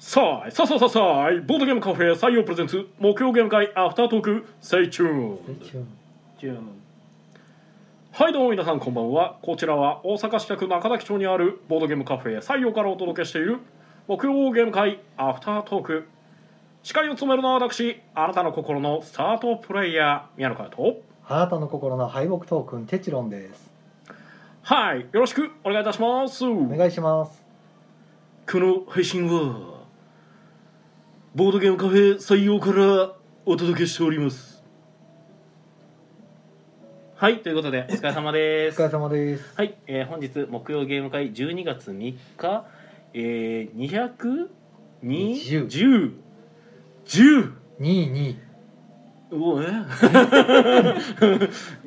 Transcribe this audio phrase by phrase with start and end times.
[0.00, 5.36] さあさあさあさあさあボードゲームカフェ採用プレゼンツ木曜ゲーム会アフタートーク Stay tuned
[8.12, 9.36] はいどうも皆さんこんばんは。
[9.42, 13.58] こちらは大阪市北区中崎町にあるボードゲームカフェ採用からお届けしている
[14.08, 16.08] 木曜ゲーム会アフタートーク。
[16.82, 21.02] 司会を務めるのは私あなたの心のスタートプレイヤー宮野佳代と。
[21.28, 23.70] あなたの心の敗北トークンテチロンです。
[24.62, 26.42] はいよろしくお願いいたします。
[26.46, 27.42] お願いします。
[28.50, 29.79] この配信は
[31.32, 33.14] ボードゲームカフェ採用から
[33.46, 34.64] お届けしております。
[37.14, 38.82] はいということでお疲れ様です。
[38.82, 39.54] お疲れ様です。
[39.56, 42.66] はい、えー本日木曜ゲーム会12月3日
[43.14, 44.48] えー、220
[45.04, 46.14] 10
[47.06, 48.36] 10 22
[49.30, 49.66] うおえ？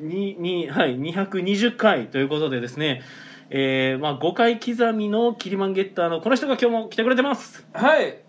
[0.00, 3.02] ににはい220回ということでですね
[3.50, 7.66] えー、まあ5回刻みのキリ番ゲッターのこの人が今日も来てくれてます。
[7.74, 8.23] はい。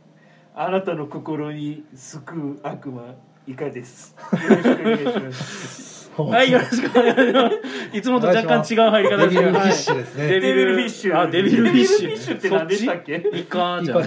[0.57, 3.13] あなたの心に巣食う悪魔
[3.45, 4.15] イカです。
[4.31, 5.94] よろしくお願いします。
[6.23, 7.55] はい、よろしくお願いします。
[7.97, 11.19] いつもと若干違う入り方デビルフィッはいシュですねデデビルフィッシュ。
[11.19, 12.01] あ、デビルフィッシュ。
[12.01, 13.29] デビルフィッシュって何でしたっけ？
[13.33, 13.99] イカじゃん。
[13.99, 14.03] あ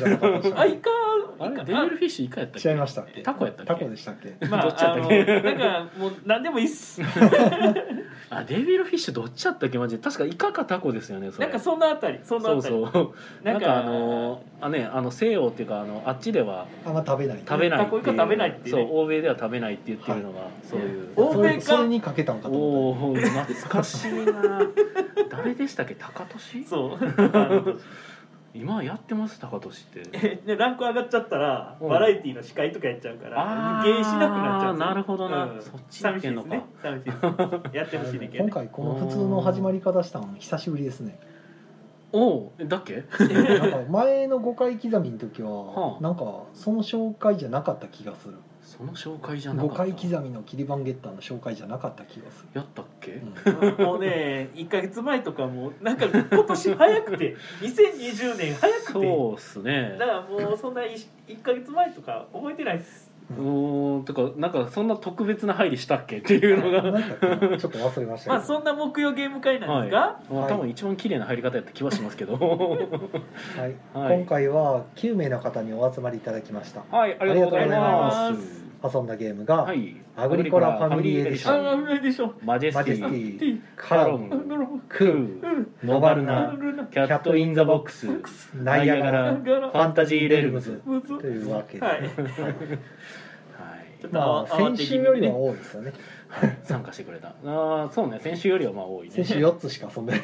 [0.67, 0.91] イカ？
[1.41, 3.21] あれ、デビルフィッシュイカやったっ違いけましたっけ？
[3.23, 3.73] タコやったっけ？
[3.75, 4.47] タコでしたっけ？
[4.47, 7.03] まどっちやああのったっけなんかもう何でもいいっす。
[8.31, 9.79] あ、デビルフィッシュどっちやったっけ？
[9.79, 10.03] マジで。
[10.03, 11.47] 確かイカかタコですよね、それ。
[11.47, 12.63] なんかそんなあたり、そんなあたり。
[12.63, 13.15] そうそう。
[13.47, 17.79] なんかあの、あね、あの西洋っていうか、あの、あっちではあんま食べない食べない。
[17.79, 21.09] タコイカ食べないっていうねそう、欧米では食べないって言ってるのが、そういう。
[21.17, 24.61] お欧米かにかけたんかと思っおお、懐かしいな。
[25.31, 26.65] 誰でしたっけ、高俊。
[26.65, 27.81] そう。
[28.55, 30.03] 今やってます、高俊って。
[30.13, 37.29] えでランク上がっちゃったらうんバラエティの司会とかやっちゃうからあー芸しなくなっちゃうんですよなるほどなうんそっちでいけんのか寂しいですね。
[37.31, 37.77] 寂しいです。
[37.77, 38.51] やってたほしいねんけどね。
[38.51, 41.19] 今回この普通の始まり方したの久しぶりですね
[42.11, 43.05] おお、だっけ？
[43.21, 45.55] なんか前の5回刻みの時はあ
[45.97, 48.37] はなんかその紹介じゃなかった気がする
[48.79, 49.77] その紹介じゃなかっ5た。
[49.79, 52.49] 回刻みのキリバンゲッターの紹介じゃなかった気がする。
[52.55, 53.11] やったっけ？
[53.11, 53.85] うん。
[53.85, 58.93] もうね、1か月前とかもなんか今年早くて2020年早くて。
[58.93, 59.97] そうっすね。
[59.99, 60.07] だ。
[60.07, 63.11] からもうそんな 1, か月前とか覚えてないっす。
[63.31, 66.99] うーん、とか、なんかそんな特別な配慮したっけっていうのが。
[67.59, 70.53] ちょっと忘れましたまあそんな木曜ゲーム会なんですが、まあ、はい。
[70.53, 72.37] 多分一番綺麗な入り方やった気はしますけど。
[72.39, 74.19] はい、はい。
[74.19, 76.85] 今回は9名の方にお集まりいただきました。
[76.97, 78.68] はい、ありがとうございます。
[78.83, 79.97] 遊んだゲームが、はい。
[80.17, 81.87] アグリコラファミリーエディシあョン。
[81.87, 83.07] あれでしょマジェスマジェティ。
[83.07, 84.29] スティティカラム。
[84.29, 84.83] カロム。
[84.89, 85.09] クー。
[85.11, 86.87] うんノバルなナ。
[86.87, 88.07] キャットインザボックス。
[88.55, 89.35] ナイアガラ。
[89.35, 90.83] ファンタジーレルムズ。
[91.21, 92.11] というわけで、はいはい。
[94.01, 95.93] ちょっと先週よりは多いですよね。
[96.63, 97.29] 参加してくれた。
[97.29, 99.15] ああ、そうね、先週よりはまあ多いね。
[99.15, 100.21] 先週4つしか遊んでない。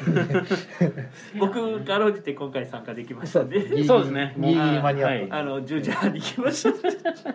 [1.39, 3.57] 僕かろうじて今回参加できましそたんで。
[3.57, 4.33] うギリギリそうですね。
[4.37, 5.25] ギリギリ間に合はい。
[5.25, 6.63] った、あの10時半に来まし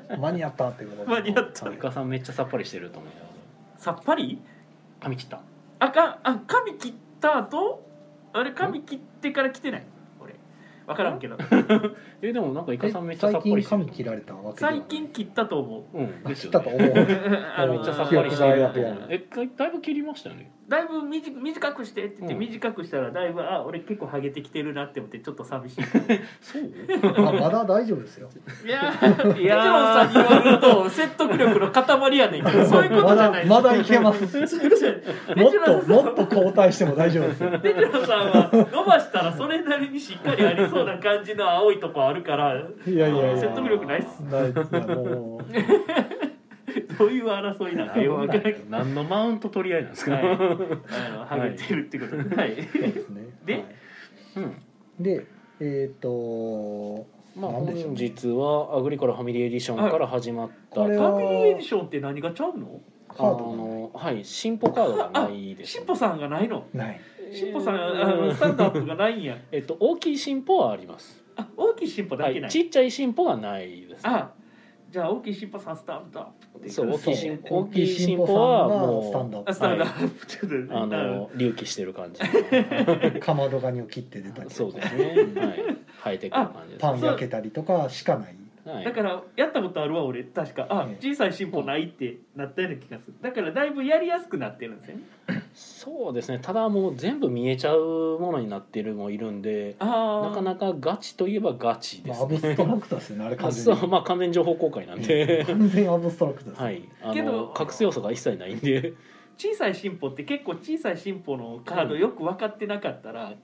[0.08, 0.16] た。
[0.16, 1.68] 間に合ったってことで間に合った。
[1.68, 3.14] イカさんめっちゃさっぱりしてると思うよ。
[3.76, 4.40] さっぱり？
[5.00, 5.40] 髪切った。
[5.80, 7.82] あかあ髪切った後？
[8.32, 9.82] あれ髪切ってから来てない？
[9.82, 9.99] 俺
[10.90, 11.36] 分からんけど。
[12.20, 13.80] え、でもなんかイカえさんめっちゃさ最近っぱりしてる。
[13.84, 13.92] 髪。
[13.92, 14.34] 切られた？
[14.34, 15.98] わけではない最近切ったと思う。
[15.98, 16.58] うん、ですよね。
[16.58, 17.06] 切ったと思う。
[17.56, 18.30] あのめっちゃさっぱりしてる。
[18.30, 20.50] 記憶があるやつやえ、だいぶ切りましたよね。
[20.68, 22.40] だいぶ短短くしてって言って、うん。
[22.40, 25.84] 短くしたらだいぶあ俺結構ハゲてきてるなって思ってちょっと寂しい。
[26.40, 26.62] そう？
[27.28, 28.28] あまだ大丈夫ですよ。
[28.64, 32.84] いやーいやさんに言われると説得力の塊やねんけどそう。
[32.84, 34.22] いうことまじゃないだまだいけます。
[34.22, 37.58] もっともっと交代しても大丈夫ですよ。
[37.58, 42.54] テジロさんは伸ばしたらそれなりにしっかりありそうな感じの青いとこあるから
[42.86, 43.08] いや。
[43.08, 44.50] いやいや説得力ないっすない。
[44.50, 45.44] いやもう
[46.98, 48.58] どういう争いなんかよくわからんけど。
[48.70, 50.12] 何のマウント取り合いなんですか。
[50.12, 50.24] はい。
[50.24, 52.54] あのハゲてるってことではい。
[52.56, 53.64] そうですねではい
[54.36, 54.62] うん。
[54.98, 55.26] で
[55.60, 62.80] えっ、とまあ、本日はアグリコラファミリーエディションから始まった、はいファミリーエディションって何がちゃうの？
[63.08, 63.50] あカード。
[63.50, 66.64] がのはい進歩カードがないです、しっぽさんがないの？
[66.74, 67.00] ない
[67.32, 69.22] しっぽさんあのスタンドアップがないん。
[69.22, 71.22] や えっと大きい進歩はあります。
[71.36, 74.32] あ大きいしっぽだはい、けない、ちっちゃい進歩がないです、あ
[74.90, 76.90] じゃあ大きいしっぽさんスタンドアップってそう。
[76.90, 79.84] 大きい進そう大きい進歩はもうスタンドアあスタンド。
[79.84, 82.20] アップってことであの隆起してる感じ。
[82.22, 85.04] ッ プかまどガニを切って出たりそうですね。
[85.06, 85.24] はい。
[86.02, 86.80] 生えてくる感じです。
[86.80, 88.34] パン焼けたりとかしかない
[88.70, 88.84] はい。
[88.84, 90.24] どだからやったことあるわ俺。
[90.24, 90.66] 確か。
[90.70, 93.14] あえ小さい進歩ないってなったような気がする。
[93.20, 95.02] だからだいぶやりやすくなってるんですよね。
[95.54, 96.38] そうですね。
[96.40, 102.24] ただもう全部見えちゃうものになってるのもいるんで、ああなかなかガチといえばガチでまあ、すね。
[102.24, 103.80] アブストラクトですよねあれ完全に。
[103.80, 103.88] そう。
[103.88, 105.44] まあ完全情報公開なんで。
[105.44, 108.94] 完全アブストラクトです、はい、あけどの隠す要素が一切ないんで、
[109.36, 113.34] 小さい進歩って結構小さい進歩のカードよく分かってなかったら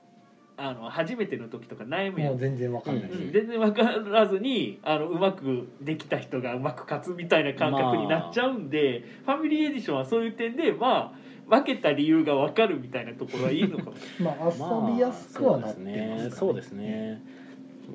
[0.58, 11.12] あの初めての時とか悩むやんもう全然わかんないです、うん全然分からずにあのうまくできた人がうまく勝つみたいな感覚になっちゃうんで、ファミリーエディションはそういう点でま
[11.48, 17.22] あ負けた理由が分かるみたいなところはいいのかも まあ遊びやすくはなってますかね,、そうですね。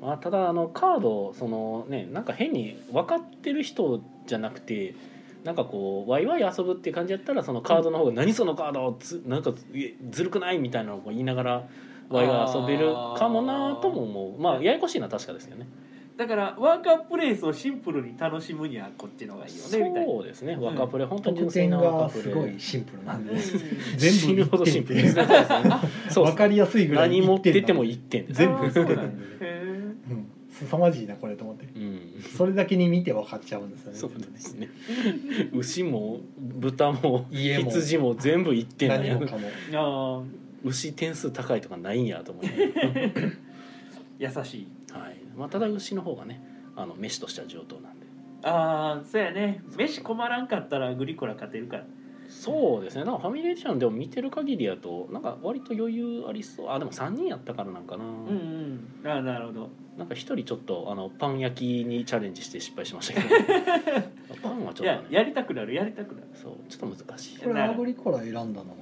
[0.00, 4.94] まあ、ただあのカードそのねなんか変に分かってる人じゃなくて
[5.44, 11.68] なんかこうワイワイ遊ぶっていう感じやったらそのカードの方が「何そのカードつなんかえずるくない?」みたいなのを言いながら
[12.12, 14.40] ワイワイ遊べるかもなとも思う。
[14.40, 15.66] まあややこしいのは確かですよね。
[16.16, 20.12] だからワーカープレイスをシンプルに楽しむにはこっちの方がいいよねみたいな。
[20.12, 20.56] そうですね。
[20.60, 23.32] ワカプレ、本当に純粋なワがカプレすごいシンプルなんで。
[23.32, 23.38] うん
[23.96, 25.02] 全部死ぬほどシンプル。
[25.02, 28.38] ですね1点そうわかりやすいぐらい何持っててもい1点です。
[28.38, 29.62] 全部1あーそうなんで。
[30.52, 31.66] 凄まじいなこれと思って。
[31.74, 32.22] うん。
[32.36, 33.98] それだけに見て分かっちゃうんですよね。
[33.98, 34.68] そうですね。
[35.54, 40.26] 牛も豚も家も羊も全部1点なんや何もかも
[40.64, 43.36] 牛点数高いとかないんやと思って、ー
[44.18, 44.68] 優しい。
[44.92, 46.42] はいまあ、ただ牛の方がね
[46.76, 48.06] あの飯としては上等なんで
[48.42, 51.84] ああそうやね飯困らんかったらグリコラ勝てるから。
[52.28, 58.88] そうですねなんかファミリーションでも見てる限りやとなんか割と余裕ありそうあでも3人やったからなんかな、うんうん。
[59.04, 59.70] あーなるほど。
[59.98, 63.34] なんか1人ちょっとあのパン焼きにチャレンジして失敗しましたけど
[64.42, 66.28] パンはちょっとねやりたくなるやりたくなる。
[66.32, 68.54] そうちょっと難しいこれアグリコラ選んだの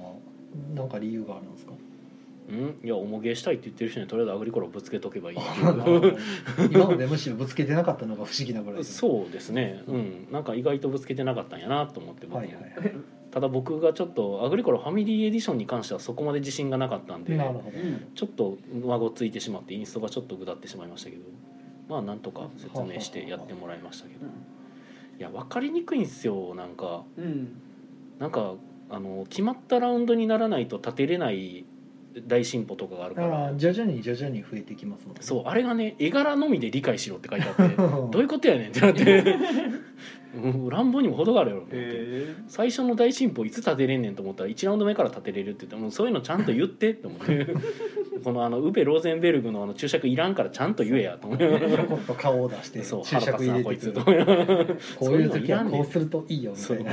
[0.75, 1.71] なんか理由があるんですか？
[2.49, 2.79] うん？
[2.83, 9.83] いや重ゲーしたいって言ってる人にとりあえずアグリコラをぶつけとけばいいってあい 今までむしろぶつけてなかったのが不思議なぐらいそうですね。
[9.87, 10.27] うん。
[10.31, 12.93] なんか意外とぶつけてなかったんやなと思って僕も、はいはいはい。
[13.31, 18.07] ただ僕がちょっとアグリコラファミリーエディションに関してはそこまで自信がなかったんでなるほど、うん。
[18.13, 21.23] ちょっと上ごついてしまってインストがちょっとぐだってしまいましたけど。
[21.87, 24.25] まあなんとか説明してやってもらいましたけど。
[24.25, 27.03] いや分かりにくいんですよなんか。
[27.17, 27.49] うん。
[28.19, 28.55] なんか
[28.91, 31.65] あの決まったラウンドにならないと立てれない
[32.27, 35.21] 大進歩とかがあるかあらあ徐々に徐々に増えてきますもんね。
[35.21, 37.75] そうあれがね絵柄のみで理解しろって書いてあって。
[37.75, 38.69] ど どういうことやねん。
[38.69, 39.35] ってなって。
[40.33, 41.93] うん乱暴にも程があるやろと思って。
[41.93, 47.47] へ最初の大進歩いつ立てれんねんと思ったら1ラウンド目から立てれるって言ってもうそういうのちゃんと言ってって思って。
[48.23, 53.63] このあのウベ・ローゼンベルグのあの注釈いらんからちゃんと言えやと思ってひょこっと顔を出してそう注釈入れてくる。
[53.63, 54.01] こいつと
[54.99, 56.91] こういう時はこうするといいよみたいな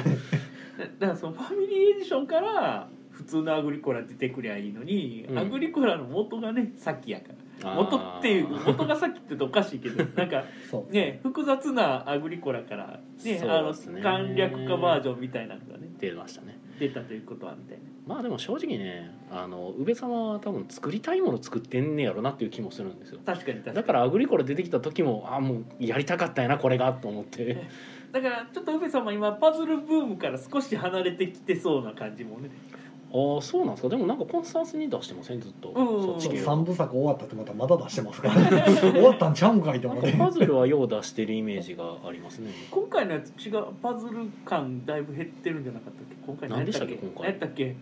[0.78, 5.38] だからそのファミリーエディションから普通のアグリコラ出てくりゃいいのに、うん。
[5.38, 7.74] アグリコラの元がねさっきやから。
[7.74, 11.18] 元っていう元がさっきって言うとおかしいけど なんかそうね。
[11.24, 16.56] 複雑なアグリコラからねそうあのですね簡略化バージョンみたいなのがね出ましたね。
[16.78, 17.82] 出たということはみたいな。
[18.06, 23.18] まあでも正直ねあの宇部様は多分作りたいもの作ってんねやろなっていう気もするんですよ。
[23.26, 23.76] 確かに確かに。
[23.76, 27.64] だからアグリコラ出てきた時もあもうやりたかったんやなこれがと思って
[28.12, 32.50] だからちょっと宇部様今パズルブームから少し離れてきてそうな感じもね。
[33.10, 33.88] ああそうなんですか。
[33.88, 35.40] でもなんかコンスタンスに出してません？
[35.40, 36.02] ずっと、うん。
[36.02, 36.44] そっち系は。
[36.44, 38.64] 三部作終わったってまたまだ出してますからね。
[38.92, 40.12] 終わったんちゃうんかいと思って。
[40.12, 42.50] かパズルはよう出してるイメージがありますね。
[42.70, 46.16] 今回のやつ違うパズル感だいぶ減ってるんじゃなかったっけ？
[46.26, 47.30] 今回何でしたっけ何今回？
[47.30, 47.76] やったっけ？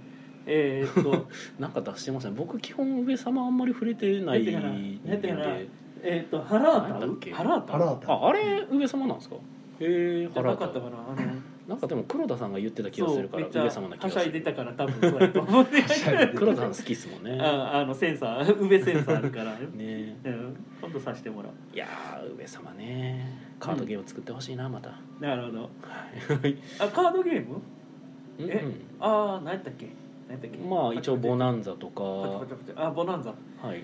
[0.47, 1.27] えー、っと。
[1.59, 2.35] なんか出してません。
[2.37, 5.69] 僕基本上様あんまり触れてない人間出てないで。
[6.05, 7.37] えー、っとハラータ？
[7.37, 8.13] ハラータ。
[8.13, 9.35] ああれ上様なんですか？
[9.81, 11.27] へえじゃなかったかなあの。
[11.69, 17.39] なんかでも黒田さんが言ってた気がするから上様な気がはしゃいするでたから多分そうやと思ってはしゃいで黒田さん好きっすもんね。
[17.43, 20.17] ああのセンサー 上センサーあるから、ね。
[20.25, 21.53] うん、今度させてもらう。
[21.75, 23.47] いやー上様ね。
[23.59, 25.63] カードゲーム作ってほしいなまた、なるほど。
[25.63, 25.67] は
[26.47, 26.57] い。
[26.79, 27.57] あカードゲーム？
[28.39, 28.65] うんえ？
[29.01, 29.89] ああ何やったっけ？
[30.29, 30.59] 何やったっけ？
[30.59, 32.03] うんまあ一応ボナナンザとか。
[32.41, 32.87] パチパチパチ。
[32.87, 33.31] あボナンザ。
[33.61, 33.83] はい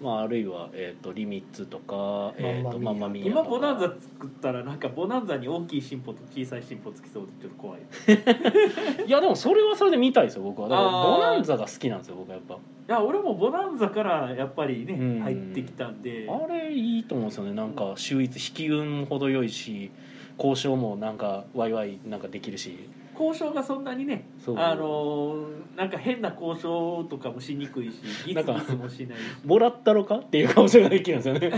[0.00, 7.80] まああるいは、えー、とリミッツとか、えー、とマンママンマミー今ボナンザ作ったらなんかボナンザに大きい進歩と小さい進歩つきそうでちょっと怖い。
[7.80, 10.68] い いやでもそれはそれで見たいですよ僕は。
[10.68, 12.58] だからボナンザが好きなんですよ僕はやっぱ。
[12.86, 15.20] や俺もボナンザからやっぱりね、うん。
[15.20, 16.28] 入ってきたんで。
[16.28, 17.52] あれいいと思うんですよね。
[17.52, 19.90] なんか秀逸引き運も程よいし
[20.38, 22.88] 交渉もなんかワイワイなんかできるし
[23.20, 29.22] 交渉がそんなにねあのーなんか変な交渉とかもしにくいしギスギスもしないし。
[29.44, 31.52] もらったろかっていう顔ができるんですよね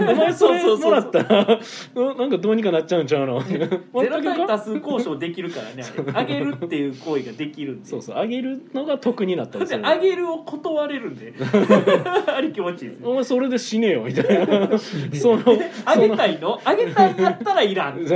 [0.00, 1.46] お前それもらったら
[1.94, 3.34] うんなんかどうにかなっちゃうんちゃうの？
[3.34, 3.42] も
[4.02, 5.84] ゼロ対多数交渉できるからね
[6.14, 7.86] あげるっていう行為ができるんで。
[7.86, 8.16] そうそう。
[8.18, 9.86] あげるのが得になったりすでる。
[9.86, 11.32] あげるを断れるんで。
[12.26, 13.06] あれ気持ちいいですね。
[13.08, 14.78] お前それで死ねよみたいな。
[14.78, 15.42] その
[15.84, 16.60] あげたいの？
[16.64, 18.04] あげたいんやったらいらん。
[18.04, 18.14] ど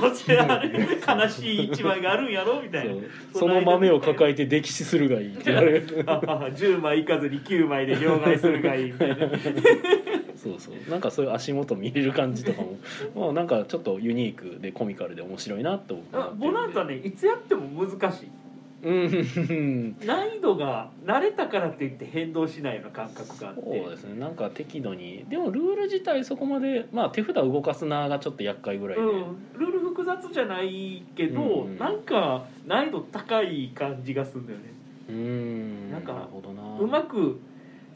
[0.00, 0.62] どちら
[1.06, 2.94] 悲しい一枚があるんやろみたいな。
[3.32, 6.04] その豆を抱えて溺死するがいいって言われる。
[6.06, 9.16] ああ10枚いかずに9枚で両替するがいいみたいな。
[10.36, 10.90] そうそう。
[10.90, 12.78] なんかそういう足元見れる感じとかも。
[13.14, 18.26] まあなんかちょっとユニークでコミカルで面白いなと思ってあボナンザねいつやっても難しい。
[18.26, 18.43] うん
[18.84, 23.62] 難易度が慣れたからって言って変動しないような感覚があって。
[23.62, 24.20] そうですね。
[24.20, 25.24] なんか適度に。
[25.28, 29.10] でもルール自体そこまでまあ手札動かすながちょっと厄介ぐらいで、うん、
[29.54, 31.78] ルール複雑じゃないけど、うん。
[31.78, 34.64] なんか難易度高い感じがするんだよね。
[35.08, 35.90] うーん。
[35.90, 36.78] なんかるほどな。
[36.78, 37.40] うまく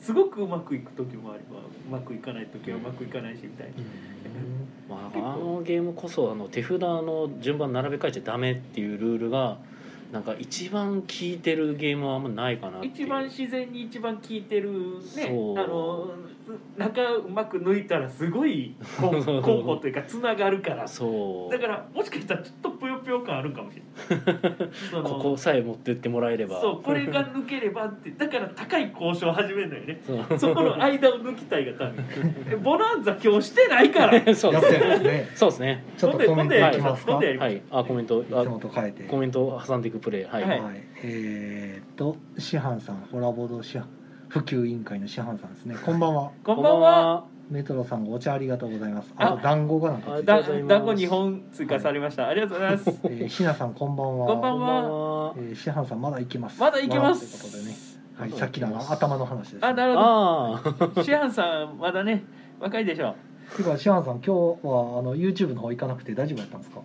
[0.00, 3.73] すごくうまくいく時もあればうまくいかない時はうまくいかないしみたいな、
[4.88, 9.59] まあ、あのゲームこそあの手札の順番並べ替えちゃダメっていうルールが
[10.12, 14.71] なんか一番効いてるゲームはあんまないかな一番自然に一番効いてる
[15.17, 16.11] ねあの
[16.79, 23.77] 中うまく抜いたらすごい コンコンボというかつながるからそうだからもしかしたらちょっとぷよぷよ感あるかもし
[24.11, 25.03] れない。
[25.03, 26.61] ここさえ持ってってもらえれば。
[26.61, 30.00] そうこれが抜ければってだから高い交渉を始めるのよね。
[30.37, 31.65] そこの間を抜きたい。
[31.65, 31.91] がた
[32.49, 34.12] めボランザ今日してないから。
[34.35, 35.29] そうですね。
[35.35, 35.85] そうですね。
[35.97, 37.12] ちょっとコメントいきますか？
[37.12, 37.83] 今度やりましょうはい。
[37.83, 39.05] あコメントいつあもと変えて。
[39.05, 40.25] コメントを挟んでいくプレイ。
[40.25, 40.61] はい、はい。
[41.03, 43.88] えーっと師範さんホラボード師範
[44.29, 45.77] 普及委員会の師範さんですね。
[45.85, 46.31] こんばんは。
[46.45, 49.12] こんばんはメトロさんがお茶ありがとうございます。
[49.17, 52.88] ああと団子がなんか団子2本追加されました、ありがとうございます。
[52.88, 54.26] えーひなさんこんばんは。
[54.26, 55.35] こんばんは。
[55.37, 56.61] えー、師範さんまだいけます。
[56.61, 57.25] まだいけます。
[57.25, 57.76] わーということでね。
[58.19, 61.02] はいさっきの頭の話です、あなるほど。
[61.05, 62.25] シアンさんまだね
[62.59, 63.14] 若いでしょ
[63.55, 66.81] ていうか師範さん今日はあの YouTube の方行かなくて大丈夫やったんですか？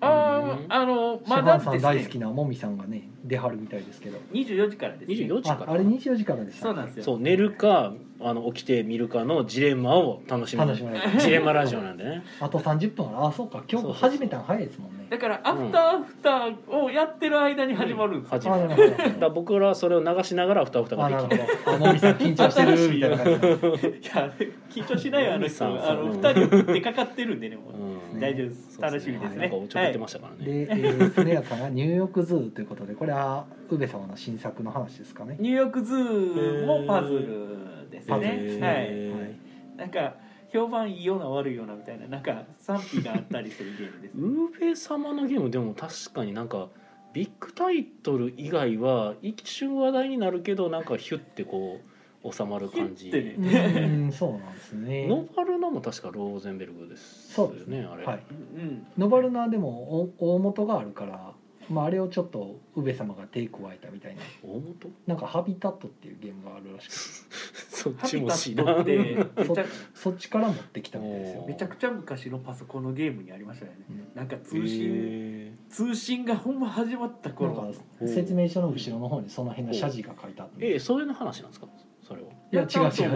[0.00, 4.18] あああの師まだ範さん大好きなもみさんがね出はるみたいですけど。
[4.32, 5.70] 24時からです、ね、24時から。
[5.70, 7.04] ああれ24時からでしたそうなんですよ。
[7.04, 7.92] そう寝るか
[8.24, 10.62] あの起きて見るかのジレンマを楽しむ。
[10.62, 11.20] 楽しめる。
[11.20, 12.22] ジレンマラジオなんでね。
[12.40, 13.08] あと30分。
[13.08, 13.62] あるあそうか。
[13.68, 15.06] 今日始めたの早いですもんね。
[15.10, 18.68] だからアフターアフターをやってる間に始まるんですよ、始まる。
[18.68, 23.34] だから僕らはそれを流しながらアフターアフターができあもみさん緊張してるみたいな感
[23.76, 23.82] じ。
[23.82, 24.32] でいや
[24.70, 26.20] 緊張しないよあの人あのうん。
[26.20, 28.20] 2人送ってかかってるんでねもう、うん。
[28.20, 28.80] 大丈夫です。
[28.80, 29.36] 楽しみですね。
[29.36, 35.36] なんかおちょけてましたからね、で、えー、スネアさんがニューヨークズーということでこれは宇部様の新作の話ですかね。
[35.38, 38.14] ニューヨークズーもパズルですね。
[38.14, 39.36] はへ
[39.74, 40.14] いなんか
[40.52, 46.68] 評判いいような悪いようなみたいななんか賛否があったりするゲームです、ね、ウーベ様のゲームでも確かになんか
[47.14, 51.80] ビッグタイトル以外は一瞬話題になるけどなんかヒュッてこ
[52.24, 53.36] う収まる感じ、ね。
[53.36, 55.08] うんそうなんですね。
[55.08, 57.84] ノバルナも確かローゼンベルグですよそうですね。
[57.84, 58.22] あれ、はい。
[58.30, 58.86] うん。
[58.96, 61.32] ノバルナでもお大元があるから、
[61.72, 64.20] まあ、あれをちょっと宇部様が手加えたみたいな。
[64.42, 64.88] 大元？
[65.06, 68.84] なんか「ハビタット」っていうゲームがあるらしくそっちも知らん。
[68.84, 68.96] て
[69.36, 69.64] めちゃ
[69.94, 71.44] そっちから持ってきたみたいですよ。
[71.48, 73.78] めちゃくちゃ昔のパソコンのゲームにありましたよね。
[73.90, 74.08] うん。
[74.14, 77.54] なんか通信へ通信がほんま始まった頃。
[77.54, 77.68] か
[78.06, 81.66] 説明書の後ろの方にその辺の謝辞が書いてあってーえそういうの話なんですか？
[82.02, 82.28] それは。
[82.52, 82.92] いや違う違う。
[82.92, 83.08] それ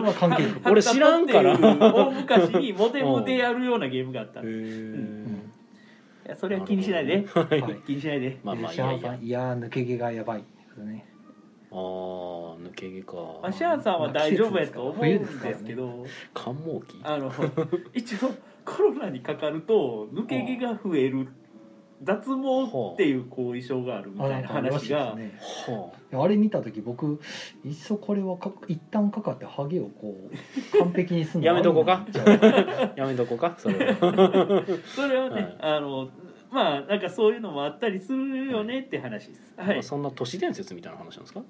[0.00, 0.52] は関係ない。
[0.72, 1.56] 俺知らんから。
[1.58, 5.47] 大昔にモデムでやるようなゲームがあったんへですえい
[6.28, 7.26] やそれは気にしないで。
[7.34, 7.76] はい、はい。
[7.86, 8.38] 気にしないで。
[8.44, 10.44] まあまあいシャやいやーさんいやー抜け毛がやばい。
[10.78, 11.06] ね。
[11.70, 13.14] あー抜け毛か。
[13.42, 16.06] まあシャアさんは大丈夫やと思うんですけど。
[16.34, 17.00] 寒毛期？
[17.02, 17.32] あの
[17.94, 18.30] 一応
[18.64, 21.28] コロナにかかると抜け毛が増える
[22.02, 25.16] 脱毛っていう後遺症があるみあたいな話が。
[26.10, 27.20] あれ見た時僕
[27.64, 30.16] いっそこれはか一旦かかってハゲをこ
[30.74, 32.06] う完璧にすんのやめとこうか？
[32.96, 33.54] やめとこうか？
[33.58, 33.96] それは。
[34.96, 36.08] それはね、あの
[36.50, 39.52] まあなんかそういうのもあったりするよねって話です。
[39.56, 39.82] はい。
[39.82, 41.42] そんな都市伝説みたいな話なんですか？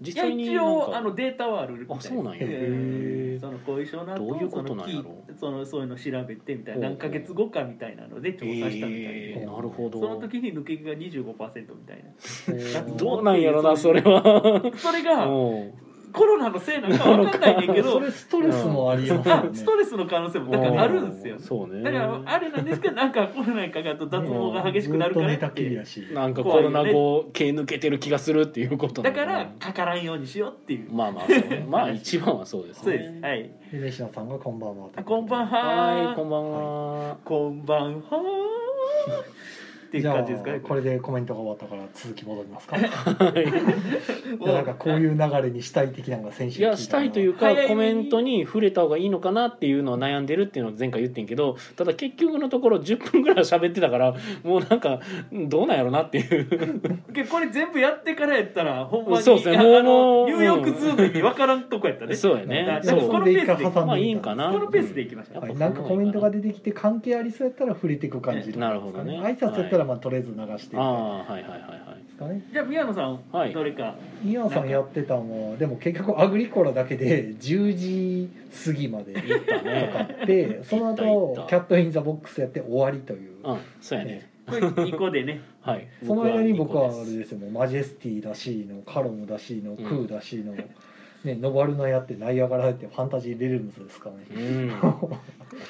[0.00, 2.38] 実や際に一応あのデータはあるみたいあそうなんや。
[2.42, 3.40] えへー。
[3.40, 5.24] その後遺症の後どういうことなんやろ？
[5.38, 10.00] そのきそういうの調べてみたいな何ヶ月後かみたいなので調査したみたいで、えーなるほど。
[10.00, 12.04] その時に抜け毛が25%みたい
[12.82, 12.82] な。
[12.96, 14.60] どうなんやろなそれは。
[14.76, 15.72] それがうん
[16.12, 19.48] コロナのせいなんかわかんないねんけどそれ、ストレスもありますよね。
[19.50, 21.38] あストレスの可能性もだからあるんですよ。
[21.38, 21.82] そうね。
[21.82, 25.82] だからあれなんですけどなんかコロナにかかると脱毛が激しくなるからって。
[26.12, 30.92] なんかコロナ後毛抜けてる気がするっていうことなだからかからんようにしようっていう。
[30.92, 31.66] まあまあそうね。
[31.68, 33.24] まあ一番はそうですそうねです。
[33.24, 33.50] はい。
[33.72, 35.58] で西野さんがこんばんはあこんばんは。
[35.58, 37.16] はいこんばんは。
[37.24, 38.02] こんばんは
[39.92, 40.60] っていうじゃあ感じですかね。
[40.60, 42.78] これでコメントが終わったから続き戻りますか。
[42.80, 56.48] なんかこういう流れにしたい的なのが先週いやしたいというかコメントに触れた方がいいのかなっていうのを悩んでるっていうのを前回言ってんけどただ結局のところ10分ぐらい喋ってたからもうなんかうんどうなんやろなっていう。
[57.30, 62.14] これ全部やってからやったらほんまにそうですねあもうあのニューヨークズームに分からんとこやったね。
[62.14, 62.64] そうやね。
[62.64, 63.08] だそう。
[63.10, 64.50] このペースでまあいいんかな。
[64.50, 65.34] このペースでいきましょう。
[65.34, 69.20] やっぱはい、なんかコメントが出てきて関係ありそうやったら触れていく感じなるほどね。
[69.20, 72.04] 挨拶やったらまあとりあえず流してああはいはいはいはい。
[72.04, 73.52] ですかねじゃあ宮野さん、はい。
[73.52, 73.94] どれか。
[74.22, 78.30] 宮野さんやってたのはでも結局アグリコラだけで10時
[78.64, 83.32] 過ぎまで言ったかかねってその後キャット・イン・ザ・ボックスやって終わりという。
[83.44, 84.30] うんそうやね。
[84.46, 85.40] これ2個でね。
[85.60, 85.86] はい。
[86.04, 87.38] その間に僕はあれですよ。
[87.38, 90.54] もうマジェスティだしのカロムだしのんクーだしの、
[91.24, 94.24] ね、ノバルナやってナイアガラやってファンタジーレルムズですからね。
[94.34, 94.70] うん。
[94.82, 95.20] お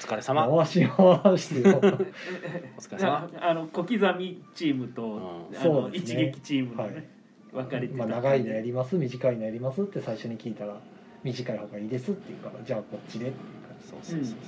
[0.00, 0.48] 疲れ様。
[0.48, 1.80] お回し回してよ。
[2.78, 3.30] 疲れ様。
[3.36, 5.18] ああの小刻みチームと、うん。
[5.18, 5.98] あのそうね。
[5.98, 7.04] 一撃チームのね、はい。
[7.52, 7.98] 分かれてた。
[7.98, 10.80] まあ、長いのやります短いのやりますって最初に聞いたら
[11.22, 14.38] 短い方がいいですって言うからじゃあこっちでっていう感じそうそうそう。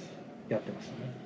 [0.49, 1.24] やってましたね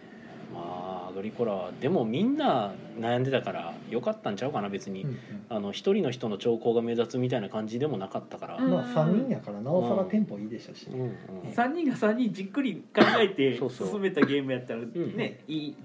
[0.52, 5.18] まあアグリコラはでもみんな悩んでたからよかったんちゃうかな別に、うん
[5.50, 8.70] あの一人の人の兆候が目立つみたいな感じでもなかったから、うん。
[8.70, 11.10] まあ3人やからなおさらテンポいいでしたし、うんうん。
[11.54, 13.88] 3人が3人じっくり考えてそうそう。
[13.88, 15.76] 進めたゲームやったらんね、いい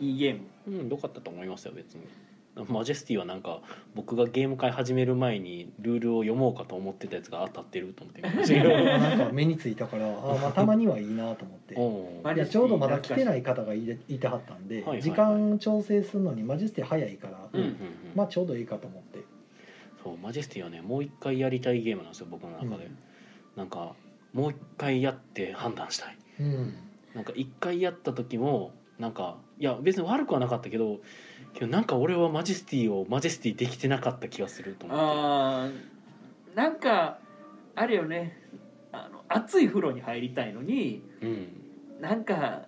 [0.00, 0.40] いいゲーム。
[0.66, 2.02] うん、よかったと思いますよ別に
[2.64, 3.60] マジェスティはなんか
[3.94, 8.22] 僕がゲーム会始める前にルールを読もうかと思ってたやつが当たってると思って。
[8.24, 11.74] なんか目についたからあまあたまにはいいなと思って。
[12.46, 15.02] ちょうどまだ来てない方がいていてはったんで、はいはいはい。
[15.02, 17.76] 時間調整するのにマジェスティ早いから、うんうんうん。
[18.14, 19.20] まあちょうどいいかと思って。
[20.02, 22.98] そうマジェスティはねもう一回やりたいゲームなんですよ僕の中で、うん。
[23.54, 23.94] なんか
[24.32, 26.16] もう一回やって判断したい。
[26.40, 26.74] うん。
[27.14, 31.00] なんか一回やった時もなんかいや別に悪くはなかったけど
[31.54, 35.04] けどなんか俺はマジェスティをマジェスティできてなかった気がすると思って。
[35.04, 37.18] あーなんか
[37.74, 38.42] あれよね。
[38.92, 41.48] あの熱い風呂に入りたいのにうん。
[42.00, 42.62] なんか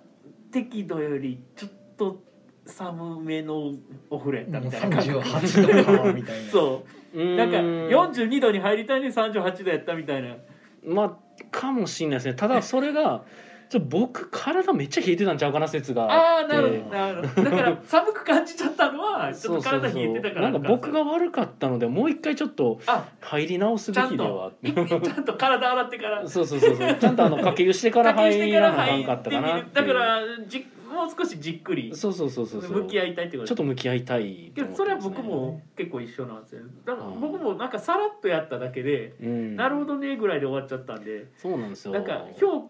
[0.50, 2.22] 適度よりちょっと
[2.66, 3.74] 寒めの
[4.10, 5.20] お風呂やったみたいな感覚。
[5.20, 6.50] 38度かみたいな。
[6.50, 7.22] そう。
[7.22, 10.36] うなんか42度に入りたいのに38度やったみたいな。
[10.84, 12.34] まあかもしれないですね。
[12.34, 13.24] ただそれが
[13.68, 16.04] ちょ僕体めっちゃ冷えてたんちゃうかな説が。
[16.04, 17.50] ああなるってほどなるほど。
[17.50, 20.50] だから 寒く感じちゃったのはちょっと体冷えてたから。
[20.50, 24.52] なんか僕が悪かったのでもう一回ちょっとあ入り直すべきでは。
[24.62, 26.26] ちゃんと体洗ってから。
[26.26, 26.94] そうそうそうそう。
[26.94, 31.94] ちゃんとあの掛け湯してから入らなあかかったかなだからじもう少しじっくり。
[31.94, 32.82] そうそうそうそうそう。
[32.84, 33.48] 向き合いたいってこと？
[33.48, 36.62] ちょっと向き合いたいけどそれは僕も結構一緒なんですよ。
[36.86, 39.56] だから僕もなんかさらっとやっただけで、うん。
[39.56, 41.26] なるほどねぐらいで終わっちゃったんで。
[41.36, 41.92] そうなんですよ。
[41.92, 42.68] なんか評価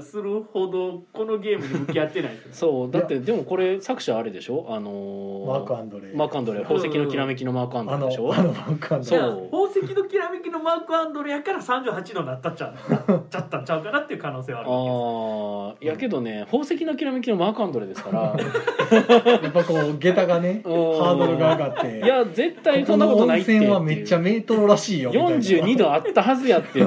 [0.00, 4.66] するほどこのゲームに向き合ってないんですよそうだってでもこれ作者あれでしょ？
[4.68, 8.34] あのーマーク・アンドレマークアンドレ宝石のきらめきのマークアンドあのレでしょ？
[8.34, 14.92] あのマーク・アンドそうレいや宝石のきらめきのマークアンドレやから38度になったっちゃうなっちゃったんちゃうかなっていう可能性はあるわけです。
[14.94, 18.34] ああいやけどね宝石のきらめきのマークアンドレですから。
[19.42, 20.72] やっぱこう下駄がね うん。
[20.72, 21.98] ハードルが上がって。
[21.98, 25.36] いや絶対そんなことないってここの温泉はめっちゃメートルらしいよみたいな。
[25.36, 26.80] 42度あったはずやって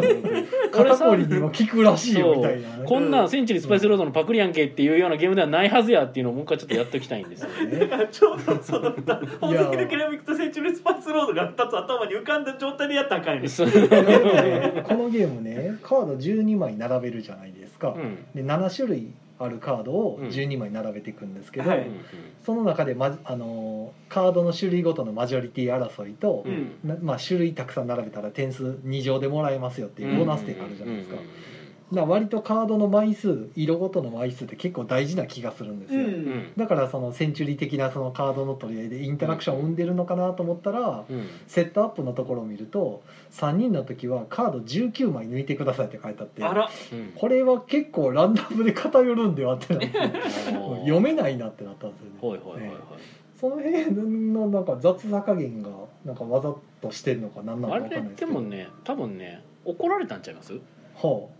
[0.71, 2.69] 肩こりにも効くらしいよみたいな。
[2.69, 21.71] そうこんなんセンチュリースパイスロードのパクリやんけっていうようなゲームではないはずやっていうのをもう一回ちょっとやっておきたいんですよねだからちょうどその宝石のきらめきとセンチュリースパイスロードが2つ頭に浮かんだ状態でやったらあかんよこのゲームねカード12枚並べるじゃないですか、うんで7種類あるカードを12枚並べていくんですけど、
[22.45, 31.41] その中で、ま、あのカードの種類ごとのマジョリティ争いと、うんまあ、種類たくさん並べたら点数2乗でもらえますよっていうボーナス点があるじゃないですか,、うんうんだか
[31.95, 36.07] ら割とカードの枚数色ごとの枚数って結構大事な気がするんですよ、うん。
[36.07, 36.53] うん。
[36.55, 41.27] だからそのセンチュリー的なそのカードの取り合いでインタラクションを生んでるのかなと思ったら、うん。
[41.47, 46.69] セットアップのところを見ると3人の時はカード19枚抜いてくださいって書いてあってあら。
[46.93, 47.11] うん。
[47.15, 49.91] これは結構ランダムで偏るんではってなって
[50.81, 52.41] 読めないなってなったんですよね。
[52.45, 52.81] はいはいはいはい。
[53.39, 53.95] その辺
[54.31, 55.69] のなんか雑さ加減が
[56.05, 58.33] なんかわざとしてるのか何なのあか分かんないれですけど。
[58.33, 60.53] でもね多分ね怒られたんちゃいます？
[60.53, 60.59] は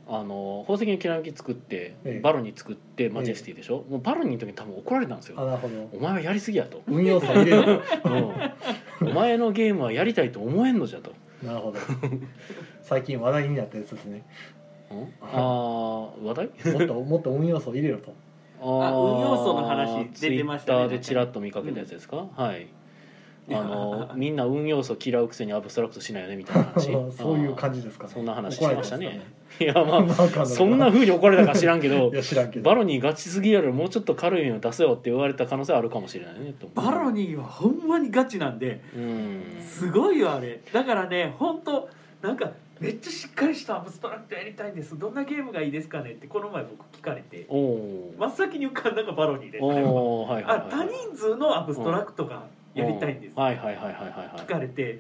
[0.08, 2.20] あの宝石のきらめき作ってええ。
[2.22, 3.86] バロニー作ってマジェスティでしょ？
[3.90, 5.36] もうバロニーの時に多分怒られたんですよ。
[5.40, 5.90] あなるほど。
[5.94, 6.82] お前はやりすぎやと。
[6.88, 7.82] 運用差入れる
[9.02, 9.10] うん。
[9.10, 11.12] お前のゲームはやりたいと思えんのじゃと。
[11.46, 11.80] なるほど。
[12.82, 14.24] 最近話題になったやつですね。
[14.92, 15.14] うん？
[15.22, 16.48] ああ話題？
[16.74, 18.14] もっともっと運要素入れろと。
[18.64, 20.80] あ運要素の話出てましたね。
[20.80, 22.68] ツイッターでちらっと見かけたやつですか、はい
[23.54, 26.92] あのみんな運要素嫌うくせにアブストラクトしないよねみたいな話。
[27.18, 28.14] そういう感じですかね。
[28.14, 29.22] そんな話しましたね。
[29.60, 32.70] いやまあ そんな風に怒られたか知らんけど いや知らんけど。
[32.70, 39.44] バロニーガチすぎやろもうちょっと軽いの出せよって言われた可能性あるかもしれないねバロニーはほんまにガチなんでうん。
[39.62, 40.62] すごいよあれ。
[40.72, 41.90] だからね本当
[42.22, 44.98] なんかめっちゃしっかりしたアブストラクトやりたいんです。
[44.98, 47.46] どんなゲームがいいですかねってこの前僕聞かれて。
[47.48, 49.60] おお真っ先に浮かんだのがバロニーで。
[49.62, 50.68] おおはいはいはい。
[50.68, 53.40] あ多人数のアブストラクトがやりたいんです。
[53.40, 55.00] はいはいはいはいはい聞はかれて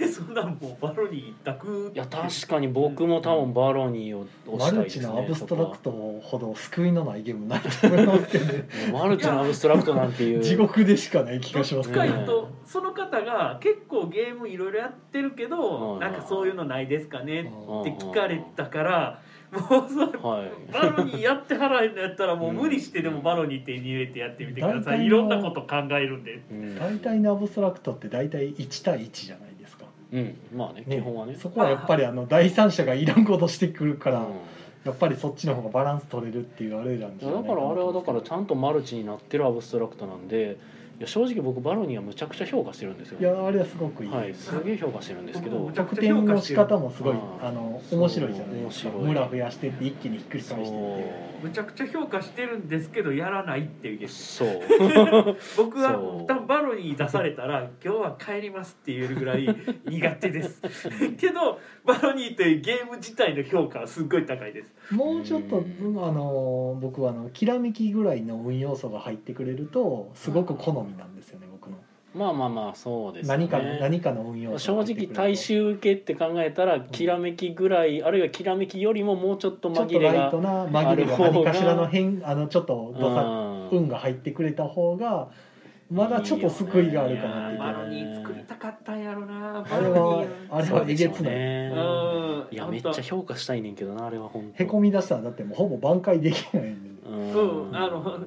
[0.00, 5.01] えそんなんもうバロニー一択いいや確かに僕も多分バロニーを推したいですね。
[5.01, 5.90] マルチのアブストラクト
[6.22, 8.68] ほど救いのないゲームないと思いますけどね。
[8.86, 10.40] そ こマルチのアブストラクトなんていう。
[10.42, 11.90] 地獄でしかない気がします。
[11.90, 15.50] ねとその方が結構ゲームいろいろやってるけうん。
[15.50, 19.20] どなんかそういうのないですかねうんって聞かれたから
[19.54, 20.72] もうそれはい。
[20.72, 25.04] バロニーやって払えんのやったらもう無理してでもバロニー手に入れてやってみてください。
[25.04, 26.42] いろんなこと考えるんで。
[26.50, 26.78] うん。
[26.78, 30.36] 大体のアブストラクトって大体1対1じゃないですか、うん。
[30.54, 30.96] まあねね。
[30.96, 31.36] 基本はね。
[31.36, 34.24] そこはやっぱりあの第三者がいらんことしてくるから、うん。
[34.84, 40.58] やっぱりそっちの方がバランス取れるっていうあれなんだからあれはだからちゃんとマルチになってるアブストラクトなんで
[40.98, 43.18] いや正直僕バロニーはむちゃくちゃ評価してるんですよ。
[43.20, 45.70] いやあれはすごくいい、はいすげえ評価してるんですけど。
[45.74, 47.44] 得点の仕方もすごいうん。
[47.44, 48.90] あの面白いじゃないですか。
[48.90, 49.08] 面白い。
[49.08, 54.14] 村増やしてって一気にひっくり返してってむちゃくちゃ評価してるんですけどやらないっていうゲーム。
[54.14, 55.36] そう。
[55.56, 56.26] 僕はそう。
[56.26, 59.48] 多分バロニー出されたら今日は帰りますって言えるぐらい
[59.86, 60.62] 苦手です。
[61.18, 64.94] けどバロニーというゲーム自体の評価はすっごい高いです。
[64.94, 71.76] もうちょっと、うんあの僕はあのきらめきぐらいの運要素が入ってくれるとすごく好みなんですよね僕の。
[72.14, 73.36] まあまあまあそうですね。
[73.36, 83.78] 何かの何かの運用正直大衆受けって考えたらきらめきぐらいあるいはきらめきよりももうちょっとちょっとライ紛れがトな紛れが何かしらの変あのちょっとどさうん。
[83.78, 85.28] 運が入ってくれた方が
[85.90, 87.58] まだちょっと救いがあるかなっていう。
[87.58, 89.64] バロニー作りたかったんやろな。
[89.68, 91.72] あれはあれはえげつない、ね。
[91.74, 91.78] う
[92.52, 92.54] ん。
[92.54, 94.62] いやめっちゃ評価したいねんけどなあれは本当。
[94.62, 97.68] へこみ出したらだってもうほぼ挽回できないんでうん。
[97.68, 98.18] うんあの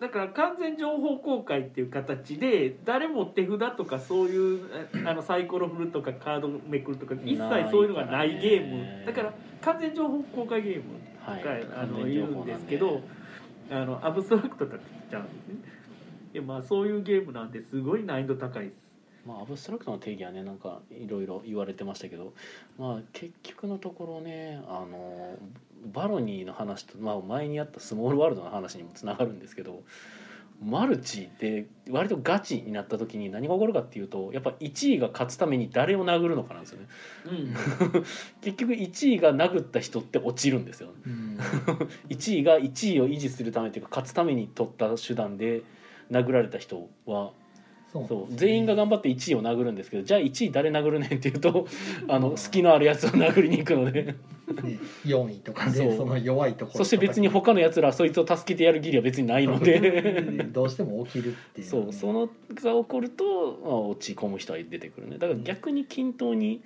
[0.00, 4.66] だから完全情報公開っていう形で誰も手札とかそういう
[5.06, 9.06] ああのサイコロ振るとかカードめくるとか一切そういうのがないゲーム。
[9.06, 10.82] だから完全情報公開ゲーム
[11.24, 11.44] はい。
[11.44, 13.00] が、あの言うんですけど、
[13.70, 14.80] あのアブストラクトとは
[15.12, 15.54] 違うんですね
[16.32, 18.82] でまあそういうゲームなんですごい難易度高いです。
[19.26, 22.32] まあアブストラクトの定義はねなんかいろいろ言われてましたけど
[22.78, 25.36] まあ結局のところねあの
[25.92, 29.82] バロニーの話と、まあ、前にあったスモールワールドの話にもつながるんですけど
[30.64, 36.86] マルチで割とガチになった時に何が起こるかっていうとやっぱ1位が勝つために誰を殴るのかなんですよね。
[37.26, 38.02] うん。
[38.40, 41.36] 結局1位が殴った人って落ちるんですようん。
[42.10, 45.62] 1位が1位を維持するためというか勝つために取った手段で
[46.12, 47.32] 殴られた人は
[47.92, 51.66] そうそう全員が頑張って1位を殴るんですけどじゃあ1位誰殴るねんっていうと
[52.08, 54.14] あの隙のあるやつを殴りに行くので。
[54.52, 59.80] ね、4位とかでその弱いところそして別に他のやつらそいつを助けてやる義理は別にないので。
[60.52, 63.24] どうしても起きるっていうそうそのが起こると、
[63.64, 65.16] まあ、落ち込む人は出てくるね。
[65.16, 66.62] だから逆に均等に、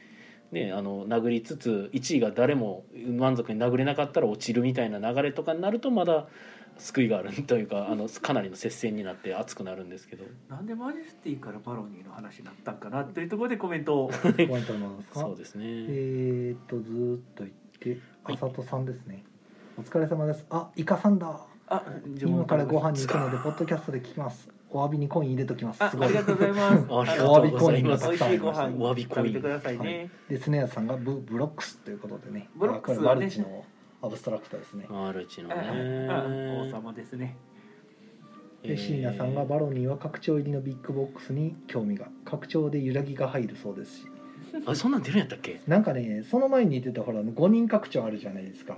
[0.50, 6.26] ね、あの殴りつつ1位が誰も満足に殴れなかったら落ちるみたいな流れとかになるとまだ
[6.78, 10.24] 救いがあるというかあのかなりの接戦になって熱くなるんですけど。
[10.48, 14.08] なんでマジェスティからバロニーの話になったんかなというところでコメントを。
[14.08, 15.20] ポイントなんですか？
[15.20, 15.64] そうですね。
[15.66, 17.90] えー、っとずーっと行って
[18.24, 19.24] はいあさとさんですね、
[19.78, 20.44] お疲れ様です。
[20.50, 21.40] あイカさんだ。
[21.68, 21.82] あ
[22.20, 24.48] 今からご飯に行くのでポッドキャストで聞きます。
[24.70, 25.82] お詫びにコイン入れときます。
[25.82, 26.06] あすごい。
[26.06, 26.84] ありがとうございます。
[26.92, 28.08] ありがとうございます。
[28.08, 32.48] 美味しいご飯お詫びコイン食べてくださいね、でスネアさんがブブロックスということでね。
[32.54, 33.64] ブロックスはねマルチの
[34.02, 34.86] アブストラクトですね。
[34.88, 36.08] マルチのあね。
[36.10, 36.24] あ
[36.66, 37.36] 王様ですね。
[38.62, 44.06] で椎名さんがバロニーは拡張入りのビッグボックスに興味が拡張で揺らぎが入るそうですし。
[44.64, 45.60] あそんなん出るんやったっけ？
[45.66, 48.76] なんかねその前に言ってたほら5人拡張あるじゃないですか。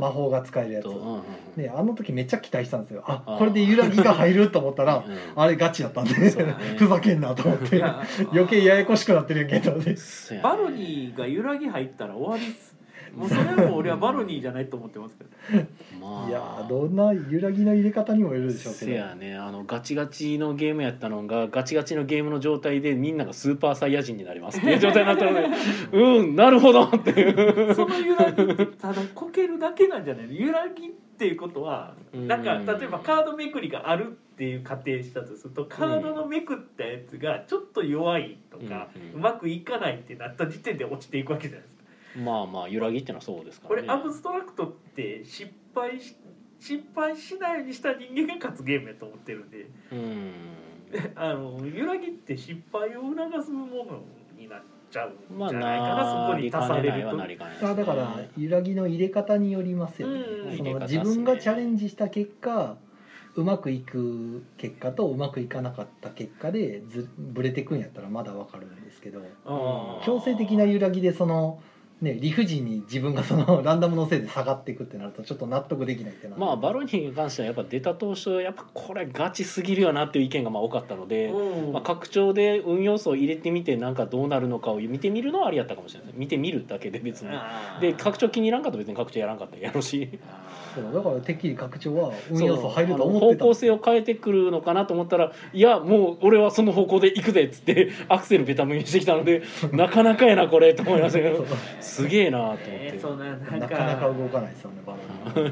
[0.00, 0.84] 魔法が使えるやつ。
[0.84, 1.22] と、うんうん
[1.56, 3.02] ねあの時めっちゃ期待したんですよ。
[3.06, 7.82] あこれで揺らぎが入ると思ったらうんあれガチやったんで、ふざけんなと思って。
[8.32, 9.94] 余計ややこしくなってるけどね。
[10.42, 12.74] バロニーが揺らぎ入ったら終わりっす
[13.14, 15.30] もうそれはもう俺はバロニーじゃないと思ってますけど。
[16.00, 16.28] まあ。
[16.28, 18.86] いやーどんな揺らぎの入れ方にもよるでしょうけど。
[18.86, 25.48] せやねあのガチガチのゲームやったのがガチガチのゲームの状態でみんながスーパーサイヤ人になりますっていう状態になったので
[25.92, 27.74] うんなるほどっていう。
[27.74, 30.32] その揺らぎってただこけるだけなんじゃないの？
[30.32, 32.28] 揺らぎっていうことはうん。
[32.28, 41.79] なんか例えばカードめくりがあるっていう仮定したとするとカードのめくったやつがちょっと弱いとか、ううんまくいかないってなった時点で落ちていくわけじゃないですか。
[42.16, 43.82] まあまあ揺らぎってのはそうですからね。
[43.82, 46.16] これアブストラクトって失敗し
[46.60, 49.66] 失敗しないようにした人間が勝つゲームやと思ってるんで。
[49.92, 50.32] うん。
[51.14, 54.02] あの揺らぎって失敗を促すもの
[54.36, 57.16] になっちゃうんまあじゃないかな、そこに足されると。
[57.16, 60.20] なりかねないあだから揺らぎの入れ方によりますよね。
[60.20, 60.56] うん。
[60.56, 60.86] そのね。
[60.86, 62.76] 自分がチャレンジした結果
[63.36, 69.22] うまくいく結果とうまくいかなかった結果でずブレてくんやったらまだわかるんですけど。
[70.04, 71.62] 強制的な揺らぎでその
[72.00, 76.40] ね理不尽に自分がその ランダムのせいで下がっていくってなるとちょっと納得できないってなる。
[76.40, 81.72] まあバロニーに関してはやっぱ出た当初やっぱこれガチすぎるよなっていう意見がまあ多かったので、うん。
[81.72, 87.30] まあ、拡張で運要素を入れてみてなんかどうなるのかを見てみるのはありやったかもしれない見てみるだけで別に。
[87.80, 90.08] で拡張気に入らんかったら別に拡張やらんかったらやろうし。
[90.28, 91.00] あそうだ。
[91.02, 92.48] からてっきり拡張は運そう。
[92.48, 101.44] 要素入ると思ってた方向性を変えてくるのかなと思ったらいやもう俺はその方向で行くでっつって アクセルベタ踏みしてきたので なかなかやなこれと思いましたけど。
[101.80, 104.94] すげえなと思って、えーそうなんなんかなかなか動かないですよねバ
[105.34, 105.50] ナナ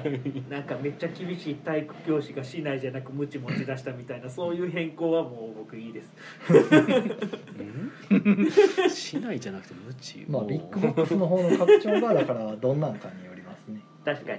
[0.50, 6.12] なんかめっちゃ厳しい体育教師が竹刀じゃなくムチ持ち出したみたいなそういう変更はもう僕いいです。
[6.50, 6.54] う
[8.14, 8.90] ん？
[8.90, 14.38] 竹刀じゃなくてムチまあビッグボックスの方の拡張がだからどんなんかによりますね、確かに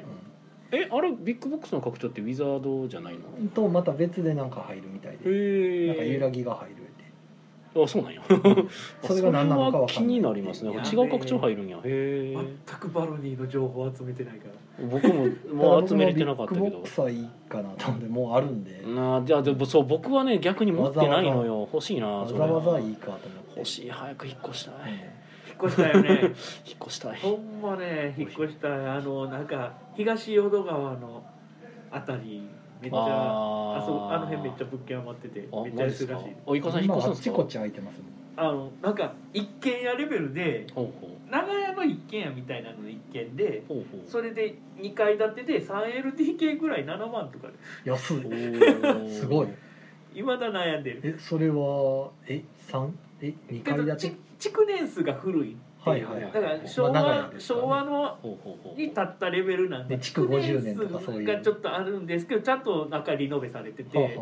[0.71, 3.21] えあれビッグボックスの拡張ってウィザードじゃないの？
[3.39, 5.87] うん、とまた別でなんか入るみたいで。
[5.87, 7.83] なんか揺らぎが入るって。
[7.83, 8.21] あそうなんや。
[9.03, 10.63] それが何なのかわかんな気になります。
[10.65, 11.77] ね違う拡張入るんや。
[11.77, 12.45] へえ全
[12.79, 14.85] くバロニーの情報集めてないから。
[14.87, 16.65] 僕ももう集めれてなかったけど。
[16.65, 21.67] ビッグボックスはいいかなと思ってもうあるんでなあじゃあでもそう僕はね逆に持ってないのよ。
[21.71, 23.29] 欲しいなわそれざわざいいかと思って。
[23.57, 23.89] 欲しい。
[23.89, 24.73] 早く引っ越したい。
[24.91, 26.09] 引っ越したよね。
[26.23, 26.33] 引っ
[26.81, 27.17] 越したい。
[27.17, 28.71] ほんまね引っ越したい。
[28.71, 31.21] あのなんか東淀川の
[31.91, 32.41] あたり
[32.81, 36.25] めっちゃああーそあの辺めっちゃ物件余っててあめっちゃ安いらしい。
[36.45, 37.31] おいかさん引っ今越すんですか？
[37.31, 38.09] あっちこっち空いてますもん。
[38.37, 44.09] あのなんか一軒家レベルでほうほ長屋の一軒家みたいなのの一軒でうほうほう。
[44.09, 47.53] それで2階建てで 3LDK ぐらい7万とかで。
[47.83, 48.21] 安い。
[49.11, 49.47] すごい。
[50.15, 51.01] いまだ悩んでる。
[51.03, 52.97] えそれはえ三？
[53.21, 55.57] え二けどち階建て築年数が古い
[55.89, 58.19] はいはいだから昭和,、まあ昭和の
[58.75, 61.27] に立ったレベルなんでで築50年とかそういう。
[61.27, 64.19] がちょっとあるんですけどちゃんと中リノベされてて、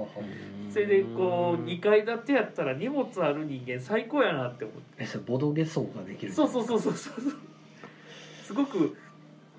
[0.70, 7.14] それでこう2階建てやったら荷物ある人間最高やなって思ってえそれボドゲ層ができるそうそうそうそうそう
[8.44, 8.96] すごく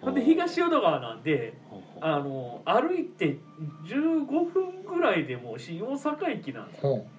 [0.00, 1.54] ほんで東淀川なんで
[2.00, 3.38] あの歩いて
[3.84, 6.92] 15分ぐらいでもう新大阪駅なんですほう。
[6.92, 7.17] うんうんうん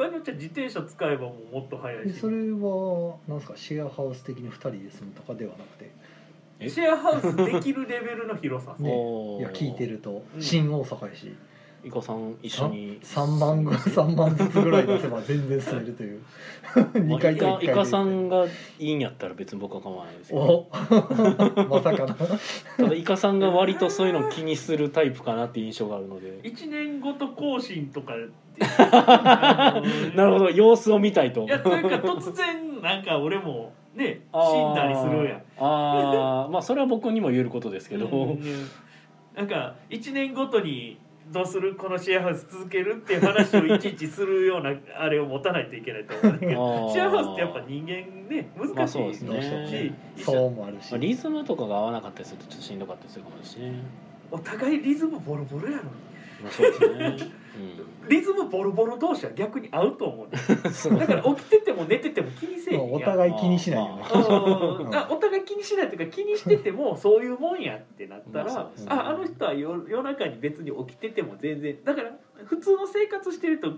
[0.00, 2.10] 場合によっちゃ自転車使えばもうもっと早いし。
[2.10, 5.90] えそれはなんですかシェアハウス的に2人で住むとかではなくて。
[6.58, 6.68] え？
[6.68, 8.74] シェアハウスできるレベルの広さ。
[8.78, 8.90] ね。
[9.38, 10.22] いや聞いてると。
[10.34, 11.34] うん新大阪やし
[11.82, 13.00] イカさん一緒に。
[13.00, 16.20] 3万ぐ三万ずつぐらい出せば全然住めるという。
[16.70, 26.40] 2階と1階でイカさんがいいんやったら別に僕は構わないですよお まさかなただイカさんが割とそういうのを気にするタイプかなっていう印象があるので。
[26.42, 28.14] 1年ごと更新とか
[30.14, 31.44] なるほど様子を見たいと。
[31.44, 35.42] いやというか突然なんか俺もね死んだりするやん。
[35.58, 36.44] あー。
[36.44, 38.40] あーまあそれは僕にも言えることですけど、うん
[39.34, 40.98] なんか1年ごとに
[41.30, 50.14] どうするこのシェアハウス続けるっていう話をいちいちするようなあれを持たないといけないと思うんだけどシェアハウスってやっぱ人間ねま難しいあそうでうしてもね。
[50.16, 52.78] そうもあるしまあ、リズムとかが合わなかったりするとちょっとしん。
[52.80, 53.80] どかったりするかもしれない
[54.32, 55.88] お互いリズムボロボロやのに。
[56.42, 57.32] まあそうですね、
[58.08, 60.98] リズムボロボロ同士は逆に合うと思うね。
[60.98, 62.92] だから起きてても寝てても気にせえへんやん。
[62.92, 64.02] お互い気にしないよね。
[65.10, 68.86] お互い気にしないというか気にしててもそういうもんやってなったら、まあね。
[68.88, 72.10] ああの人は夜夜中に別に起きてても全然だから
[72.44, 73.72] 普通の生活してると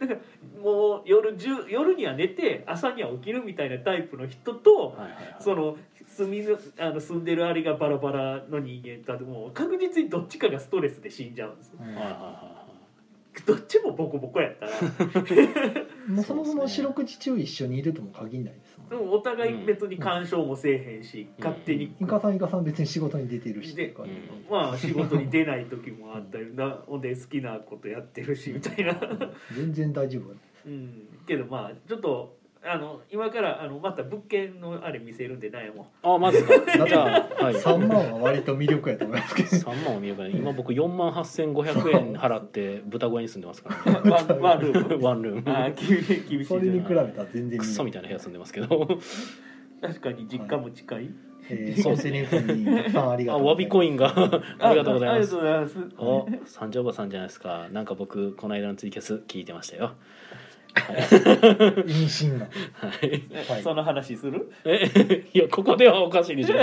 [0.00, 5.36] だからもう夜10夜には寝て朝には起きるみたいなタイプの人とはいはいはい。
[5.40, 5.76] その
[6.08, 11.78] 住みのあの住んでるあれがバラバラの人間ともう確実にどっちかがストレスで死んじゃうんですよ。
[11.80, 11.86] うん。
[11.86, 12.61] はいはいは
[13.46, 14.72] どっちもボコボコやったら。
[16.06, 18.96] もうそもそも四六時中一緒にいるとも限らないですもんね。
[18.96, 21.44] でもお互い別に干渉もせえへんし、うん。
[21.44, 21.94] 勝手に。
[22.00, 24.06] イカさんイカさん別に仕事に出てるしでうん
[24.50, 28.94] まあ仕事に出ない時もあったりなほんで好きなことやってるしみたいな、
[29.54, 30.34] 全然大丈夫。
[30.66, 36.86] うん、けどまあちょっとあの今からあのまた物件のあれ見せるんでないもあマジですか。
[36.86, 37.54] じゃあはい。
[37.54, 39.48] 3万は割と魅力やと思いますけど。
[39.48, 44.10] 3万を見ようかな今僕4万8500円払って豚小屋に住んでますからね。
[44.10, 45.02] ワンワンルーム。
[45.04, 45.42] ワンルーム。
[45.46, 46.44] あー厳しい厳しい。
[46.44, 48.88] それに比べたら全然クソみたいな部屋住んでますけど。
[49.80, 51.10] 確かに実家も近い、
[51.50, 52.24] えー、そうですね。
[52.30, 52.40] た
[52.84, 54.14] くさんありがあとうわびコインが。
[54.60, 55.78] ありがとうございありがますとうございます。
[55.98, 57.68] お三条おばさんじゃないですか。
[57.72, 59.96] なんか僕この間のツイキャス聞いてましたよ
[61.86, 63.22] 意味深なはい。
[63.50, 63.62] はい。
[63.62, 64.50] その話する？
[64.64, 66.56] えいやここではおかしいでしょ。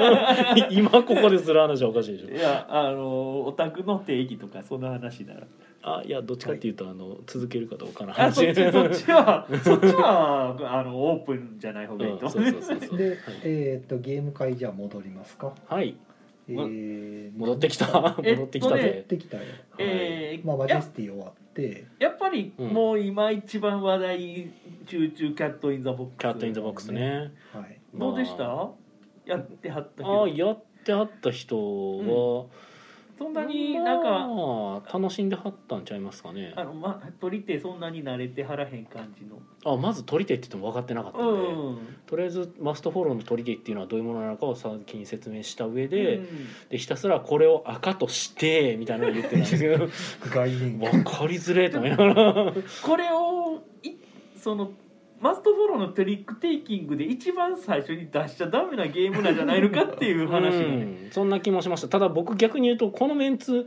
[0.70, 2.34] 今ここでする話はおかしいでしょ。
[2.36, 5.46] いやあのオタクの定義とかその話なら。
[5.82, 12.26] あいやどっちかっていうと、あの続けるかどうかのあ話そっちそっちは そっちはあのオープンじゃない方がいいと。
[12.26, 12.88] うん思うそうそうそう。
[12.88, 15.54] そうで、えーっとゲーム会じゃあ戻りますか？
[15.68, 15.96] はい
[16.52, 17.86] えー、戻ってきた。
[18.18, 19.42] 戻ってきた戻ってきたぜ、よ、
[19.78, 21.84] えーまあマジェスティ終わって。
[21.98, 22.68] やっぱりうん。
[22.68, 24.50] もう今一番話題
[24.86, 27.32] 集中キャットインザボックスキャットインザボックスね。
[27.52, 27.78] はい。
[27.94, 28.74] どうでした、ま
[29.26, 32.46] やってはったあやってはった人は、
[33.20, 36.54] そんなになんかまあ楽しんではったんちゃいますかね。
[36.56, 39.42] あのまトリテそんなに慣れてはらへん感じの。
[39.62, 41.96] あまずトリテって言っても分かってなかったうんで、ん。
[42.06, 46.28] とりあえずマストフォローのトリテっていうのはどういうものなのかを先に説明した上で,、うん
[46.70, 49.76] でひたすらこれを赤としてみたいなのを言ってたんですけど
[50.24, 52.54] 分かりづれえと思いながら。
[52.82, 53.96] これをい
[54.34, 54.72] その
[55.20, 63.66] マストフォローのトリックテイキングで一番最初に出しちゃダメなゲームなんじゃないのかっていう話がね、うんそんな気もしましたただ僕逆に言うとこのメンツ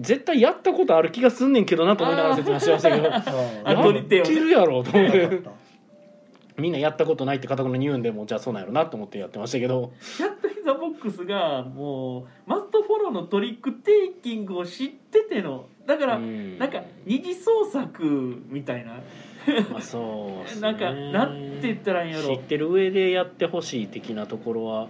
[0.00, 3.04] 絶対やったことある気がすんねんけどなと思いながら説明してましたけど。
[3.08, 5.40] やってるやろと思って。
[6.58, 9.92] みんなやったことないって頑なに言うんでもうじゃあそうなんやろなと思ってやってましたけど。
[10.16, 15.66] キャット・イン・ザ・ボックスがもうマストフォローのトリックテイキングを知ってての。
[15.86, 16.58] だから、うん。
[16.58, 18.96] なんか二次創作みたいな
[19.72, 20.60] まあそうっすね。
[20.60, 22.36] なんかなんて言ったらいいんやろ。
[22.36, 24.88] 知ってる上でやってほしい的なところは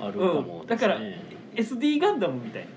[0.00, 0.66] あるかもですね、うん。
[0.66, 1.00] だから
[1.54, 2.62] SD ガンダムみたい。
[2.62, 2.68] な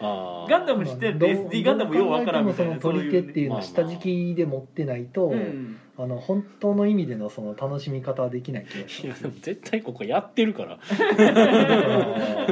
[0.06, 0.50] あー。
[0.50, 3.56] ガンダム知ってる SD ガンダムようわからんみたいなどう考えてもその取り手っていうの。
[3.56, 9.22] をそういう下敷きで持ってないと、うんあの本当の意味でのその楽しみ方はできない気がしいやます。
[9.22, 10.78] でも絶対ここやってるから。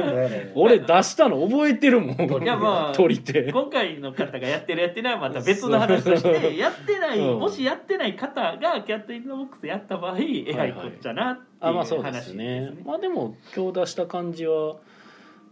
[0.05, 2.43] 俺 俺出したの覚えてるもん。
[2.43, 7.39] いやまあ取り手今回の方がやってるやってないはまた別の話としてやってない、うん。
[7.39, 12.61] もしやってない方がキャット・イン・ザ・ボックスやった場合えらいこっちゃなっていうあまあ話そうですですね。
[12.61, 14.77] ねまあでも今日出した感じは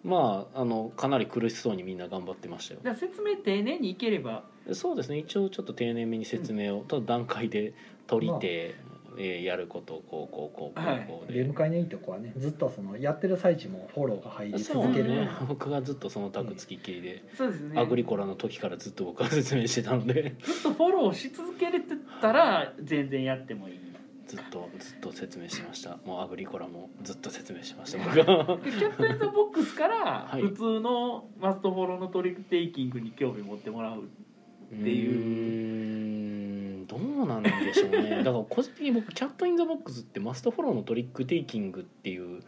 [0.04, 2.80] まああのかなり苦しそうにみんな頑張ってましたよ。
[2.84, 4.44] だから説明丁寧にいければ。
[4.74, 5.20] そうですね。
[5.20, 7.74] 一応ちょっと丁寧めに説明を、ただ段階で
[8.08, 8.76] 取り手、
[9.18, 15.30] えーやることこうこうこうこうこうで、出迎えのいいとこはねずっとそのやってる最中もフォローが入りそう続けるね。
[15.50, 17.80] 僕がずっとそのタグ付きっきりで、そうですね。
[17.80, 20.36] アグリコラの時からずっと僕は説明してたので。
[20.42, 23.91] ずっとフォローし続けれてたら全然やってもいい。
[24.32, 25.98] ずっとずっと説明してました。
[26.06, 27.98] もうアグリコラもずっと説明してました。
[27.98, 30.41] 僕はでキャット・イン・ザ・ボックスからはい。
[30.41, 36.88] 普通のマストフォローのトリックテイキングに興味持ってもらうっていう。
[36.88, 38.24] どうなんでしょうね。
[38.24, 42.41] だから個人的に僕キャット・イン・ザ・ボックスってマストフォローのトリックテイキングっていう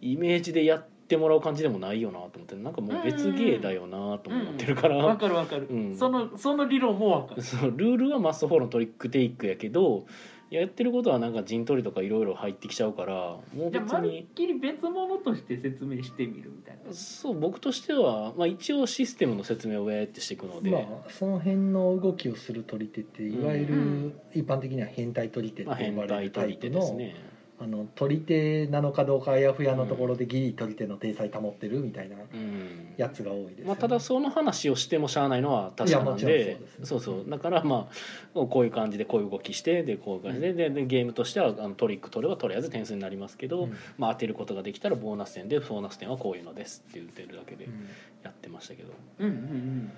[0.00, 5.96] イメージでやってもらう感じでもないよなと思ってなんかもう別芸だよなと思ってるから、わかるわかる、うん。
[5.96, 7.42] そのその理論もわかる。
[7.42, 10.06] そのルールはマストフォローのトリックテイクやけど
[10.50, 16.92] やってることはなんか陣取りとかいろいろ入ってきちゃうからもうじゃあ別にまるっきり別物として説明してみるみたいな。
[16.92, 24.14] そう僕としては、まあ、一応システムの説明をウェーってしていくので、まあその辺の動きをする取り手っていわゆるうん。
[24.34, 27.14] 一般的には変態取り手ってまあ、変呼ばれ態取りるタイプの手ですね
[27.62, 32.94] あの取り手なのかどうかあやふやのところでギリ取り手の体裁保ってるみたいなうん。
[32.96, 36.26] やつが多いですよね、まあ、ただその話をしてもしゃあないのは確かなんで。
[36.26, 37.88] ねそうそうだからま
[38.34, 43.76] あこういう感じでこういう動きしてでこういう感じで,、ででゲームとしてはあのトリック取ればとりあえず点数になりますけど、うん。
[43.98, 47.88] まあ、当てることができたらボーナス点でボーナス点はこういうのですって言ってるだけでうん。
[48.22, 49.92] やってましたけど、うんうんうん。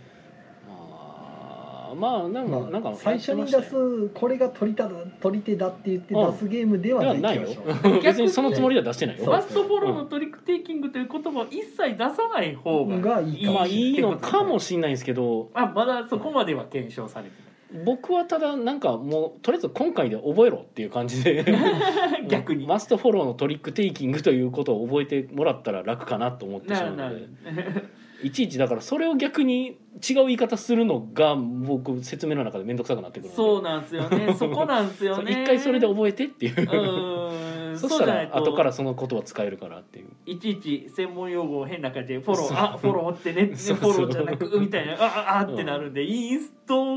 [0.69, 0.75] ま
[1.19, 1.22] あ
[1.95, 4.89] まあなんか、まあなんか最初に出すこれが取り手だ
[5.21, 6.33] 取り手だって言ってうん。
[6.33, 7.43] 出すゲームではないよ。
[8.03, 9.25] 別にそのつもりでは出してないよ。
[9.25, 13.53] そうマストフォローのトリックテイキングという言葉を一切出さない方ががいいか。
[13.53, 15.51] もまあいいのかもしれないんですけど。
[15.55, 17.53] あまだそこまでは検証されて
[17.85, 21.43] 僕はただなんかもうとりあえず今回で覚えろっていう感じで。
[21.43, 27.17] な い逆にマストフォローのトリックテイキングということを覚えてもらったら楽かなと思ってしまうので。
[27.17, 27.29] る
[28.23, 34.35] いちいちだからそれを逆に違う言い方するのが僕説明の中で面倒くさくなってくるそうなんで すよね。
[34.35, 35.43] そこなんですよね。
[35.43, 37.79] 一回それで覚えてっていう。
[37.79, 40.09] そしたら後からその言葉使えるからっていう。
[40.27, 42.75] いちいち専門用語を変な感じでフォロー。
[42.75, 43.47] あフォローってね。
[43.53, 44.95] ねフォローじゃなくみたいな。
[44.95, 46.97] あああってなるんでインスト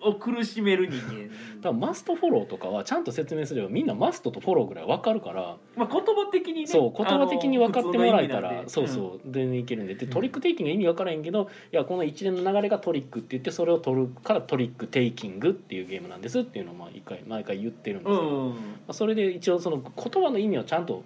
[0.00, 1.30] を苦しめる人間。
[1.62, 5.56] 多分マストフォローとかはちゃんと説明すればみんなマストとフォローぐらい分かるから。
[5.76, 6.66] まあ言葉的にね。
[6.66, 9.94] そう言葉的に分かってもらえたらそうそう全然いけるんで。
[9.94, 10.12] でうん。
[10.12, 18.54] トリックテイキングが意味分からへんけどいやこの一連の流れがトリックって言ってそれを取るからトリックテイキングっていうゲームなんですっていうのをまあ一回毎回言ってるんですよ、まうん
[18.88, 21.02] あそれで一応その言葉の意味をちゃんと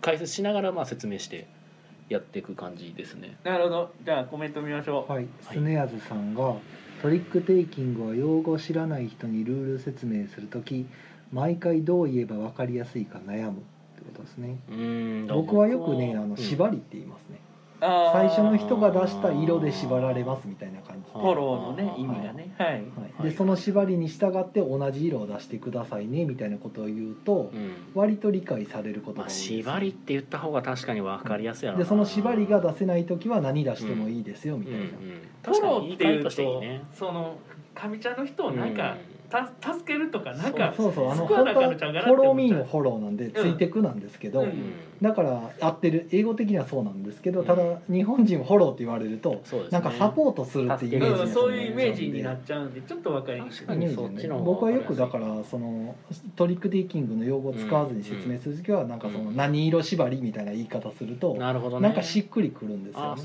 [0.00, 1.46] 解説しながらまあ説明して
[2.08, 3.36] やっていく感じですね。
[3.44, 3.92] なるほど。
[4.04, 5.12] じゃあコメント見ましょう。
[5.12, 6.54] はい、スネアズさんが
[7.02, 10.86] トリックテイキングは用語を知らない人にルール説明するとき
[11.32, 13.62] 毎回どう言えば分かりやすいか悩むっ
[13.96, 14.58] てことですね。
[15.28, 16.36] 僕はよくねあのうん。
[16.36, 17.40] 縛りって言いますね、
[17.82, 22.54] 最初の人が出した色で縛られますみたいな感じフォローのね意味がね。
[22.56, 22.68] はい。
[22.68, 22.80] はい、は
[23.20, 23.30] い。
[23.30, 27.72] でその縛りに従って同じ色を出してくださいねみたいなことを言うとうん。
[27.94, 31.84] 割と理解されることまあ、が多いです、縛りって言った方が確かに分かりやすいやろな。
[31.84, 35.00] でその縛りが出せない時は何出してもいいですよみたいな、フォロ
[35.42, 36.82] 確かにーっていうとしていいとね。
[36.92, 37.36] その
[37.74, 38.96] かみちゃんの人をなんか
[39.28, 46.08] た助けるとかなんかそうそうあの救わなあのフォローミーのフォローなんでついてくなんですけど、うんだから合ってる。
[46.12, 49.40] 英語的にはそうなんですけどただうん日本人フォローって言われるとね。
[49.70, 53.56] なんかサポートするっていうイメージうん、になっちゃそういうイメージになっちゃうんでちょっと分かりにくい。
[53.56, 53.84] 確かに。
[53.84, 55.94] イメージそっちの方が僕はよくだからその
[56.36, 61.88] トリックテイキングの用語を使わずに説明する時はなんかその何色縛りみたいな言い方するとなるほどね。
[61.88, 63.16] なんかしっくりくるんですよ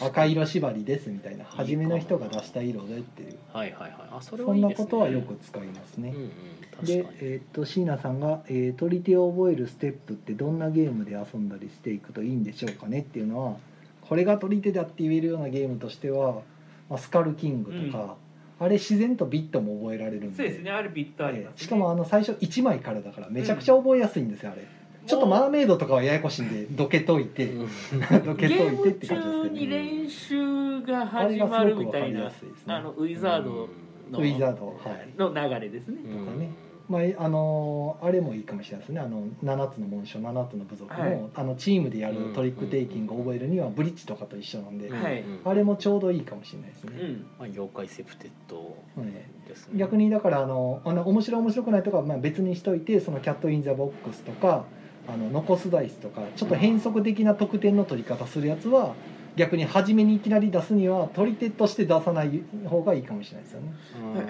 [0.00, 3.36] 赤色縛りですみたいな初めの人が出した色でっていう。
[3.52, 3.92] はいはいはい。
[4.10, 4.84] あそれそんなはいいですね。
[4.84, 6.10] ことはよく使いますね。
[6.14, 6.30] うんうん。
[6.70, 13.56] 確でえーっと椎名さんが、えー「取り手を覚えるステップってどんなゲームで遊んだりしていくといいんでしょうかね?」っていうのは
[14.02, 16.42] これが取り手だって言えるようなゲームとしては、
[16.90, 18.16] まあ、スカルキングとか、
[18.60, 24.62] あれ自然とビットも覚えられるんでそうですねあるビットありえます、ねえしかもあの最初1枚からだからめちゃくちゃ覚えやすいんですよあれ。
[25.06, 27.68] ちょっとマーメイドとかはややこしいんでどけといて、うん
[28.24, 29.50] どけといてって感じです中けどね。
[29.50, 32.30] に練習があ始まするみたいな。
[32.66, 33.68] あのウィザード
[34.10, 35.08] のウィザードはい。
[35.18, 36.50] の流れですね、うんとかね
[36.88, 39.00] まあ、あのあれもいいかもしれないですね。
[39.00, 41.30] あの7つの紋章7つの部族の,、はい。
[41.34, 45.02] あのチームでやるトリックテイキングを覚えるにはブリッジとかと一緒なんで、うん。
[45.02, 45.22] はい。
[45.22, 45.40] うん。
[45.44, 47.26] あれもちょうどいいかもしれないですね、うん。
[47.38, 49.78] まあ、妖怪セプテッドねですね。
[49.78, 54.66] 逆にだからあのあの面白い面白くないとかはまあ別にしといてそのキャット・イン・ザ・ボックスとか
[55.06, 58.94] あの残すダイスとかちょっと変則的な得点の取り方するやつは
[59.36, 63.74] 逆に初めにいきなり出すには取り手として出さない方がいいかもしれないですよね、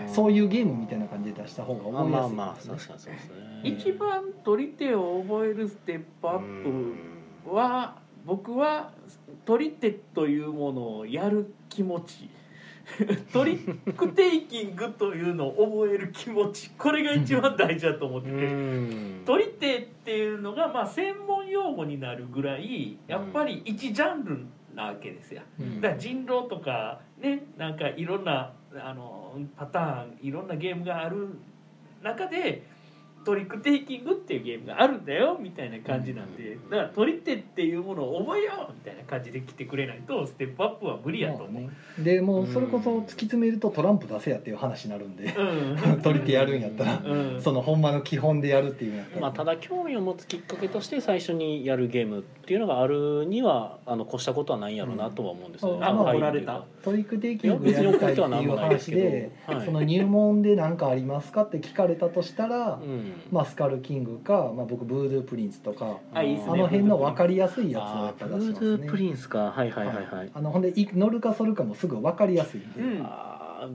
[0.07, 0.15] うん。
[0.15, 3.61] そういうゲームみたいな感じで出した方がまあ覚えやすいまあまあ確かにそうですね。
[3.65, 6.95] 一番取り手を覚えるステップアッ
[7.45, 8.91] プは僕は
[9.45, 12.29] 取り手というものをやる気持ち。
[13.33, 16.71] トリックテイキングというのを覚える気持ち。
[16.77, 18.47] これが一番大事だと思ってうて。
[18.47, 19.23] ん。
[19.25, 24.45] 取り手っていうのがまあ専門用語になるぐらいやっぱり一ジャンル
[24.75, 25.43] なわけですよ。
[25.61, 31.29] うんだから人狼とかねなんかいろんなあのパターンいろんなゲームがある
[32.03, 32.67] 中で
[33.25, 41.63] トリックテイキングっていうゲームがあるんだよみたいな感じなんでだから取り手っていうものを覚えようみたいな感じで来てくれないとステップアップは無理やと思う。
[41.63, 42.05] まあね。
[42.05, 46.03] でもうそれこそ突き詰めるとトランプ出せやっていう話になるんでうん。
[46.03, 47.43] 取り手やるんやったらうん。
[47.43, 55.77] そのほんまの基本でやるっていうんやったら、まあ、ただ興味を持つきっかけとして最初にやるゲームっていうのがあるにはあの越したことはないんやろうなとは思うんですよね。
[55.79, 55.85] うん。
[55.85, 56.65] あ怒られた。
[56.83, 68.77] トリックテイキングやりたいっていう話ではいその入門で何かありますかって聞かれたとしたら、うんまあ、スカルキングか、まあ、僕ブードゥープリンスとかあいいねあの辺の分かりやすいやつをやあっぱーブー出しますね。
[68.77, 69.39] ドゥープリンスか。
[69.51, 73.07] はいはいはいはい、あのほんでい乗るか反るかもすぐ分かりやすいんで、うん。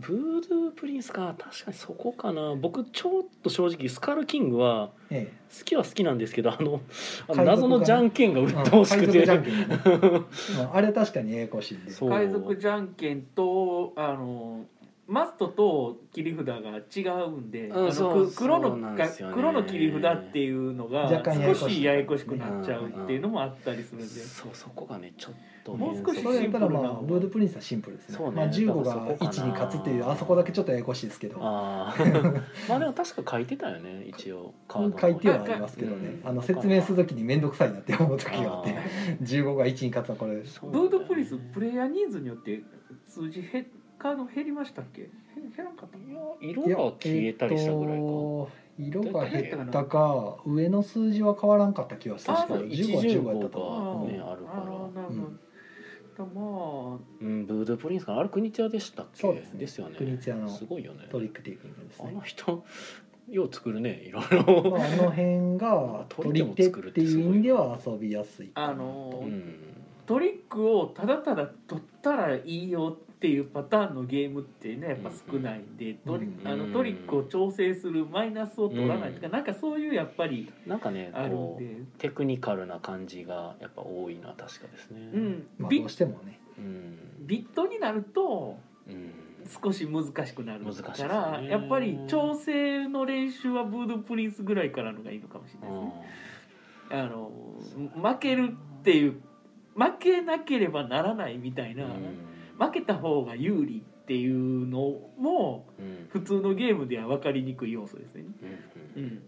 [0.02, 1.36] ブードゥープリンスか。
[1.38, 2.56] 確かにそこかな。
[2.56, 6.82] 僕ちょっと正直スカルキングはえ好きは好きなんですけどあの
[7.28, 10.26] あの謎のじゃんけんがえ鬱陶しくて、うん
[10.72, 11.92] あれ確かにややこしいんで。
[11.92, 14.66] そう海賊じゃんけんとあの
[15.10, 16.54] マストと切り札が
[16.96, 18.78] 違うんで、うんあの黒の
[19.34, 25.34] 黒の切り札っていうのが若干ややこしい少しややこしくなっちゃうっていうのもあったりするんで、そうそこがねちょっ
[25.64, 27.02] ともう少しそれやったらまあシンプルな。
[27.02, 28.18] ブードプリンスはシンプルですね。
[28.18, 28.36] そうね。
[28.36, 31.40] まあ、15がだからそこかな1に勝つっていうあそこだけちょっとややこしいですけど。
[31.42, 36.30] まあでも確か書いてたよね一応カードの書いてはありますけどね、うん。
[36.30, 38.82] あの説明する時に面倒くさいなって思う時があってあ
[39.24, 40.34] 15が1に勝つのこれ。
[40.34, 42.62] ーブードプリンスプレイヤーニーズによって
[43.08, 43.66] 数字へ
[44.00, 45.02] カード減りましたっけ？
[45.04, 45.10] へ
[45.56, 54.64] 減らんかったいや色が消えたりしたぐらいか、えーと色が減ったか上の数字は変わらんかった気がしたあけどそう15は15やったとねあるから
[57.22, 58.20] うん、ブードゥープリンスかな？
[58.20, 59.20] あれ国津屋でしたっけ？
[59.22, 59.60] そうですね。
[59.60, 59.96] ですよね。
[59.98, 61.08] 国津屋のすごいよね。
[61.10, 62.64] トリックテイキングですあねの人
[63.30, 69.56] よう作るねいろいろ、まあ、あの辺が取り手っていう意味では遊びやすいあのーうん。
[70.06, 76.48] トリックをただただ取ったらいいよっていうパターンのゲームってねやっぱ少ないんで、トリうん。
[76.48, 85.10] あのトリックを調整するマイナスを取らないとか、なんかそういうやっぱりなんかねあるんで、テクニカルな感じがやっぱ多いのは確かですね。
[85.14, 85.40] うん。
[85.40, 86.40] ビまあどうしてもね。
[86.58, 86.98] うん。
[87.28, 88.58] ビットになると
[88.88, 89.12] うん。
[89.64, 91.08] 少し難しくなる難しいですね。
[91.10, 95.92] から、やっぱり調整の練習はブードゥープリンスぐらいからのがいいのかもしれないで
[96.90, 97.02] すね。
[97.02, 97.32] あの
[97.96, 98.50] 負ける
[98.80, 99.22] っていう
[99.76, 101.86] 負けなければならないみたいな、
[102.60, 104.80] 負けた方が有利っていうの
[105.18, 106.08] もうん。
[106.10, 108.26] 普通のゲームでは分かりにくい要素ですね。
[108.96, 109.22] うんうん。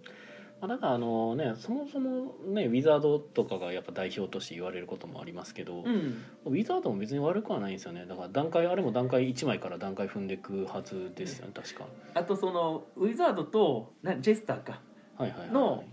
[0.68, 8.06] だからあのねそもそもねウィザードとかがやっぱ代表として言われることもありますけど、うん、ウィザードも別に悪くはないんですよね。
[8.06, 11.86] だから段階あれも段階1枚から段階踏んでいくはずですよね確か。
[12.14, 14.82] あとそのウィザードとなジェスターか。
[15.16, 15.50] はいはいはい。
[15.52, 15.91] のい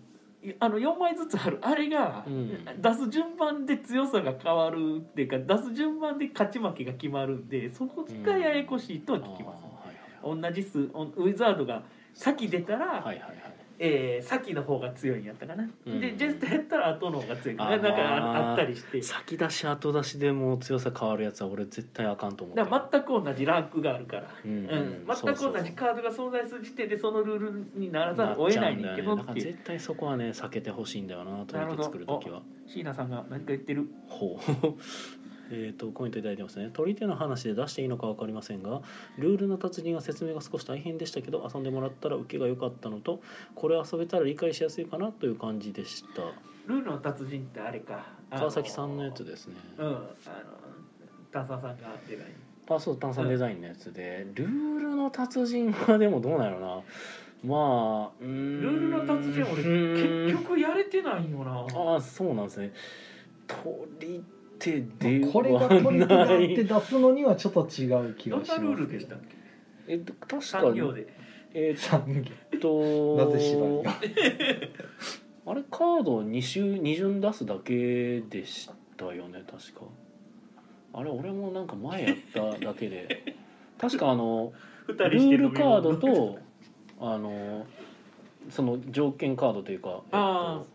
[0.61, 1.59] あの4枚ずつある。
[1.63, 2.65] あれが、うん。
[2.81, 9.65] 出す順番で強さが変わるっていうか出す順番で勝ち負けが決まるんでそこがややこしいとは聞きます。
[9.65, 10.41] あーはいはいはい。
[10.41, 11.83] 同じ数おウィザードが
[12.15, 16.01] 先出たら、はいはいはいえー先の方が強いんやったかな、うん。
[16.01, 17.71] でジェスタやったら後の方が強いあー。
[17.71, 19.01] なんかああったりして。
[19.03, 24.69] 先出し後出しでもう強さ変わるやつは俺絶対あかんと思って全く同じランクがあるから、うんうん。
[24.69, 25.07] うん。
[25.07, 32.43] 全く同じカードが存在する時点でそのルールにならざるを得ないねんけどだから絶対そこはね避けてほしいんだよなと思って作る時は。
[32.67, 33.89] 椎名さんが何か言ってる。
[34.07, 34.75] ほう
[35.51, 36.71] えーとコメントいただいてますね。
[36.73, 38.83] 取り手の話で出していいのか分かりませんが
[39.17, 43.21] ルールの達人は説明が少し大変でしたけど遊んでもらったら受けが良かったのと
[43.55, 46.23] これ遊べたら理解しやすいかなという感じでした。
[46.67, 48.05] ルールの達人ってあれか。
[48.31, 49.55] 川崎さんのやつですね。
[49.79, 49.87] うん。
[49.87, 50.03] あの
[51.33, 56.83] 炭酸さんがデザインあそう炭酸デザインのやつで、ルールの達人はでもどうなんやろな。
[57.45, 59.63] まあルールの達人俺
[60.29, 61.67] 結局やれてないよな。
[61.75, 62.73] ああそうなんですね。
[63.47, 63.65] 取
[64.01, 64.25] り
[64.59, 68.75] 手ではこれが取り手だって出すのにはちょっと違う気がしますけど。
[68.75, 69.19] ルでしたっ
[69.87, 69.93] け？
[69.93, 71.07] えっと確か産業で。
[71.55, 73.91] え三元っとなぜ縛りが
[75.47, 79.87] あれカード2週二巡出すだけでしたよね確か。
[80.93, 83.35] あれ俺もなんか前やっただけで。
[83.79, 84.53] 確かあの
[84.89, 86.39] 二ルールカードと
[87.01, 87.67] あの
[88.51, 90.67] その条件カードというか、えっあと、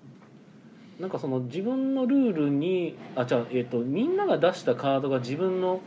[1.04, 5.82] なんかその自分のルールにあじゃあ、えっと、みんなが出したカードが自分の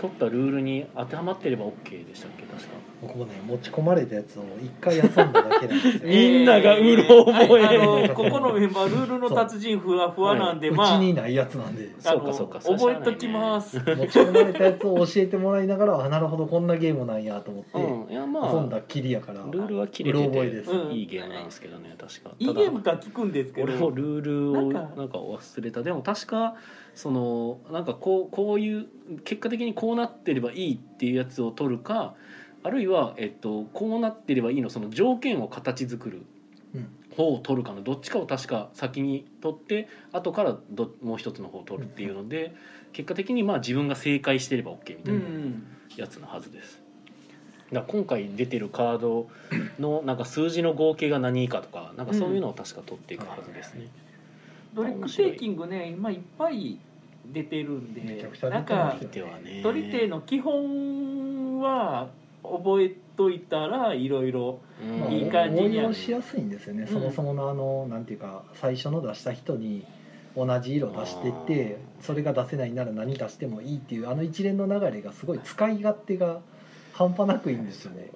[0.00, 2.68] 取ったルールに当てはまってれば OK でしたっけ確か。
[3.02, 6.00] 僕もね持ち込まれたやつを一回遊んだだけなんですよ。
[6.08, 10.74] みんながうろ覚えはいあの ここのメンバールールの達人ふわふわなんで、う。
[10.74, 12.58] まあちにないやつなんでそうかそうか。
[12.58, 13.78] 覚えときます。
[13.78, 20.88] 持ち込まれたやつを教えてもらいながらあなるほどこんなゲームなんやと思ってうんいやまあ遊んだきりやからルールは切れてうろ覚えです。
[20.88, 22.30] ていいゲームなんですけどね確か。
[22.38, 25.82] いいゲームか聞くんですけど、俺もルールをなんかなんか忘れた。
[25.82, 26.54] でも確か
[26.94, 28.86] そのなんかこうこういう
[29.24, 32.14] 結果的にこうなってればいいっていうやつを取るか
[32.62, 36.22] あるいは、えっと、こうなってればいいのその条件を形作る
[36.74, 42.54] うん方を取るかのどっちかを確か先に取って後からどもう一つの方を取るっていうので
[42.92, 45.62] 結果的にまあ自分が正解してれば OK みたういなん
[45.96, 46.80] やつのはずです。
[47.72, 49.28] だ今回出てるカード
[49.78, 53.88] のなんか数字の合計が何以下とかなんかそういうのを確か取っていくはずですね。
[54.74, 56.78] ドリックテイキングね今いっぱい
[57.32, 58.00] 出てるんで
[58.50, 59.62] なんか出てますよではね。
[59.62, 62.08] ドリテの基本は
[62.42, 64.58] 覚えといたらいろいろ
[65.10, 69.84] いい感じには応用しやすいんですよね、うんそもそものあのなんていうか最初の出した人に
[70.36, 76.40] 同じ色出してってそれが出せないなら何出してもいいっていうあの一連の流れがすごい使い勝手が
[76.94, 78.10] 半端なくいいんですよね。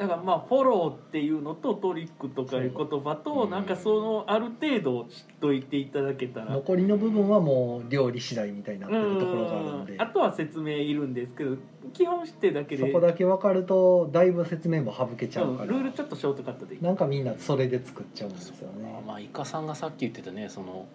[0.00, 3.50] だからまあフォローっていうのとトリックとかいう言葉とうん。
[3.50, 6.54] なんかそのある程度知っといていただけたら。
[6.54, 9.92] 残りの部分はもう料理次第みたいになってるところがあるんで。
[9.92, 10.00] うん。
[10.00, 11.58] あとは説明いるんですけど
[11.92, 12.86] 基本知ってるだけで。
[12.86, 15.70] そこだけ分かるとだいぶ説明も省けちゃうから。
[15.70, 15.82] うん。
[15.82, 19.02] ルールちょっとショートカットでいいなんかみんなそれで作っちゃうんですよね。
[19.06, 20.86] まあイカさんがさっき言ってたねその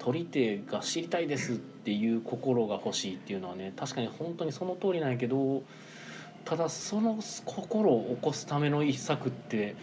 [0.00, 5.62] 取り手が知りたいですっていう心が欲しいっていうのはね確かに本当にその通りなんやけど
[6.48, 9.76] ただその心を起こすための一策って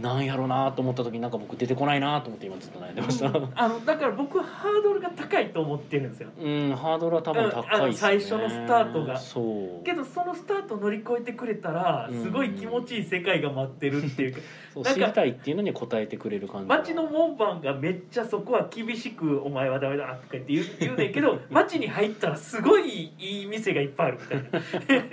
[0.00, 3.26] なんやろうなと思った時になんか僕出てこないなと思って今ずっと悩んでました。
[3.54, 7.96] あのだから僕はハードルが高いと思ってるんですようんハードルは多分高いね。
[7.96, 9.84] 最初のスタートがそう。
[9.84, 16.76] けどそのスタート乗り越えてくれたらすごい気持ちいい世界が待ってるっていうかなんかそう知りたいっていうのに応えてくれる感じが。
[16.78, 25.10] 街の門番がめっちゃそこは厳しく「お前はダメだ」とか言って言う言うねんけど 街に入ったらすごいいい店がいっぱいあるみたい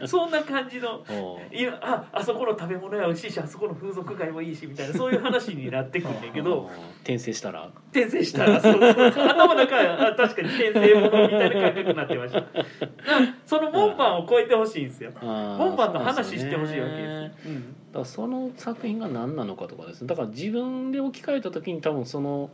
[0.00, 0.06] な。
[0.08, 1.04] そんな感じの
[1.52, 6.68] いやああそこの食べ物屋美味しいしあそこの風俗街もいいしみたいなそういう話になってくんねんけど
[7.02, 7.70] 転生したら？
[7.92, 8.82] 転生したらそうそう。
[8.82, 12.44] 頭の中はあ確かに転生ものみたいな感覚になってました。
[13.46, 15.12] その門番を超えてほしいんですよ。
[15.22, 17.62] 門門番の話してほしいわけです、うん。
[17.62, 20.08] だからその作品が何なのかとかですね。
[20.08, 22.50] だから自分で置き換えた時に多分その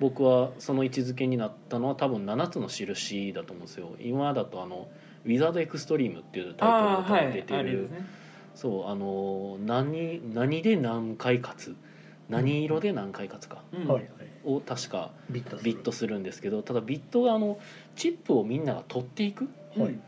[0.00, 3.90] 僕はその位置づけになったのは多分7つの印だと思うんですよ。
[4.00, 4.88] 今だとあの
[5.26, 7.90] 「ウィザードエクストリーム」っていうタイトはいルで出てる、
[8.54, 11.76] そうあの何何で何回勝つ。
[12.30, 13.58] 何色で何回勝つか。
[13.72, 14.54] うん。
[14.56, 15.64] を確かビットする。
[15.64, 17.58] ビットするんですけどただビットがあの
[17.96, 19.48] チップをみんなが取っていく。
[19.76, 19.98] はい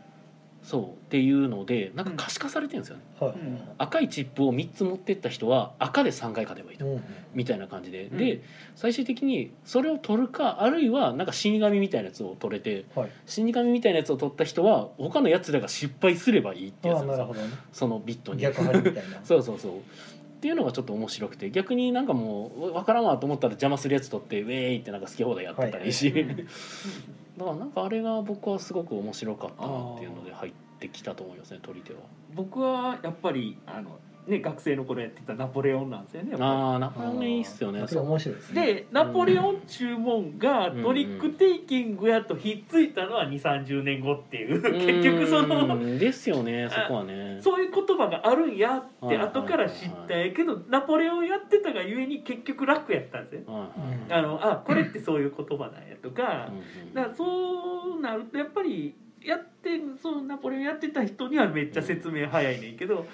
[0.67, 3.31] そうっていうのでなんか可視化されてるんですよね、はい。
[3.31, 3.59] うん。
[3.79, 7.05] 赤いチップを3つ持ってった人は赤で3回勝てばいいと、うん。
[7.35, 8.19] みたいな感じで、うん。
[8.19, 8.43] で
[8.75, 13.11] 最終的にそれを取るかあるいはなんか死神みたいなやつを取れてはい。
[13.27, 17.47] 死神みたいなやつを取った人は他のやつらが失敗すればいいってやあつなんですよ。
[17.47, 17.55] ね。
[17.73, 18.41] そのビットに。
[18.41, 19.21] 逆張りみたいな。
[19.23, 19.73] そうそうそう。
[19.79, 26.49] っていうのがちょっと面白くて逆になんかもう分からんわと思ったら邪魔するやつ取ってウェーイってなんか好き放題やってたりし、うん
[27.37, 32.01] だからなんかあれが僕はすごく面白かったなっていうので入ってきたと思いますね取り手は。
[32.34, 37.87] 僕はやっぱりあのね学生の頃やってたナポレオンなんですよねああなかなかいいっすよね。
[37.87, 38.66] それ面白いですね。
[38.66, 44.62] でナポレオン注文がトリックテイキングやとひっついたのは2 3 0年後っていう。
[45.03, 47.39] 結局そのうんですよねそこはね。
[47.41, 53.43] そういう言葉があるんやってはい後から知ったんやけどナポレオンやってたがゆえに結局楽やったんですよ。
[53.47, 53.68] はいはい
[54.07, 56.55] うんあのあこれってそういう言葉なんやとかう
[56.85, 56.95] んうん。
[56.95, 58.95] だからそうなるとやっぱり
[59.27, 63.07] やってそうナポレオンやってた人にはめっちゃ説明早いねんけど。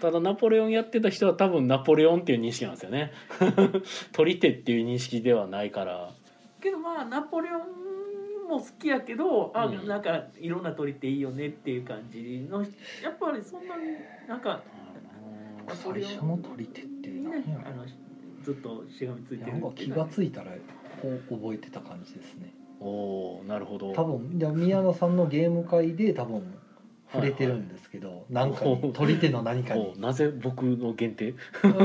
[0.00, 3.12] ただナポレオンやってた人は多分ナポレオンっていう認識なんですよね。
[4.12, 6.10] 取り手っていう認識ではないから。
[6.60, 9.86] けどまあナポレオンも好きやけどあうん。
[9.86, 12.60] なんかいろんな鳥っていいよねっていう感じの
[13.02, 13.82] やっぱりそんなに
[14.26, 14.60] なんか
[15.66, 17.84] ナポ最レオン初の取り手ってね何やあの
[18.42, 20.50] ずっとしがみついてるなんか気がついたら
[21.00, 22.52] こう覚えてた感じですね
[22.84, 23.92] おおなるほど。
[23.92, 26.54] 多分いや宮野さんのゲーム会で多分
[27.12, 29.94] 触れてるんですけど、なんかに取り手の何かに。
[29.96, 31.34] おなぜ僕の限定？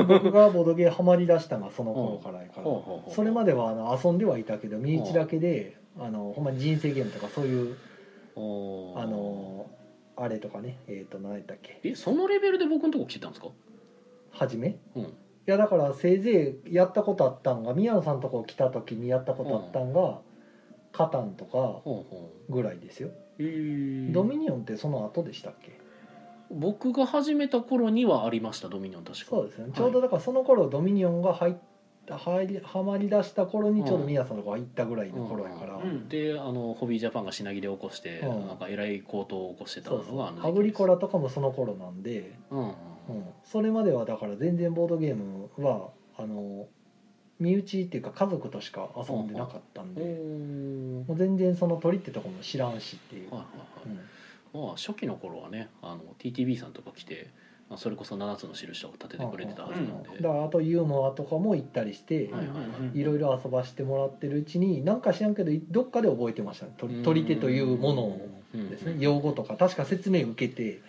[0.08, 3.14] 僕がボドゲーハマりだしたのがその頃からやから。
[3.14, 7.76] それまではあの遊んではいたけど身内だけであのほんまに人生ゲームとかそういう
[8.36, 9.70] あの
[10.18, 11.80] あれとかねえっ、と何やったっけ？
[11.84, 13.50] えそのレベルで僕のとこ来てたんですか？
[14.32, 14.78] はじめ？
[14.96, 15.04] うん。
[15.04, 15.08] い
[15.46, 20.20] やだからせいぜいやったことあったんが宮野さんのとこ来た時にやったことあったんが、
[20.92, 21.82] カタンとか
[22.50, 24.12] ぐらいですよ、うへー。
[24.12, 25.80] ドミニオンってその後でしたっけ？
[26.52, 29.26] 僕が始めた頃にはありましたドミニオン確か。
[29.30, 29.72] そうですね。
[29.74, 31.54] ちょうどだからその頃ドミニオンが入っ
[32.08, 36.10] た入りはまり出した頃にちょうど宮野さんのとこ入ったぐらいの頃やから、うん。
[36.10, 38.48] であのホビージャパンが品切れを起こして、うん。
[38.48, 40.16] なんかえらい高騰を起こしてたそうそう。
[40.16, 42.66] のがあのアグリコラとかもその頃なんで、うんうん。
[42.66, 42.74] うん、
[43.44, 46.68] それまではだから全然ボードゲームはあの
[47.40, 51.06] 身内っていうか家族としか遊んでなかったんで、うん。
[51.08, 53.48] もう全然その鳥ってとこも知らんしっていう、はいは
[53.88, 53.98] いはい。
[54.54, 54.66] うん。
[54.68, 57.30] まあ初期の頃はねあの TTB さんとか来て、
[57.70, 62.42] まあ、それこそ7つの印とか立ててくれてたはずなんで、だからあとユーモアとかも行ったりして、は
[62.94, 66.74] いろいろ遊ばしてもらってるうちになんか知らんけどどっかで覚えてましたね。
[66.78, 68.96] 鳥取手というものをですね。
[69.00, 70.82] 用語とか確か説明受けて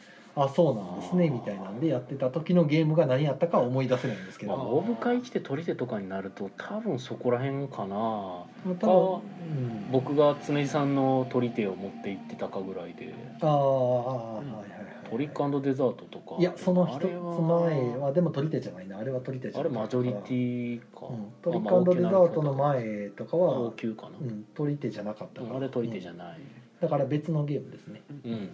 [0.45, 7.97] あそうなんですねみたいなんでやってた時のゲームが何やったかは思い出せないんですけまあ、ど、オブ会来て取り手とかになると多分そこら辺かな。
[7.97, 13.14] まあ多分、うん、僕が常地さんの取り手を持って行ってたかぐらいで。
[13.41, 15.11] あーあーはいはいはい。
[15.11, 16.36] トリックデザートとか。
[16.38, 18.99] いやその一つ前はでも取り手じゃないな。
[18.99, 19.70] あれは取り手じゃない。
[19.70, 25.57] あれマジョリティか、うん、トリックデザートの前とかは高、級かな、うん、取り手じゃなかったから。
[25.57, 26.18] あれ取り手じゃうん。
[26.18, 26.38] ない、
[26.80, 28.03] だから別のゲームですね。
[28.24, 28.49] うんうん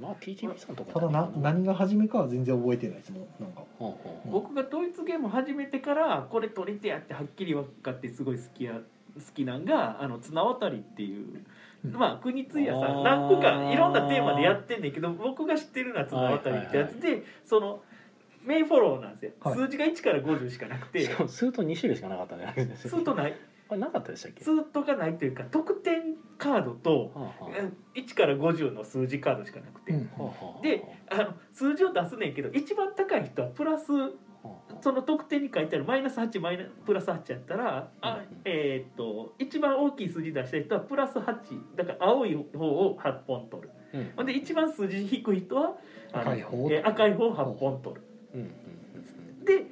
[0.00, 3.60] まあ TTB さんとかただなほ何が初めかは全然覚えてないですもんなんか。
[3.60, 4.30] うほう。
[4.30, 8.80] 僕がドイツゲーム始めてからこれ取り手やってはっきり分かってすごい好きや好
[9.34, 11.44] きなんがあの綱渡りっていう、
[11.84, 11.92] うん。
[11.92, 17.82] まあ国津屋さん何個かいろんなテーマでやってんねんけど僕が知ってるのは綱渡りってやつで、その
[18.42, 19.54] メインフォローなんですよ、はい。
[19.54, 21.04] 数字が1から50しかなくて。
[21.04, 22.74] しかもスート2種類しかなかったね。
[22.76, 23.34] スートない
[23.70, 24.42] あれなかったでしたっけ？
[24.44, 27.50] スートがないというか得点カードとはあは
[27.94, 30.10] 1から50の数字カードしかなくて、うん。
[30.18, 30.62] あはあはあ。
[30.62, 34.10] であの数字を出すねんけど一番高い人はプラスは
[34.44, 34.50] あ。
[34.80, 38.40] その得点に書いてあるマイナス8マイナプラス8やったらあうん。
[38.44, 43.70] えーっと一番大きい数字出した人はプラス8だから青い方を8本取る。
[43.92, 44.12] うん。
[44.16, 45.76] ほんで一番数字低い人は
[46.12, 48.02] あの赤い方えー赤い方を8本取る。
[48.34, 48.40] うん。
[48.40, 49.44] うん。
[49.44, 49.66] で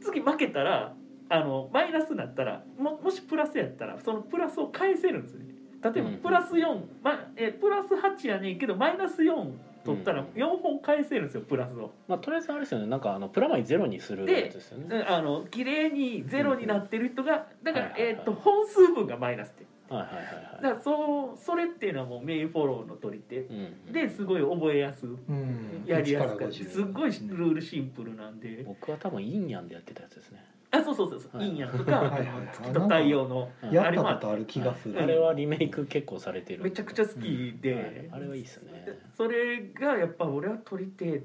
[0.00, 0.94] 次負けたら
[1.28, 5.46] あのマイナスになったらももしプラスやったらそのプラスを返せるんですよね。
[5.82, 9.52] 例えばうんプラス4、まえープラス8やねんけどマイナス4
[9.84, 11.92] 取ったらうん4本返せるんですよプラスを。
[12.08, 12.86] まあとりあえずあれですよね。
[12.86, 14.88] なんかあのプラマイゼロにするやつですよね。
[14.88, 19.66] であの綺麗にゼロになってる人がだから、えー、と本数分がマイナスって。
[19.88, 20.24] はいはいはい
[20.62, 25.84] だからそうそれっていうのはもうメインフォローの取り手うんですごい覚えやすうん。
[25.86, 28.64] やりやす1かった50すっごいルールシンプルなんで。
[28.66, 31.48] 僕は多分インヤンでやってたやつですねあそうそうそうそう、はい。
[31.48, 35.00] いいんやんとかはいはい月と太陽のやったことある気がする。
[35.00, 36.64] あれはリメイク結構されてる。
[36.64, 38.86] めちゃくちゃ好きで、はいあれはいいっすね。
[39.16, 41.22] それがやっぱ俺は取り手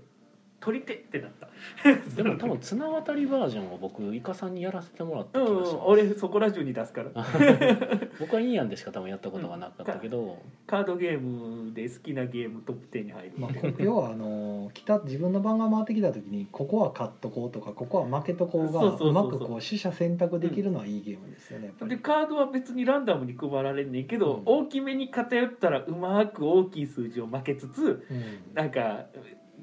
[0.61, 1.49] 取り手ってなった。
[2.15, 7.09] でも多分綱渡りバージョンを僕イカさんにやらせてもらったうん気がします、俺そこら中に出すから。
[8.19, 10.37] 僕はインヤンでしか多分やったことがなかったけど、
[10.67, 19.09] カードゲームで好きなゲームトップ10に入る、まあ、こ要はあの来た自分の番が回ってきた時にここは勝っとこうとかここは負けとこうがそうそうそうそう。
[19.09, 22.01] うまくこう取捨選択できるのはいいゲームですよねやっぱでり。
[22.01, 24.41] カードは別にランダムに配られんねんけど、うん。
[24.45, 28.53] 大きめに偏ったらうまく大きい数字を負けつつうん。
[28.53, 29.05] なんか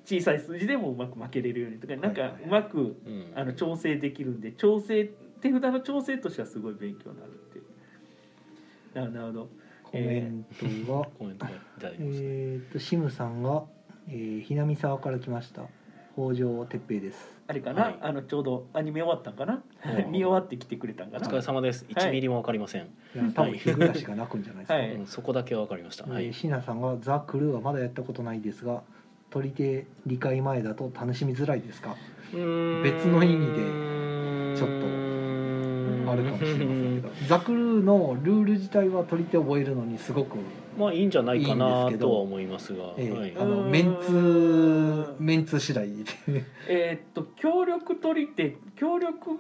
[0.08, 2.48] 小さい数字でもうまく負けれるようにとかなんかはいはいはい。
[2.48, 3.32] うまくうん。
[3.34, 5.10] あの調整できるんで調整
[5.42, 7.64] 手札の調整としてはすごい勉強になるっていう。
[8.94, 9.48] ななるほど。
[9.84, 10.44] コメン
[10.86, 13.64] トは、コメントがいただきました、えー、とシムさんが
[14.08, 15.62] えー、ひなみ沢から来ました。
[16.14, 17.30] 北条哲平です。
[17.46, 17.98] あれかな、はい。
[18.00, 19.62] あのちょうどアニメ終わったんかな？
[19.84, 21.26] うん見終わってきてくれたんかな？
[21.28, 21.84] お疲れ様です。
[21.88, 24.92] 1ミリもわかりません、いや多分日暮らしが泣くんじゃないですか、はい。
[24.94, 28.82] うんそこだけはわかりました、はえーいシナさんが「ザ・クルーはまだやったことないですが
[29.30, 31.96] 取り手理解前だと楽しみづらいですか？
[32.32, 34.86] 別の意味でちょっと
[36.10, 37.10] あるかもしれませんけど。
[37.26, 40.38] ザ・クルーのルール自体は取り手覚えるのにすごく、
[40.78, 42.94] まあいいんじゃないかいいんなですけどとは思いますが。
[42.96, 43.34] えーはい。
[43.38, 43.70] あのうん。
[43.70, 46.04] メンツメンツ次第で。
[46.68, 49.30] えーっと協力取り手協力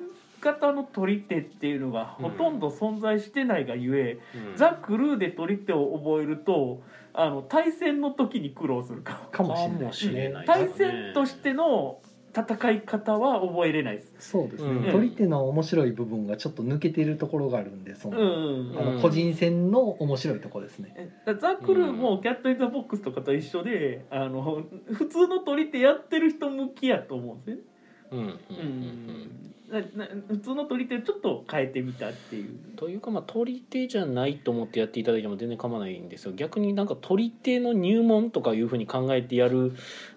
[0.40, 4.18] 型の取り手っていうのがほとんど存在してないがゆえ、
[4.52, 4.56] うん。
[4.56, 6.80] ザ・クルーで取り手を覚えると
[7.20, 12.00] あの対戦の時に苦労するかかもしれないかもしれない対戦としての
[12.36, 14.14] 戦い方は覚えれないです。
[14.18, 14.92] そうですね、うん。
[14.92, 18.78] 取り手の面白い部分がちょっと抜けてるところがあるんでその、うん。
[18.78, 18.96] あうん。
[18.96, 24.62] の個人戦の面白いところですね、えだザ・クルーもキャット・イン・ザ・ボックスとかと一緒であの
[24.92, 27.58] 普通の取り手やってる人向きやと思うんですね。
[28.12, 28.20] うん。
[28.20, 28.26] うん。
[28.28, 28.38] うん。
[28.50, 28.64] ううん。
[28.64, 32.48] んなな普通の取り手をちょっと変えてみたっていう。
[32.76, 36.32] というかまあ取り手じゃないと思ってやっていただいても全然構わないんですよ。
[36.32, 39.74] 逆になんか取り手の入門とかいうふうに考えてやる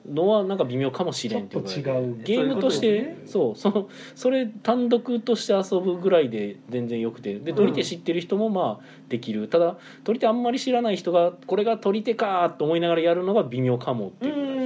[0.09, 7.39] のはなんか微妙かもしれんっていう違うゲームとしてそうそのそれ単独として遊ぶぐらいで全然よくて。
[7.39, 14.65] で取り手知ってる人もまあできる、ただ取り手あんまり知らない人がこれが取り手かと思いながらやるのが微妙かもっていうぐらいで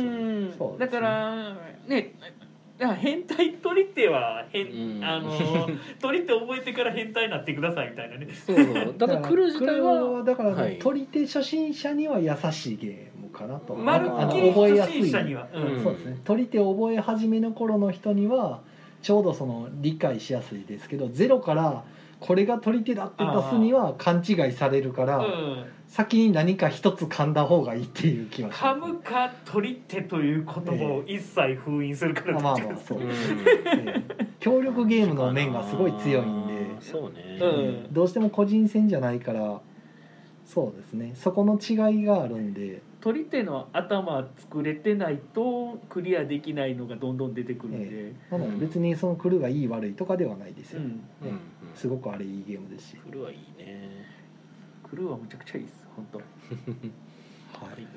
[0.54, 1.58] すよだから
[1.88, 2.14] ね
[2.78, 5.04] だから変態取り手は変、うん。
[5.04, 5.32] あの
[6.02, 8.28] 取り手覚えてから変態になってくださいみたいなね。
[8.34, 8.94] そうそう。
[8.96, 10.78] ただクルー自体ははだから、はい。
[10.80, 13.76] 取り手初心者には優しいゲームかなと。
[13.76, 15.02] まるあのっきり覚えやすい。
[15.02, 15.64] 初心者には、うん。
[15.64, 15.84] うん。
[15.84, 16.18] そうですね。
[16.26, 18.62] 取り手を覚え始めの頃の人には
[19.02, 21.84] ちょうどその理解しやすいですけどゼロから
[22.20, 28.64] これが取り手だって出すには勘違いされるから、うん先に何か一つ噛んだ方がいいっていう気はします。
[28.64, 33.10] 噛むか取り手という言葉を一切封印するからまあまあそう、うん。
[33.10, 33.14] え
[33.76, 34.04] え。
[34.40, 36.82] 協力ゲームの面がすごい強いんで。
[36.82, 37.48] そうね、う
[37.90, 37.94] ん。
[37.94, 39.62] どうしても個人戦じゃないから
[40.46, 41.14] そうですね。
[41.16, 42.82] そこの違いがあるんで。
[43.02, 51.40] 取り手の頭作れてないとクリアできないのがどんどん出てくるんで、えなので別にそのクルーがいい悪いとかではないですよ、うん、うんうん。
[51.76, 53.95] すごくあれいいゲームですし、クルーはいいね
[54.90, 56.18] クルーはむちゃくちゃいいです本当。
[57.66, 57.88] はい、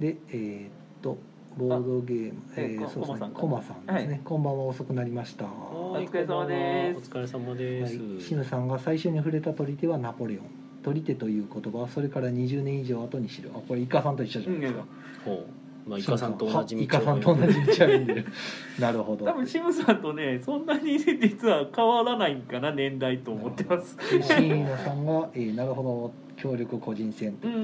[0.00, 0.70] でえーっ
[1.02, 1.16] と
[1.56, 2.42] ボードゲーム。
[2.56, 3.16] えーこえーそうですね。
[3.16, 4.20] コマさんかコマさんですね、はい。
[4.24, 5.44] こんばんは遅くなりました。
[5.44, 6.98] はお疲れ様です。
[6.98, 10.42] お疲れ様です、い、シムさんが最初に触れた取り手はナポレオン。
[10.82, 13.50] 取り手という言葉はそれから20年以上後に知る。
[13.54, 14.84] あこれイカさんと一緒じゃないですか、
[15.24, 18.26] ほうまあイカさんと同じ道をんと同じ道を歩んでる。
[18.80, 19.24] なるほど。
[19.24, 23.96] 多分シムさんとねそんなに実は変わらないんかな年代と思ってます。
[23.96, 27.54] でシーナさんが、えーなるほど 協力個人戦とうい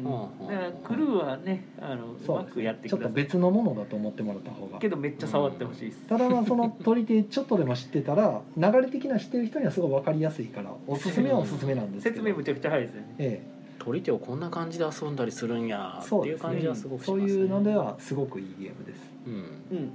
[0.00, 0.58] うことで、ん。
[0.58, 3.00] だからクルーはねあのうまくやってください。
[3.00, 4.78] ちょっと別のものだと思ってもらった方が。
[4.78, 6.06] けどめっちゃ触ってほしいです。
[6.06, 12.16] ただまあその取り手ちょっとでも知ってたら流れ的な知ってる人にはすごい分かりやすいからおすすめはおすすめなんですけど。
[12.16, 13.14] 説明むちゃくちゃ早いですよね。
[13.18, 13.42] え
[13.82, 17.40] 取り手をこんな感じで遊んだりするんやえっていう感じはすごくしそうますね。
[17.40, 19.00] いうのではすごくいいゲームです。
[19.26, 19.34] うん。
[19.76, 19.90] うん。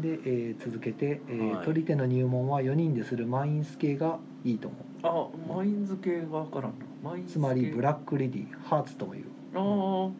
[0.00, 1.64] で、えー続けて、えーはい。
[1.66, 5.50] 取り手の入門は4人でするマインス系がいいと思う。
[5.52, 6.72] あマインズ系がわからんな。
[7.02, 9.24] マインズ系つまりブラックレディハーツともいう。
[9.54, 10.10] あ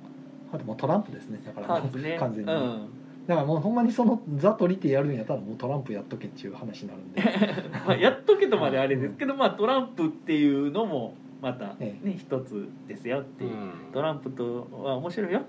[0.52, 1.40] あともうトランプですね。
[1.44, 2.16] だかあらハーツね。
[2.18, 2.88] 完全に、うん。
[3.26, 7.22] だからもうほんまにそのザ取り手やるんやったらもうトランプやっとけっていう話になるんで。
[7.86, 13.50] まあやっとけとまであれですけど、まあトランプっていうのもまたえね一つですよっていう。
[13.50, 13.72] うん。
[13.92, 15.42] トランプとは面白いよ。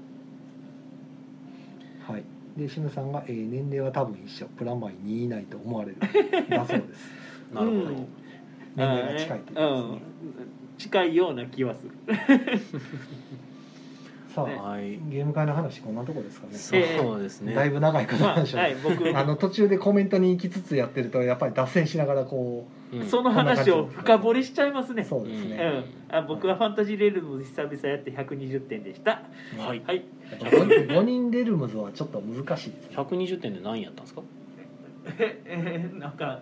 [2.08, 2.24] はい。
[2.58, 4.48] でシムさんが、えー年齢は多分一緒。
[4.58, 5.98] プラマイ2以内と思われる。
[6.50, 7.12] だそうです。
[7.54, 8.08] なるほど、うん。
[8.76, 10.02] 年齢が近いということですね、うん、
[10.78, 11.92] 近いような気はする。
[14.34, 14.56] さあ、ね。
[14.56, 15.00] はい。
[15.10, 16.54] ゲーム会の話こんなとこですかね。
[16.58, 23.06] そうですね、だいぶ長いことまあ、はい、僕、あの途中でコメントに行きつつやってるとやっぱり脱線しながらこうん。
[23.06, 25.04] その話を深掘りしちゃいますね。
[25.04, 29.24] うそうですうね、ん、あ僕はファンタジーレールム久々やって120点でした。
[29.58, 29.82] はい。
[29.86, 30.04] はい。
[30.40, 32.96] 5人レルムズはちょっと難しいですね。
[32.98, 34.22] 120点で何やったんですか？
[35.20, 36.42] え、えーなんか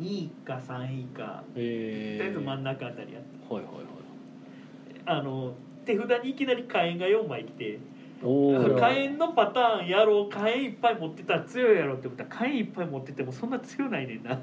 [0.00, 3.84] 2位か3位か、えー、とりあえず真ん中あたりやっはいはいはい。
[5.04, 5.12] た。
[5.18, 7.78] あの手札にいきなり火炎が4枚来て、
[8.22, 14.40] 火炎のパターンやろう、火炎いっぱい持ってたら強いやろってことは火炎いっぱい持っててもそんな強ないねんな。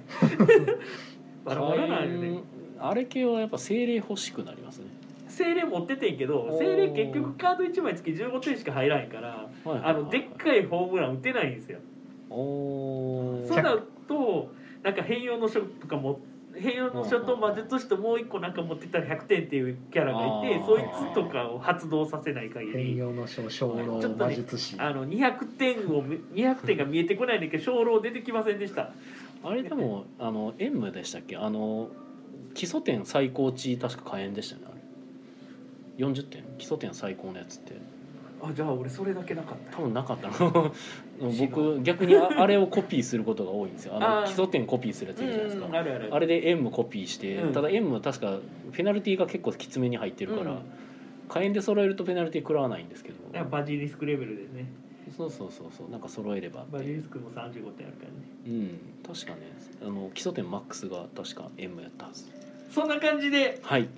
[1.44, 2.40] バラバラなんよね。
[2.80, 4.86] あれ系はやっぱ精霊欲しくなりますね
[5.28, 11.80] 精霊持っててんけど精霊結局カード1枚つき15点しか入らへんからあのでっかいホームラン打てないんですよ。
[12.30, 16.18] おーそうなるとなんか変容の書とか持っ
[16.62, 24.76] 平洋の書と魔術師ともう一個なんか持ってたら100点っていうキャラがいてそいつとかを発動させない限変り容の書小老魔術師。
[24.78, 28.92] あの200点を200 点が見えてこないんだけど鐘楼出てきませんでした。
[29.44, 31.36] あれでもあの M でしたっけ？
[31.38, 31.90] あの
[32.54, 34.68] 基礎点最高値確か火炎でしたよね
[35.98, 36.06] あれ。
[36.06, 36.44] 40点？
[36.58, 37.74] 基礎点最高のやつって
[38.44, 39.78] あじゃあ俺それだけなかった。
[39.78, 40.74] 多分なかったの。
[41.40, 43.96] 僕逆にああれをコピーすることが多いんですよ。
[43.96, 45.68] あの基礎点コピーするやついるじゃないですか。
[45.68, 46.10] うんあるある。
[46.12, 47.54] あれで M コピーして、うん。
[47.54, 48.40] ただ M 確か
[48.72, 50.60] ペナルティーが結構きつめに入ってるから、うん。
[51.30, 53.18] 火炎で揃えるとペナルティー食らわないんですけど。
[53.46, 54.66] バジリスクレベルですね。
[55.16, 55.90] そうそうそうそう。
[55.90, 58.16] なんか揃えればバジリスクも35点あるからね。
[58.48, 58.80] うん。
[59.04, 62.30] 確かねあの基礎点マックスが確か M やったはず
[62.72, 63.60] そんな感じで。
[63.62, 63.90] はい。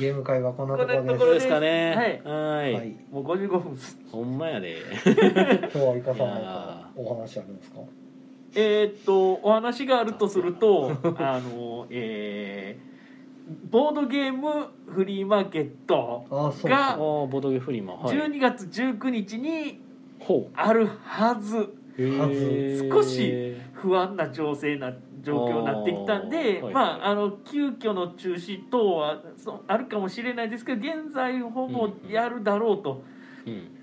[0.00, 1.48] ゲーム会はこんなところです。
[1.48, 1.94] かね。
[2.24, 2.94] はい。
[3.12, 3.98] もう55分です。
[4.12, 4.78] ほんまやで。
[5.04, 7.80] 今日はいかお話あるんですか？
[8.56, 12.94] えーっとお話があるとするとあのえー
[13.70, 18.16] ボードゲームフリーマーケットああそうがああボードゲーフリマはい。
[18.16, 19.80] 12月19日に
[20.20, 21.74] ほあるはず。
[22.90, 24.92] 少し不安な情勢な
[25.24, 26.74] 状況になってきたんで、はいはい。
[26.74, 33.13] まああの急遽の中止等はそうあるかもしれないですけど現在ほぼやるだろうと、うん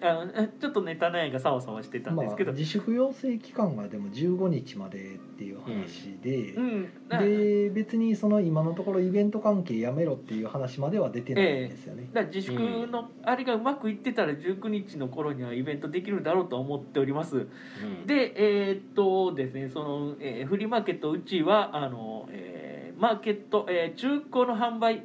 [0.02, 6.90] あのちょっとネタ内がさわさわしてたんまあですけど、自粛要請期間がでも15日までっていう話で、うん。
[7.08, 17.38] なで別にその今のところイベント関係やめろっていう話までは出てないんですよね、だから自粛のあれがうまくいってたら19日の頃にはイベントできるだろうと思っております。
[17.38, 18.08] うん。
[18.08, 25.04] でえーっとですねその、えーフリーマーケットうちはあの、えーマーケット、えー中古の販売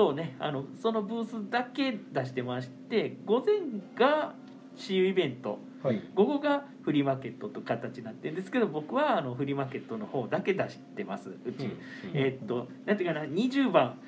[0.00, 3.56] とねあのそのブースだけ出してまして午前
[3.94, 4.34] が
[4.74, 5.58] 私有イベント。
[5.82, 6.02] はい。
[6.14, 11.72] 午後がフリーマーケットと形になってるんですけど僕はあのフリーマーケットの方だけ出してますうち、うん
[12.14, 13.98] えーっとなんていうかな20番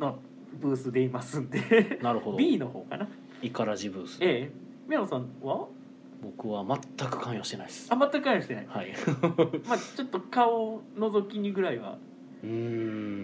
[0.00, 0.18] の
[0.60, 1.98] ブースでいますんで。
[2.02, 2.36] なるほど。
[2.36, 3.08] B の方かな。
[3.40, 4.18] イカラジブース。
[4.20, 4.52] ええ。
[4.88, 5.68] 宮野さんは？
[6.20, 7.86] 僕は全く関与してないです。
[7.90, 8.66] あ全く関与してない。
[8.66, 8.92] はい。
[9.68, 11.98] まあちょっと顔覗きにぐらいは
[12.42, 12.50] うー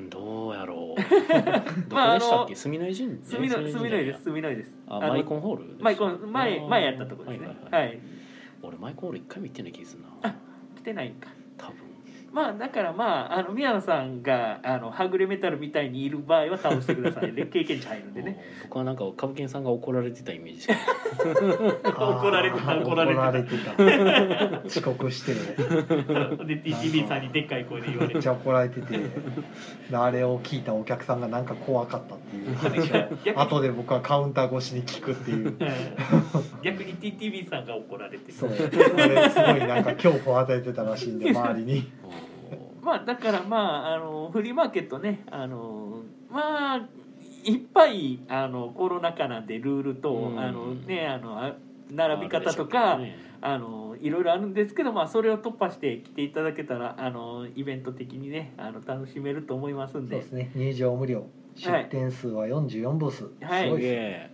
[0.07, 1.01] んどうやろう。
[1.89, 2.55] どこでしたっけ？
[2.55, 4.75] 住の井神社住のえ住の井です住の井です。
[4.89, 5.77] あのマイコンホール？
[5.81, 7.49] マイコン前前やったとこですね。
[7.71, 7.99] はい
[8.63, 10.09] 俺マイコンホール一回も行ってない気がするな。
[10.23, 10.35] あ
[10.77, 11.29] 来てないんか。
[11.59, 11.75] 多分
[12.35, 18.45] まあだからまああの宮野さんがあのはぐれメタルみたいにいる場合は倒してくださいで 経験値入るんでね。
[18.59, 20.67] うん僕はなんか株券さんが怒られてたイメージ
[21.85, 23.13] 怒られてた怒られ
[23.45, 23.73] てた。
[23.73, 24.67] 怒られてた。
[24.67, 28.15] 遅刻してで TTB さんにでっかい声で言われて。
[28.15, 28.99] めっちゃ怒られてて
[29.93, 32.55] あれを聞いたお客さんがなんか怖かったっていう。
[32.59, 35.57] 話を後で僕はカウンター越しに聞くっていう。
[36.63, 38.51] 逆に TTB さんが怒られてそう。
[38.51, 41.93] あれすごいなんか恐怖を与えてたらしいんで周りに
[42.85, 46.89] まあだからまああのフリーマーケットねあのまあ
[47.45, 50.39] いっぱいあのコロナ禍なんでルールとうん。
[50.39, 51.55] あのねあのあ
[51.91, 52.99] 並び方とか、
[53.43, 60.17] あのいろいろあるんですけど、まあ、それを突破して来ていただけたらあのイベント的にねあの楽しめると思いますんで。
[60.17, 60.51] そうですね。
[60.55, 61.27] 入場無料。
[61.55, 63.71] 出店数は44ブース、はい。
[63.71, 63.91] すげすごいです。
[63.93, 64.31] え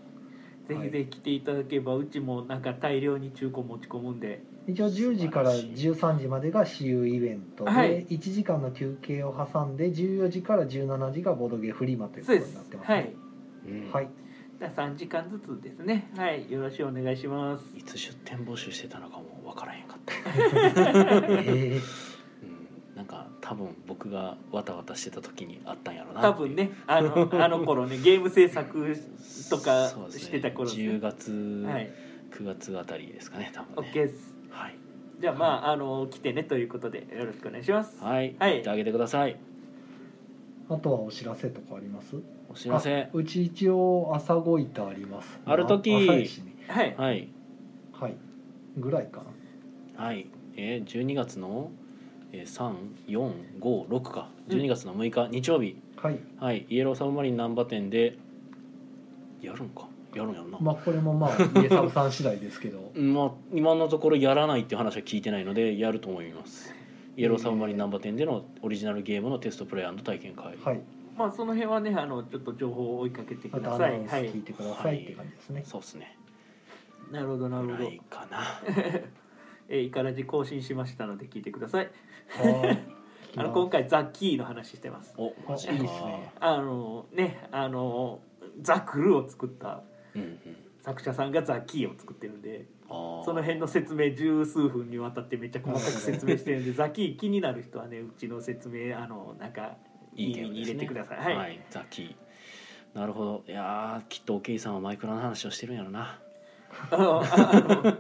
[0.71, 8.07] ぜひぜひ来ていただければうちもなんか大量に中古持ち込むんで一応10時から13時までが私有イベントで、はい。
[8.07, 13.13] 1時間の休憩を挟んで14時から17時がボードゲーフリマということになってます、はい。
[13.67, 13.91] うん。
[13.93, 14.09] はい。
[14.59, 16.11] じゃあ3時間ずつですね。
[16.17, 16.51] はい。
[16.51, 17.65] よろしくお願いします。
[17.77, 21.81] いつ出店募集してたのかも分からへんかった、えー
[22.43, 26.73] うん、なんか多分僕がわたわたしてた時にあったんやろな多分ね。
[26.87, 28.95] あのあの頃ねゲーム制作
[29.49, 30.21] とかそうですね。
[30.21, 30.89] してた頃ですね。
[30.91, 31.33] 10月、
[31.67, 31.91] はい。
[32.31, 33.91] 9月あたりですかね多分ね。
[33.93, 34.30] OK ですはい
[35.21, 38.03] じゃあまああの来てねということでよろしくお願いします。
[38.03, 38.55] はい、はい。
[38.55, 39.37] 行ってあげてください。
[40.71, 42.17] あとはお知らせとかあります？
[42.49, 43.03] お知らせ。
[43.03, 45.39] あうち一応朝ごいたあります。
[45.45, 45.95] ある時。
[45.95, 46.95] 朝やしねはい。
[46.97, 47.29] はい。
[47.93, 48.15] はい。
[48.79, 49.23] ぐらいか
[49.99, 50.05] な。
[50.05, 50.27] はい。
[50.57, 51.71] えー、12月の
[52.33, 52.95] えー
[53.51, 54.31] 3456か。
[54.49, 55.77] 12月の6日、日曜日。
[55.97, 56.19] はい。
[56.39, 56.67] はい。
[56.71, 58.17] イエローサブマリン難波店で
[59.43, 62.91] やるんかやるんやろな、まあこれもまあ家サブさん次第ですけど。
[62.99, 66.75] まあ、今のところやらないっていう話は聞いてないのでやると思います。
[67.17, 70.57] イエローサブマリン難波店でのオリジナルゲームのテストプレイ体験会。
[70.63, 70.81] はい。
[71.17, 73.93] まあその辺はねあのちょっと情報を追いかけてまください。
[73.93, 74.31] はい。
[74.31, 76.17] 聞いてくださいって感じですね、そうですね。
[77.11, 77.85] なるほどなるほど。
[77.85, 78.41] いかな。
[79.69, 81.91] えーイカラジ更新しましたので聞いてください。
[82.29, 82.79] はい。
[83.37, 85.15] あの今回ザ・キーの話してます。
[85.17, 85.73] おマジか。
[85.75, 86.33] いいですね。
[86.41, 88.21] あのねあの
[88.61, 89.83] ザ・クルーを作った
[90.15, 90.39] うんうん。
[90.83, 99.77] 作作者さんがザ・キーを作ってるんでその辺の説明十数分にわたってめっちゃ細かく説明してるんでザ・キー気になる人はねうちの説明あのなんか
[100.15, 101.19] 耳に入れてください。
[101.19, 101.61] はい、はい。
[101.71, 102.03] ザキ。
[102.03, 102.15] ー
[102.99, 103.45] なるほど。
[103.47, 106.19] いやーきっとおけいさんはマイクラの話をしてるんやろな
[106.91, 107.97] あのああの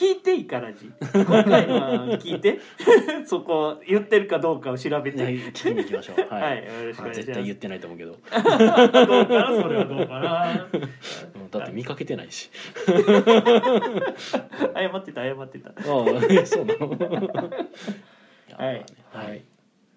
[0.00, 0.90] 聞いていいからじ。
[1.12, 2.58] 今回は聞いて。
[3.26, 5.22] そこ言ってるかどうかを調べて。
[5.22, 6.20] はい聞きに行きましょう。
[6.32, 7.20] はい、はい、よろしくお願いします。
[7.20, 8.12] 絶対言ってないと思うけど。
[8.12, 8.48] どうかな
[9.62, 10.66] それはどうかな。
[10.72, 10.78] う
[11.38, 12.50] んだって見かけてないし。
[12.86, 12.92] 謝
[14.88, 15.68] ってた謝ってた。
[15.68, 15.74] ああ
[16.46, 16.88] そうなの。
[18.56, 18.82] はい。
[19.12, 19.44] はい。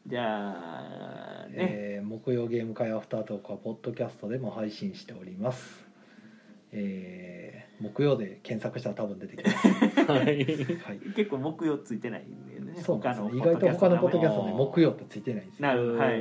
[0.05, 5.82] じゃあね、えー木曜ゲーム会アフタートークはポッドキャストでも配信しております、
[6.73, 7.43] えー
[7.83, 9.67] 木曜で検索したら多分出てきます、
[10.09, 10.21] はい。
[10.21, 10.37] はい、
[11.15, 12.81] 結構木曜ついてないんだよね。
[12.81, 15.67] そうなんです他のね意外と他のポッドキャストね木曜ってついてないんですよ。
[15.67, 16.11] なるほどはい。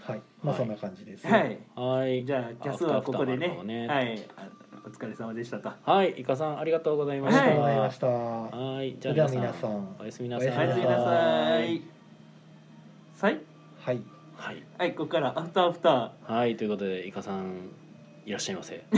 [0.00, 0.22] はい。
[0.42, 1.58] まあそんな感じです、はい。
[1.76, 2.24] はい。
[2.24, 3.60] じゃあキャスはここでね。
[3.64, 3.86] ね。
[3.86, 4.18] はい。
[4.36, 4.48] あ
[4.84, 5.70] お疲れ様でしたと。
[5.84, 6.10] はい。
[6.18, 9.40] イカさんありがとうございまありがとうしたございました、はいじゃあ皆さん。
[9.40, 10.48] 皆さんおやすみなさい。
[10.48, 11.04] おやすみなさい。
[11.04, 11.82] はい。
[13.20, 13.40] はい。
[14.36, 14.62] はい。
[14.78, 16.32] はいここからアフターアフター。
[16.32, 16.56] はい。
[16.56, 17.68] ということでイカさん
[18.26, 18.82] いらっしゃいませ。
[18.92, 18.96] ア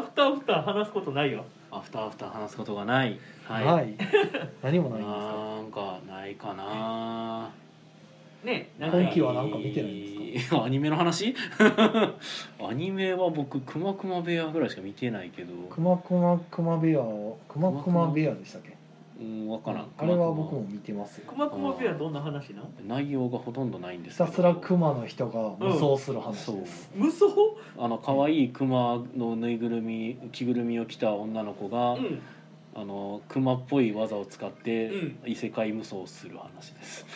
[0.00, 1.44] フターアフター話すことないよ。
[1.70, 3.18] アフターアフター話すことがない。
[3.46, 3.94] は、はいい、
[4.62, 5.20] 何もないんですか？
[5.22, 7.50] なんかないかな。
[8.44, 9.00] ねなんか。
[9.00, 10.62] 今期はなんか見てないんですか？
[10.64, 11.34] アニメの話？
[12.60, 15.52] アニメは僕くまくま部屋ぐらいしか見てないけど。
[15.68, 17.00] くまくまくまベア
[17.48, 18.77] くまくまベアでしたっけ？
[19.20, 19.88] うん分からん。
[19.96, 21.26] あれは僕も見てますよ。
[21.26, 24.30] くまくまペアどんな話なの内容がほとんどないんでひすけど。
[24.30, 27.26] たすらクマの人が無双する話です、無双？
[27.78, 32.20] あの可愛いクマのぬいぐるみ着ぐるみを着た女の子が、うん
[32.74, 35.18] あのクマっぽい技を使ってうん。
[35.26, 37.06] 異世界無双する話です。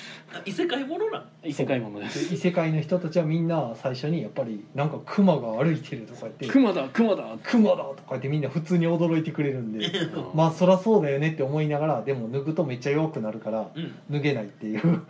[0.44, 1.24] 異世界ものなん？
[1.44, 7.24] 異世界ものでです異世界の人たちはみんな最初にやっぱりなんかクマが歩いてるとか言ってクマだクマだ。
[7.42, 9.90] クマだとか言ってみんな普通に驚いてくれるんで
[10.34, 13.94] まあそりゃそうだよねって思いながらでも脱ぐとめっちゃ弱くなるからうん。
[14.10, 15.02] 脱げないっていう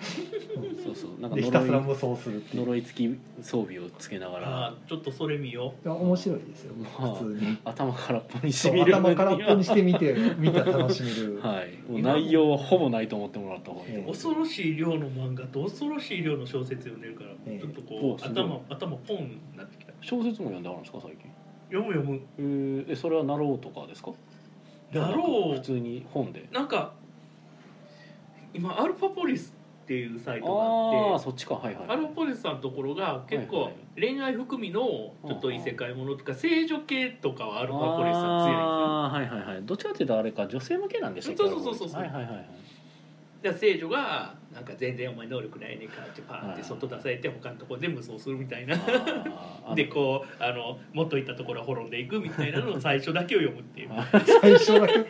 [0.84, 1.20] そうそう。
[1.20, 2.62] なんかでひたすら呪い無双するっていう。
[2.64, 4.72] 呪い付き装備をつけながあら。
[4.72, 6.74] ーちょっとそれ見よいや面白いですよ。
[6.74, 7.58] まあ普通に。
[7.64, 11.40] 頭空っぽにしそうてみる頭空っぽにして見て見たら楽しめる。
[11.44, 11.90] はい。
[11.90, 14.10] もう内容はほぼないと思ってもらった方がいいと思う。
[14.10, 17.58] う恐ろしい量の漫画と恐ろしい量の小説読んでるから、ええ。
[17.60, 19.92] ちょっとこうおすごい頭頭ポンになってきた。
[20.00, 21.30] 小説も読んであるんですか最近？
[21.70, 22.20] 読む読む。
[22.38, 24.10] えーえそれはなろうとかですか？
[24.92, 26.46] なろう普通に本で。
[26.52, 26.92] なんか
[28.54, 29.54] 今アルファポリス
[29.92, 31.84] っていうサイトがああってあそっちかはいはい。
[31.88, 34.00] アルファポリスさんのところが結構はいはい。
[34.14, 38.66] 恋愛含みのちょっと異世界ものとか聖女系とかはアルファポリスさん強いんですよ。
[38.66, 39.62] あーはいはいはい。
[39.64, 41.42] どっちかっていうとあれか女性向けなんでしたっけ？
[41.42, 42.00] そうそうそうそうそう。
[42.00, 42.46] はいはいはいはい
[43.42, 48.76] じゃあ聖女がなんか全然お前能力ないねんからってパーって外出されて他のところで無双するみたいな。
[49.74, 53.90] でこうあの元いったところは滅んでいくみたいなのを 最初だけを読むっていう。
[54.42, 54.98] 最初だけ？
[54.98, 55.06] ね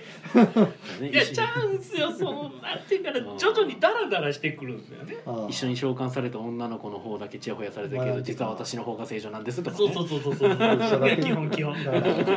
[1.10, 3.38] いや一緒にちゃうんすよそのなんていうかなうん。
[3.38, 5.16] 徐々にダラダラしてくるんですよね。
[5.48, 11.16] 一緒に召喚された女の子の方だけチヤホヤされたけどまあ実は私の方が正常なんですとか、ね、そうそうそうそうそう。
[11.20, 11.74] 基本基本。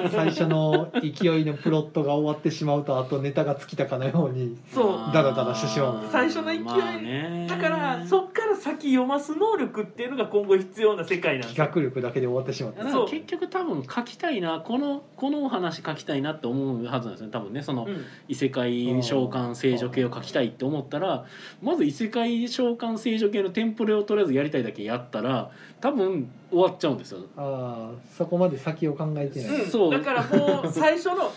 [0.10, 5.14] 最初の勢いのプロットが終わってしまうとあとネタが尽きたかのようにそう。
[5.14, 7.48] ダラダラしてしまう最初の勢いまあね。
[7.50, 11.66] だからそっから先読ます能力っていうのが今後必要な世界なんですよ。
[11.66, 17.62] 企画力だけで終わってしまっただから結局多分書きたいなこのこのお話書きたいなって思うはずなんですね多分ね。
[17.62, 18.06] そのうん。
[18.28, 21.26] 異世界召喚聖女系を書きたいって思ったら
[21.62, 27.20] まず異世界召喚聖女系のテンプレをとりあえずやりたいだけやったら多分終わっちゃうんですよ。
[27.38, 29.70] ああそこまで先を考えてない、うん。
[29.70, 29.92] そう。
[29.92, 31.32] だからもう最初の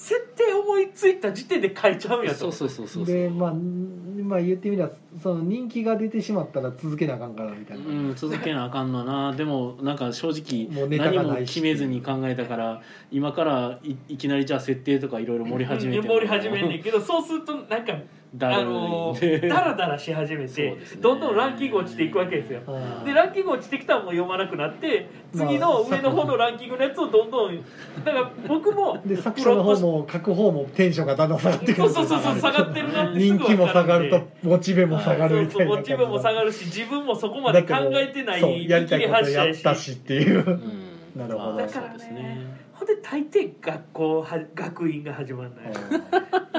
[0.00, 2.38] 設定思いついた時点で書いちゃうんやと。
[2.38, 2.52] そう。
[2.52, 4.90] そうそうそうでまあまあ言ってみれば
[5.22, 9.34] その人気が出てしまったら続けなあかんからみたいな、うん、続けなあかんのな。
[9.34, 12.80] でもなんか正直もう何も決めずに考えたから
[13.10, 17.98] 今からいいきなりじゃあ設定とかいろいろ盛り始めてうん盛り始めんねんけどそうするとなんかだ
[18.38, 20.76] あのーダラダラし始めて、ね。
[21.00, 22.60] どんどんランキング落ちていくわけですよ。
[23.04, 27.64] でランキング落ちてきたらもう読まなくなって次の上の方のランキングのやつをどんどん
[28.04, 31.90] だから僕もで作者の方も書く方もテンションがだんだん下がってくる。
[31.90, 40.46] そうそうそうそう下がってるなってす人ぐ気も下がるんでるとモチベも下がるみたいなそうそうモチベも下がるし自分もそこまで考えてないそうやりたいことややったしっていう。
[40.46, 40.90] うん。
[41.16, 41.52] なるほど。
[41.52, 45.68] まあだからねそうですねほんで大抵学校は学院が始まるのよ。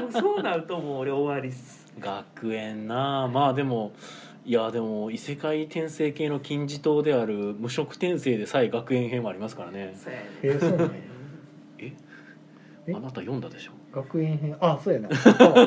[0.02, 1.92] もうそうなるともう俺終わりっす。
[1.98, 3.92] 学園なあまあでも
[4.44, 9.94] いやでも異世界転生系の金字塔である無職転生でさえ学園編もありますからね。
[9.96, 10.26] そうやね。
[10.42, 10.86] えー、そうなんや。
[11.78, 11.92] え？
[12.86, 12.94] え？
[12.94, 13.72] あなた読んだでしょ？
[13.92, 14.56] 学園編。
[14.60, 15.08] あそうやな。
[15.12, 15.64] あったわあ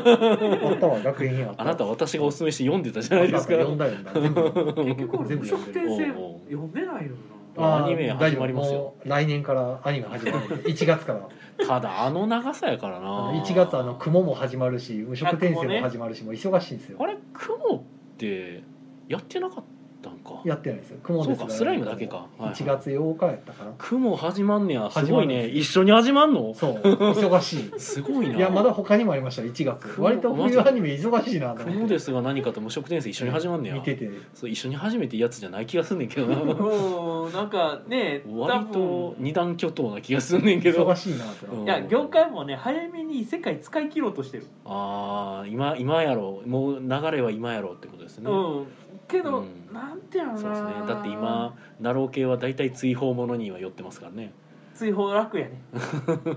[0.74, 3.54] ったわ学園編あなた私がおすすめして読んでたじゃないですか。
[3.56, 4.14] 読んだ読んだ。
[4.14, 6.08] 全部結局俺無職転生
[6.50, 8.80] 読んでないのよあーアニメ始まりますよ。
[8.80, 11.66] 大丈夫もう来年からアニメ始まるんで 1月から。
[11.66, 13.08] ただあの長さやからあな。
[13.08, 16.98] の1月あの雲も始まるし無色転生も始まるしもう忙しいんですよ。
[17.02, 17.82] あれ雲っ
[18.18, 18.64] て
[19.08, 19.75] やってなかった？
[20.10, 20.42] んか。
[20.44, 21.00] やってないですよ。
[21.04, 22.28] 雲ですそうかスライムだけか。
[22.38, 23.74] はい1月8日やったかな。
[23.78, 24.90] 雲始まんねや。
[24.92, 25.48] すごいね。
[25.48, 26.54] 一緒に始まんの？
[26.54, 26.74] そう。
[26.82, 27.80] 忙しい。
[27.80, 28.38] すごいな。
[28.38, 29.42] いやまだ他にもありました。
[29.42, 29.88] 1月。
[29.88, 31.72] 雲割と冬アニメ忙しいなと思って。
[31.74, 33.76] 雲ですが何かと無色転生一緒に始まんねや。
[33.76, 36.40] 見ててそう一緒に始めてやつじゃない気がすんねんけどな。
[36.40, 37.34] うん。
[37.34, 38.74] なんかね多割分。
[38.74, 40.86] と二段巨頭な気がすんねんけど。
[40.86, 41.26] 忙しいな
[41.64, 44.48] いや業界もね早めに異世界使い切ろうとしてる。
[44.66, 48.68] ああ今今やろもう流れは今やろってことですね、うん
[49.08, 49.74] けど、うん。
[49.74, 50.38] なんてやろな。
[50.40, 50.88] そうですね。
[50.88, 54.32] だって今ナロー系は大体追放ものには寄ってますからね
[54.76, 55.62] 追放楽やね。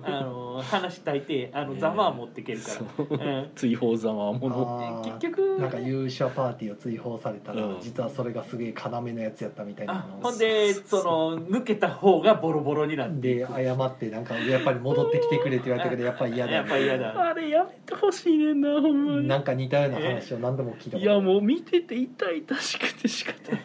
[0.05, 3.43] あの話大抵あのねざまあ持っていけるから、う。
[3.43, 3.51] ん。
[3.55, 5.03] 追放ざまもの。
[5.05, 7.81] 結局なんか優勝パーティーを追放されたら、うん。
[7.81, 17.29] 実はそれがすげえ要のやつやったみたいなほんでその抜けた方がボロボロになってで謝ってなんかやっぱり戻ってきてくれって言われたけどやっぱり嫌だやっぱり嫌だ。
[17.31, 19.29] あれやめてほしいねんなほんまに。
[19.29, 23.63] なんか似たような話を何度も聞いたこといやもう見てて痛々しくて仕方ない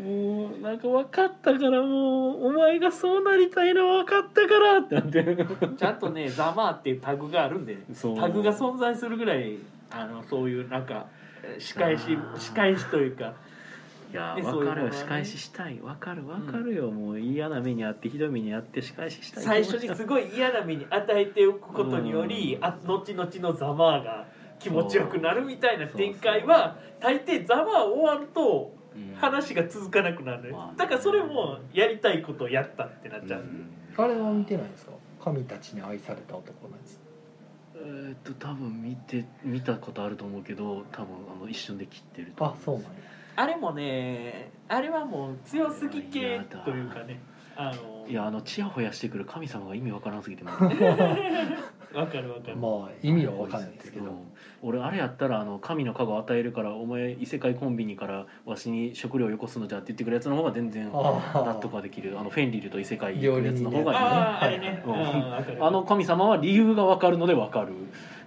[0.00, 5.36] もうなんか分かったからもうお前がそうなりたいの分かったからってなって。
[5.76, 7.76] ちゃんとね「ざまあ」っていうタグがあるんで
[8.18, 9.58] タグが存在するぐらい
[9.90, 11.06] あのそういうなんか
[11.42, 13.34] えー仕返し仕返しというか。
[14.12, 15.76] いやね分かる仕返ししたい。
[15.76, 19.44] 分かる分かるよ、もう嫌な目にあってひどい目にあって仕返ししたい。
[19.44, 22.64] 最初にすごい嫌な目に与えておくことにより、うん。
[22.64, 24.26] あ後々のざまあが
[24.58, 28.81] 気持ちよくなるみたいな展開は大抵ざまあ終わるとうん
[29.16, 30.74] 話が続かなくなる、まあね。
[30.76, 33.68] だからそれもやりたいことをやったってなっちゃう、うん。
[33.96, 34.92] あれは見てないですか？
[35.22, 36.98] 神たちに愛された男のやつ。
[37.74, 42.88] えーっと多分見て見たことあると思うけど多分あの一瞬で切ってると思あそうなんや。
[43.34, 47.20] あれもねあれはもう強すぎ系というかね。
[47.56, 54.06] あのいやあのチヤホヤしてくる神様が意味わからんすぎて わかるわかる、まあ意味は分かんないですけど。
[54.06, 54.32] うん
[54.64, 62.16] 俺あれやったらあの神の加護を与えるからお前異世界コンビニからわしに食料をよこすのじゃって言ってくるやつの方が全然あ納得はできる。
[62.18, 65.66] あのフェンリルと異世界行くやつの方がいいねあああれね、うん。
[65.66, 67.72] あの神様は理由が分かるので分かる。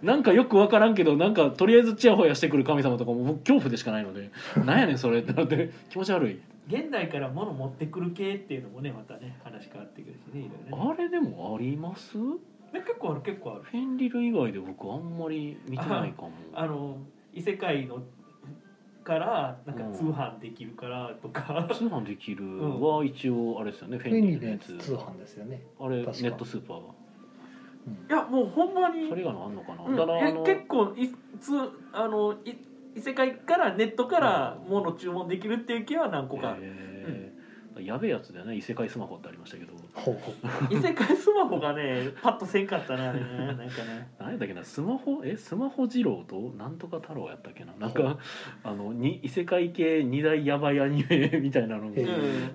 [0.04, 4.30] なんかよく分からんけどなんかとりあえずチヤホヤしてくる神様とかも僕恐怖でしかないので。
[4.66, 5.72] なんやねんそれってなって。
[5.90, 10.94] 気持ち悪い現代から物持ってくる系っていうのもねまたね話変わってくるしねいろいろね。
[10.98, 12.18] あれでもあります？
[12.18, 12.40] フ
[12.74, 13.62] ね結構ある結構ある。
[13.74, 16.32] ェンリル以外で僕あんまり見てないかも。
[16.54, 16.98] あの
[17.34, 18.02] 異世界の
[19.04, 22.44] からなんか通販できるからとか、通販できる
[22.82, 24.76] は一応あれですよねフェンリルのやつ。
[24.80, 25.62] 通販ですよね。
[25.80, 26.94] あれネットスーパーが
[28.10, 29.08] いやもうほんまに。
[29.08, 29.96] それ以外のあんのかな、うん。
[29.96, 31.52] だからあのえ結構いつ
[31.94, 32.56] あのい
[32.96, 36.58] 異世界からネットから物注文できるっていう系は何個か
[37.82, 38.56] やべえやつだよね。
[38.56, 39.74] 異世界スマホってありましたけど。
[40.70, 43.26] 異世界スマホがねパッとせんかったなあれね。
[43.28, 44.08] なんかね。
[44.18, 47.74] 何やったっけなスマホえスマホ二郎となんとか太郎やったっけな。
[47.78, 48.18] なんか
[48.64, 51.96] あのに異世界系二大ヤバいアニメ みたいなのが。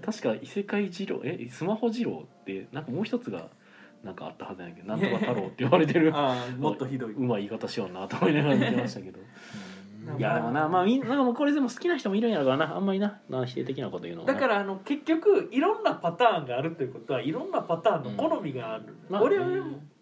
[0.02, 3.50] 確か異世界二郎えスマホ二郎ってなんかもう一つが
[4.02, 6.12] なんかあったはずやけどなんとか太郎って言われてる。
[6.58, 7.12] もっとひどい。
[7.12, 9.20] うまい言い方しようなと思いながら見てましたけど。
[9.20, 9.22] う
[9.66, 9.69] ん
[10.18, 10.84] いやでもなまあ。
[10.84, 12.76] みんなんかもうこれでも好きな人もいるんやろうからな。
[12.76, 13.20] あんまりな。
[13.28, 19.60] な否定的なこと言うのだからあの結局いろんなパターンがあるということはいろんなパターンの好みがある、まあ俺はね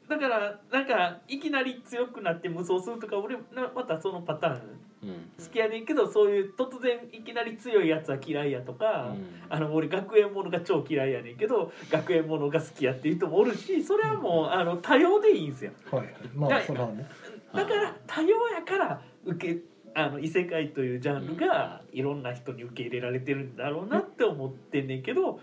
[0.09, 4.62] だからなんかいきなり強くなって無双するとか俺なまたそのパターン。
[5.01, 5.30] うん。
[5.38, 9.26] 好きやねんけどそういう突然いきなり強いやつは嫌いやとか、うん。
[9.49, 15.72] あの俺学園ものが超嫌いやねんけど学園ものが好きやっていう人もおるしそれはもうあの多様でいいんですよ。
[15.90, 16.07] はい。
[16.07, 17.07] はいまあそれはね。
[17.55, 19.61] だから多様やから受け
[20.01, 25.40] あの異世界というジャンルがいろんな人に受け入れられてるんだろうなって思ってんねんけど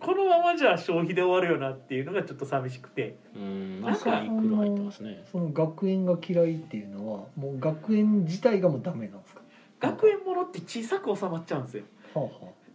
[0.00, 3.16] このままじゃ消費で終わるよなっていうのがちょっと寂しくて。
[3.34, 3.82] うん。
[3.82, 5.24] なんかサイクル入ってますね。
[5.32, 9.40] その学園が嫌いっていうのはもう学園自体がもうダメなんですか？
[9.80, 11.82] 学園ものって小さく収まっちゃうんですよ。
[12.14, 12.30] はあは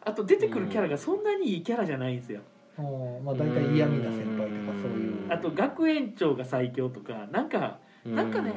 [0.05, 0.11] あ。
[0.11, 2.41] と出てくるキャラがそんなにいいキャラじゃないんですよ。
[2.77, 5.31] ああーまあ大体嫌味な先輩とかそういう。
[5.31, 8.51] あと学園長が最強とかなんかなんかね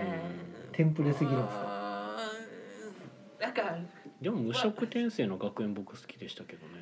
[0.72, 1.75] テンプレすぎるんですか？
[3.46, 3.88] あーなんか
[4.20, 6.72] でも無色転生の学園僕好きでしたけどね。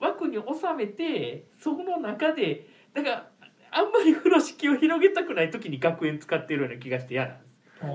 [0.00, 3.30] 枠に収めてその中でだから
[3.70, 7.86] あんまり風呂敷を広げたくない時に学園使ってるような気がして嫌なんです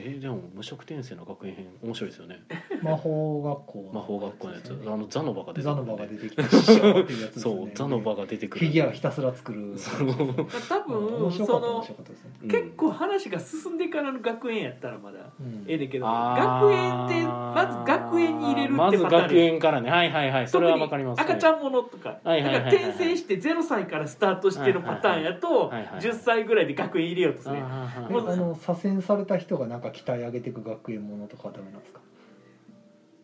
[0.00, 2.40] えーでも無職転生の学園編面白いですよね。
[2.82, 3.90] 魔法学校。
[3.92, 4.70] 魔法学校のやつ。
[4.86, 9.74] あのザノバが出てくザるノバが出てきて師匠っていうやつですよねそう ザノバが出てくフるィギュアひたすら作る。
[10.68, 11.84] 多面分その
[12.42, 12.48] うん。
[12.48, 15.64] 結構話が進んでからの学園やったらまだうん。
[15.66, 19.22] ええねんけど学園ってまず学園に入れるまずってパターン。
[19.24, 19.90] 学園からね。
[19.90, 20.48] はいはいはい。
[20.48, 21.20] それはわかります。
[21.22, 22.42] 赤ちゃんものとかはい。
[22.42, 28.12] はい転生して0歳からスタートしてるパターンやとはいはいはい10歳ぐらいで学園入れようとするあー。
[28.12, 32.00] もうあの左遷された人がなんか鍛え上げていく学園ものとかはダメなんですか？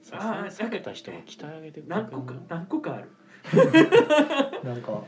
[0.02, 3.08] 左遷された人を鍛え上げてく何個か何個かある。
[4.64, 5.02] なんか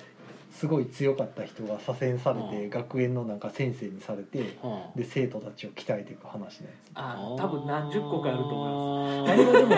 [0.50, 2.70] すごい強かった人が左遷されてうん。
[2.70, 9.72] 学園のなんか先生にされてはあで生徒たちを鍛えていく話のやつあー多分何十個かあると思いあれはでも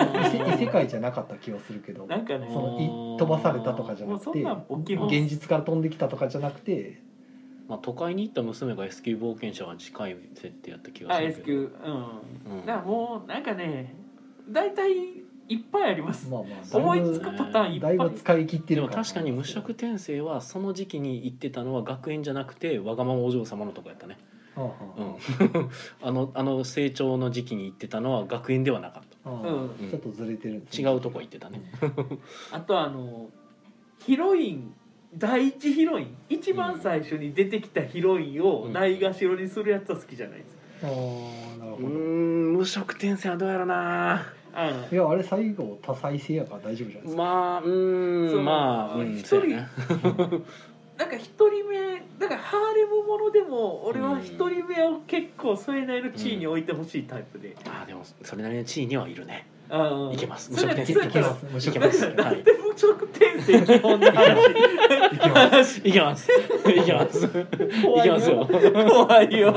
[0.45, 2.47] 異世異世界じゃなかった気がするけどますなんかね。
[2.51, 7.01] そのい飛ばされたとかじゃなくて現実から飛んできたとかじゃなくて
[7.69, 11.45] まあ都会に行った娘が S 級冒険者は次回設定やった気があする S けど。
[11.45, 11.75] 級
[12.47, 12.65] うんうん。
[12.65, 13.95] だからもうなんかね
[14.49, 14.91] 大体
[15.47, 16.29] いっぱいあります。
[16.29, 17.97] まあまあ思いつくパターンいっぱい。
[17.97, 24.17] だいぶ使い切ってるでも確かに無職転生はその時期に行ってたのは学園じゃなくてわがままお嬢様のとこやったね、
[24.55, 25.69] はあはうん、
[26.01, 29.51] あのあの成長の時期に行ってたのは学園ではなかっあはあ
[29.81, 29.89] うん。
[29.89, 30.63] ちょっとずれてる。
[30.71, 31.61] 違うとこ行ってたね。
[32.51, 33.29] あとあの
[33.99, 34.73] ヒロイン
[35.15, 38.73] 第一ヒロイン一番最初に出てきたヒロインをうん。
[38.73, 40.57] ないがしろにするやつは好きじゃないです。
[40.83, 40.89] ああ
[41.57, 41.87] なるほど。
[41.87, 44.33] ん無職転生はどうやろな。
[44.53, 48.41] あいやあれ最後多彩性やから大丈夫じゃないですか、まあうーそう。
[48.41, 49.69] んまあうん一人そうな。
[51.05, 59.47] んか一人目だからハーレムものでも俺は一人目を結構それなりの地位に置いてほしいタイプで、あでもそれなりの地位にはいるね。
[59.55, 59.58] あ
[60.13, 60.51] いけます。
[60.51, 60.93] 無職転生。
[60.93, 61.45] いけます。
[61.51, 62.01] 無い職けます。
[62.01, 64.11] だからはいなんで無職転生基本の？
[64.11, 66.31] 話いけます。
[66.31, 66.33] い
[66.83, 67.25] けます。
[67.25, 67.33] い
[68.01, 68.29] けます。
[68.29, 68.47] よ。
[68.89, 69.53] 怖いよ。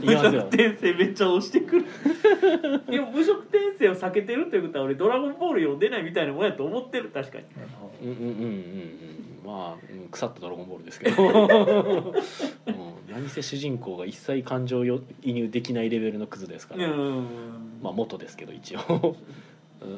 [0.00, 1.86] 無職転生めっちゃ押してくる
[2.88, 7.10] でも無職転生を避けてるということは俺「ドラゴンボール」読んでないみたいなもんやと思ってる。
[7.10, 7.44] 確かに。
[8.02, 17.26] うんうんうんうんうんまあうん腐ったドラゴンボールですけど、 うん、何せ主人公が一切感情よ移入できないレベルのクズですから、うん。
[17.82, 18.80] まあ元ですけど一応。
[18.90, 19.14] うん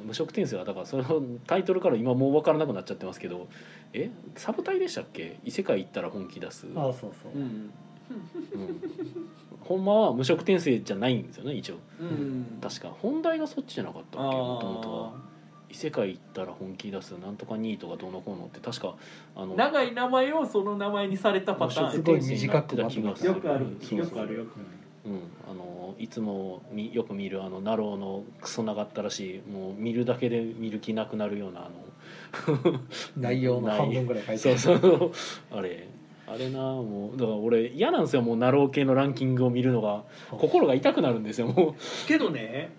[0.07, 3.49] 無職転生はだからそのタイトルから今もう分からなくなっちゃってますけど
[3.93, 5.39] えサブタイでしたっけ？
[5.45, 7.43] 異世界行ったら本気出す、ああそうそう、うん。
[7.43, 7.71] うん、
[9.61, 11.75] ほんまは無職転生じゃないんですよね一応。
[12.01, 12.59] うん。
[12.63, 12.89] 確か。
[13.03, 14.37] 本題がそっちじゃなかったっけ？
[14.39, 15.09] もともとは。
[15.09, 15.13] あ
[15.75, 18.95] 異世界行ったら本気出すなんとかニートがどうのこうのって確か
[19.35, 21.93] あのー長い名前をその名前にされたパターン。
[21.93, 23.67] すごい短くまとめたよくある。
[23.81, 23.99] そうそう。
[23.99, 24.51] よくあるよく
[25.05, 25.21] うん、
[25.51, 29.51] あのいつもみよく見るあのなろうのクソ長ったらしい。
[29.51, 31.71] もう見るだけで見る気なくなるようなあ
[32.65, 32.81] の
[33.17, 34.81] 内容の半分ぐらい書いてそうある。
[34.81, 35.13] そう
[35.59, 35.89] あれ
[36.27, 41.75] あれなもうだから俺嫌なんですよもうなろう系のランキングを見るのが 心が痛くなるんですよも
[42.07, 42.73] けどね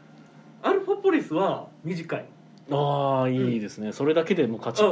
[0.64, 2.22] アルファポリスは短い。
[2.22, 2.26] う
[2.72, 4.84] ああいいですね、それだけでもう勝ち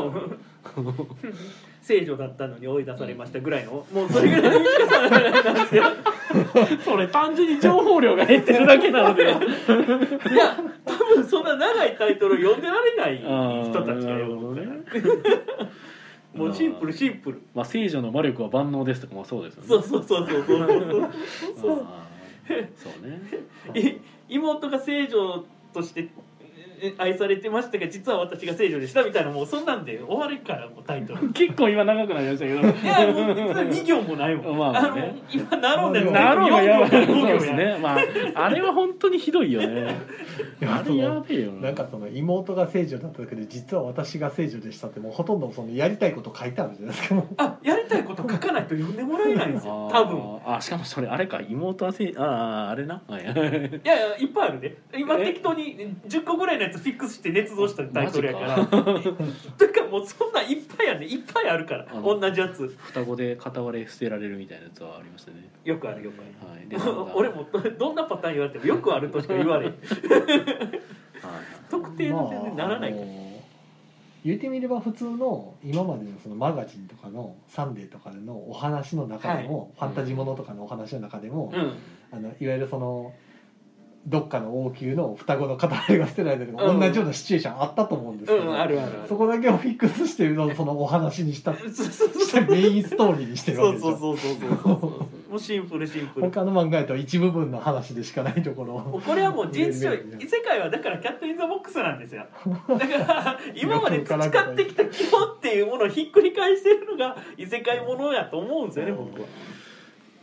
[1.81, 5.83] 聖 女だったのに追い出されましたぐらいのもうそれぐらいの短さなんですよ
[6.85, 9.23] それ単純に情報量が減ってるだけなので。
[9.23, 9.35] いや
[10.85, 14.67] 多分そんな長いタイトル読んでられない人たちが読むね。
[16.35, 17.41] もうシンプルシンプル。
[17.53, 19.67] まあ聖女の魔力は万能ですとかもそうですよね。
[19.67, 20.59] そうそうそうそうそう。
[21.59, 21.85] そう
[22.75, 23.21] そうね。
[23.79, 25.43] い妹が聖女
[25.73, 26.09] としてえ
[26.97, 31.29] 愛されてましたが実は私が聖女でしたみたいなもうそんなんで終わるからもうタイトル。
[31.33, 32.59] 結構今長くなりましたけど。
[32.59, 36.79] いやもう実は2行もないもん、ま あまあねの今ナローのやつなるほどや。
[36.79, 37.77] ばい4行そう5行やですね。
[37.81, 39.95] まああれは本当にひどいよね。
[40.65, 41.61] あれやべえよな。
[41.67, 50.39] なんかその妹が聖女だっただけで実は私が聖女でしたってもうほとんどそのやりたいこと書いてあるじゃないですかあやりたいこと書かないと読んでもらえないんですよ多分。
[50.45, 53.01] あしかもそれあれか妹はせあああれな。
[53.07, 53.23] はい。
[53.23, 54.77] いやいやいっぱいあるで。
[54.97, 58.57] 今適当に10個ぐらいのやつフィックスして捏造したタイトルやから。
[58.57, 58.65] マ
[59.57, 61.05] というかもうそんなんいっぱいやね。
[61.05, 61.85] いっぱいあるから。
[62.01, 62.67] 同じやつ。
[62.67, 65.49] 双子で片割れ捨てられるみたいなやつはありましたね。
[65.63, 66.81] よくあるよくある。
[66.81, 67.13] はい。
[67.15, 67.45] 俺も
[67.77, 69.69] どんなパターン言われてもよくあるとしか言われん。
[69.69, 69.79] はい
[71.69, 73.23] 特定の点にならないから、まああの
[74.25, 81.73] 言ってみれば普通の今までのそのマガジンとかのサンデーとかでのお話の中でも、ファンタジーものとかのお話の中でも、うん。
[82.11, 83.11] あのいわゆるその
[84.05, 86.79] どっかの王宮の双子の片割れが捨てられたりとか、うん。
[86.79, 89.07] 同じようなシチュエーションあったと思うんですけど、うんあるあるある。
[89.07, 94.89] そこだけをフィックスしてるそのお話にした そうそうそうしてメインストーリーにしてるわけでしょそうそうそうそうそうそう。
[95.33, 96.29] もうシンプルシンプル。
[96.29, 98.75] 他の漫画やと一部分の話でしかないところ。
[98.75, 102.25] をもうこれはもう実証異世界はだからキャット・イン・ザ・ボックスなんですよ。
[102.67, 109.27] だから今まで培ってきた基本っていうものをひっくり返してるのが異世界ものやと思うんですよね僕は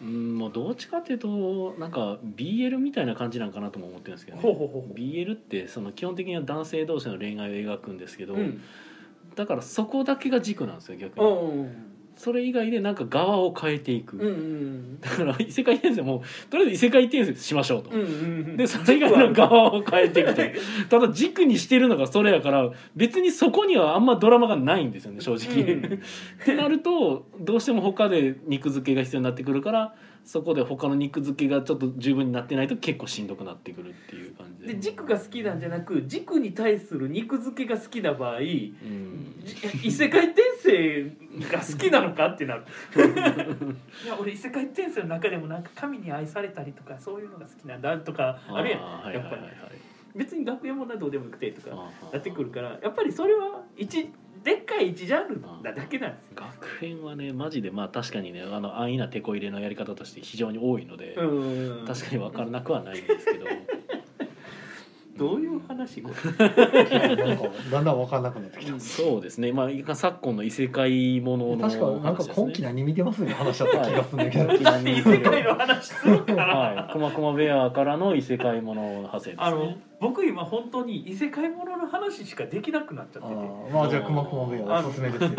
[0.02, 4.42] うんもうどっちかっていうとなんか BL みたいな感じなんかなとも思ってるんですけどね。
[4.42, 8.60] ほうほうほうほ BL ってその基本的には男性同士の恋愛を描くんですけど、ううん。
[9.36, 11.89] だからそこだけが軸なんですよ逆うに、ん
[12.22, 20.54] それ以外でなんか側を変えていく、うんうんだから異世界転生もとりあえず異世界転生しましょうと、うんうんでそれ以外の側を変えてきて
[20.90, 25.84] ただ軸にしてるのがそれやから別にそこにはあんまドラマがないんですよね正直、うん。
[26.42, 29.94] ってなるとどうしても他で肉付けが必要になってくるから
[30.24, 34.74] そこで他の肉付けがちょっと十分になってないと結構しんどくなってくるっていう感じで。
[34.74, 39.44] で軸が好きなんじゃなく軸に対する肉付けが好きな場合うん。
[39.82, 41.04] 異世界転生
[41.50, 42.64] が好きなのかってなる。
[44.04, 48.80] いや俺異世界転生の中でもなんか神に愛されたりとかそういうのが好きなんだとかあるやん。
[48.80, 49.50] ーはいはいはいはい。
[50.14, 51.76] 別に学園もなどうでもよくてとか
[52.12, 54.10] なってくるからやっぱりそれは一
[54.42, 56.42] でっかい一ジャンルなだけなんですよ。
[56.60, 63.46] 学園はねマジでまあ確かにねあの安易なテこ入れのやり方として非常に多いので、うん確かに分からなくはないんですけど
[65.20, 66.48] どういう話これ？
[66.48, 68.80] なんかだんだん分かんなくなってきた。
[68.80, 69.52] そうですね。
[69.52, 74.46] まあ昨今の異世界ものの確かなんか今期何見てますね話だった気がするんだけど。
[74.46, 79.78] だって異世界の話するから、はい、ベアからの異世界もの派生ですあのね。
[80.00, 83.34] 僕今本当に異世界ものの話しかできなくなっちゃっあて。
[83.34, 85.30] てーまあじゃあくまくま部屋おすすめですよ。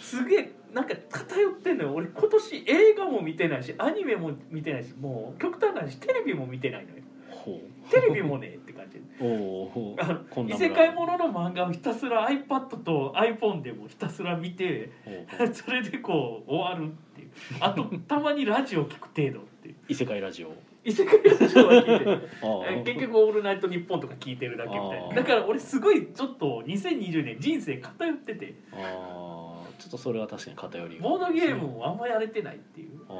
[0.00, 1.92] すげえなんか偏ってんのよ。
[1.92, 7.02] 俺今年映画も見てないしアニメも見てないしもう極端な話テレビも見てないのよ。
[7.28, 7.60] ほ
[7.90, 8.58] テレビもねっ
[9.00, 14.90] て異世界ものの漫画をひたすら iPad と iPhone でもひたすら見て
[15.52, 17.30] それでこう終わるっていう。
[17.60, 19.74] あとたまにラジオ聞く程度っていう。
[19.88, 20.52] 異世界ラジオ。
[20.84, 25.14] 異世界ラジオは聞いて 結局「オールナイトニッポン」とか聞いてるだけみたいな。
[25.14, 28.54] だから俺すごいちょっと2020年人生偏ってて。
[28.72, 31.02] あーちょっとそれは確かに偏りが。
[31.02, 32.90] ボードゲームもあんまやれてないっていう。
[33.08, 33.12] あ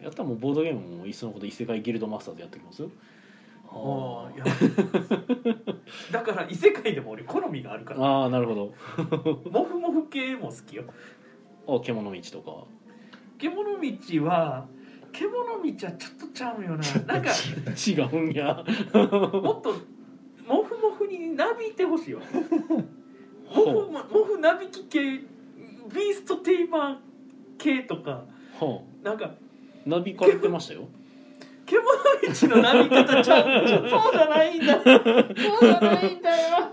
[0.00, 2.84] あやったらもうボードゲームもいっそのこと異世界ギルドマスターズやってきます？
[3.70, 4.38] ああい。
[4.38, 4.44] や
[6.12, 8.04] だから異世界でも俺好みがあるから。
[8.04, 8.74] ああなるほど。
[9.50, 10.84] モフモフ系も好きよ。
[11.66, 12.66] あ獣道とか。
[13.38, 14.66] 獣道は
[15.12, 17.12] 獣道はちょっとちゃうよな。
[17.14, 17.30] なんか
[17.86, 18.64] 違うんや。
[18.94, 19.74] もっと
[20.46, 22.22] モフモフになびいてほしいわ。
[23.54, 26.96] モフモフなびき系ビーストテイバー
[27.58, 28.24] 系とか。
[28.60, 29.30] はなんかあ
[29.88, 30.88] なびかれてましたよ
[31.68, 31.86] 獣
[32.50, 33.44] 道のなび方ちゃう？
[33.68, 34.74] そうじゃないんだ。
[34.74, 36.72] そうじゃないんだよ。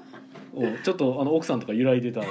[0.53, 2.27] おちょっとあの奥さんとか揺らいでたし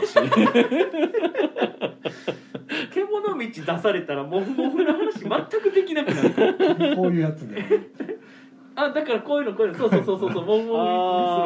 [2.90, 6.96] 獣道出されたらモフモフの話全くできなくなる。
[6.96, 7.62] こういうやつで。
[8.76, 9.78] あだからこういうのこういうの。
[9.78, 10.44] そうそうそうそうそう。
[10.46, 10.82] モフモフあ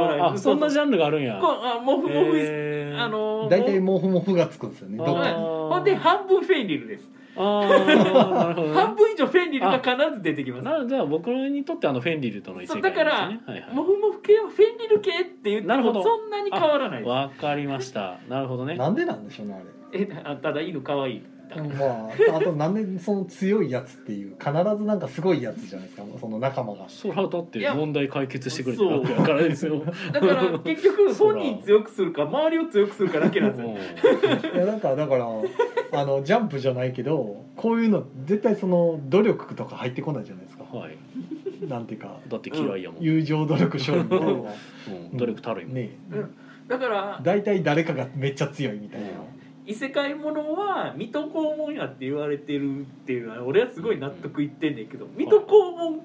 [0.07, 1.39] ーライフンあそんなジャンルがあるんや。
[1.41, 2.31] こうあモフモフ
[2.97, 4.99] あのー大体モフモフがつくんですよね。
[4.99, 5.35] どっかに。
[5.35, 8.75] ほんで半分フェンリルですああなるほどね。
[8.75, 10.65] 半分以上フェンリルが必ず出てきます。
[10.65, 13.41] なじゃあ僕にとってあのフェンリルとの異世界そうだから、ですね。
[13.47, 13.75] はいはい。
[13.75, 16.01] モフモフ系はフェンリル系って言ってなるほど。
[16.01, 18.19] もそんなに変わらないわかりました。
[18.29, 18.75] なるほどね。
[18.77, 19.59] なんでなんでしょうねあ
[19.97, 20.01] れ。
[20.03, 21.23] えあただ犬可愛い。
[21.49, 26.05] だからまああとなんでその強いやつっていう必ずなんかすごいやつじゃないですか。
[26.21, 26.89] その仲間が。
[26.89, 29.83] そらだって問題解決してくれてるわからですよ。
[30.13, 33.69] だから 結局本人強くするか周りを強くするかだけなんですよ。
[33.69, 35.27] うんいやなんかだから
[35.93, 40.65] あのジャンプじゃないけどこういうの絶対その努力とか入ってこないじゃないですか。
[40.65, 40.97] はい。
[41.67, 42.19] なんていうか。
[42.29, 44.51] だって嫌いやもん、友情努力勝利みたいなのが
[44.89, 45.17] うん。
[45.17, 45.91] 努力たるいもん、ね
[46.69, 49.09] だから大体誰かがめっちゃ強いみたいな。
[49.67, 55.47] 異世界ものは水戸黄門やって言われてるっていうのは俺はすごい納得いってんねんけど水戸黄
[55.77, 56.01] 門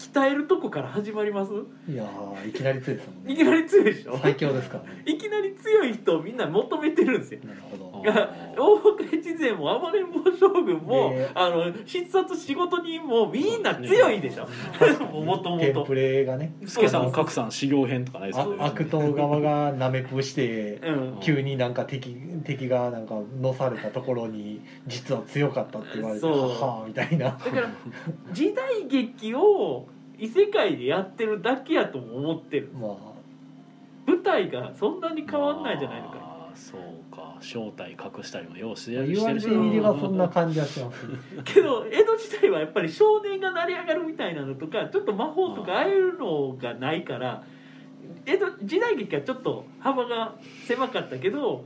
[0.00, 1.52] 鍛えるとこから始まります？
[1.86, 3.32] いやーいきなり強いですもんね。
[3.34, 4.18] いきなり強いでしょ？
[4.22, 5.02] 最強ですからね。
[5.04, 7.40] いきなり強い人をみんな求めてるんですよ。
[7.44, 7.90] なるほど。
[8.00, 14.48] 大岡越前も暴れん坊将軍も、ねあの必殺仕事人もみんな強いでしょ。
[15.12, 16.54] もともとプレがね。
[16.64, 21.18] 助さん格さん修行編とかないですあか悪党側がなめくしてうん。
[21.20, 26.48] 急になんか敵敵がなんかのされたところに実は強かったって言われてそう。
[26.48, 27.26] はあみたいな。
[27.26, 27.70] だから
[28.32, 29.88] 時代劇を
[30.20, 32.70] 異世界でやってるだけやとも思ってる。
[32.74, 33.10] まあ。
[34.06, 36.16] 舞台がそんなに変わんないじゃないのか。
[36.20, 37.38] あーそうか。
[37.40, 41.06] 正体隠したりもようして言われてるみればそんな感じはします。
[41.44, 47.42] けど江戸時代はやっぱり少年が成り上がるみたいなのとかちょっと魔法とかああいうのがないから
[48.26, 50.34] 江戸時代劇はちょっと幅が
[50.66, 51.64] 狭かったけど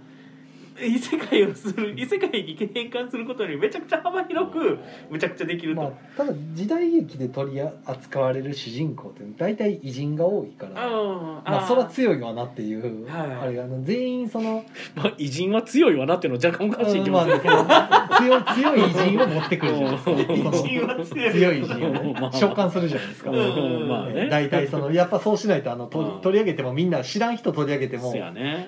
[0.82, 4.78] 異世界をする異世界に変換することにめちゃくちゃ幅広く
[5.10, 13.30] むちゃくちゃできると、まあ、ただ時代劇で取り扱われる主人公って大体偉人が多いからあまあそれは強いわなっていう、はい。
[13.42, 14.64] あれがあの全員その、
[14.94, 17.54] まあ偉人は強いわなっていうのは若干おかしいけど、まあ、だけど
[18.18, 20.10] 強い強い偉人を持ってくるじゃないですか。
[21.32, 21.58] 強い。
[21.58, 22.32] 偉人をねまあ。
[22.32, 23.88] 召喚するじゃないですか、うん。
[23.88, 24.28] まあね。
[24.28, 28.14] 大体そのやっぱそうしないとあの取り上げてもみんな知らん人取り上げても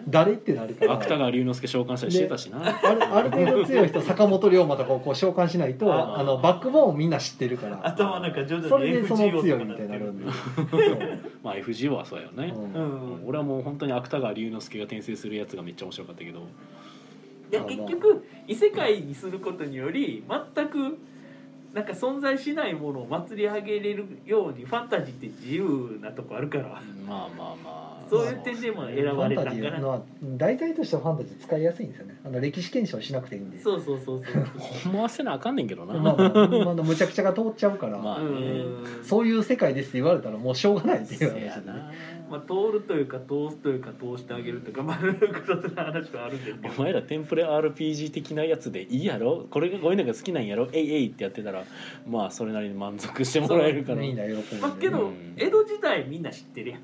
[0.08, 0.92] 誰ってなるから。
[0.94, 2.58] 芥川龍之介召喚したりしてたしな。
[2.62, 7.80] ある ある程度強い人坂本龍馬とかをこう召喚しないとああのバックボーンをみんな知ってるから。
[7.82, 10.24] 頭の中徐それ々にでその強いみたいになるんで
[11.42, 12.72] まあ FGO はそうやよね、うん。
[12.72, 12.78] う
[13.24, 13.26] ん。
[13.26, 16.40] 俺はもう本当に芥川龍之介が転生するやつがめっちゃ面白かったけど。
[17.50, 20.98] で結局異世界にすることにより全く
[21.72, 26.64] なんか存在しないものを祭り上げれるようにファンタジーって自由なとこあるから。
[26.64, 32.16] まあまあまあそういう点でも選ばれたんかファンタジーなのは題材としてはファンタジー使いやすいんですよね。
[32.24, 33.60] あの歴史検証しなくていいんで。
[33.60, 34.46] そうそうそうそう。
[34.86, 38.84] 思わせなあかんねんけどな、まあ、まあ、まあ、むちゃくちゃが通っちゃうから、まあうん。
[39.02, 41.38] そういう世界ですって言われたらもうしょうがないっていうせやな。
[41.52, 46.74] 話でねまあ通るというか通すというか通してあげるというかまあ複雑な話はあるんですけど。
[46.76, 49.46] お前らテンプレ RPG 的なやつでいいやろ？
[49.50, 50.68] これがこういうのが好きなんやろ？
[50.72, 51.64] えいえいってやってたら
[52.08, 53.98] まあそれなりに満足してもらえるから。
[53.98, 54.62] みんな喜んで、ね。
[54.62, 55.34] まあけどうん。
[55.36, 56.80] 江戸時代みんな知ってるやん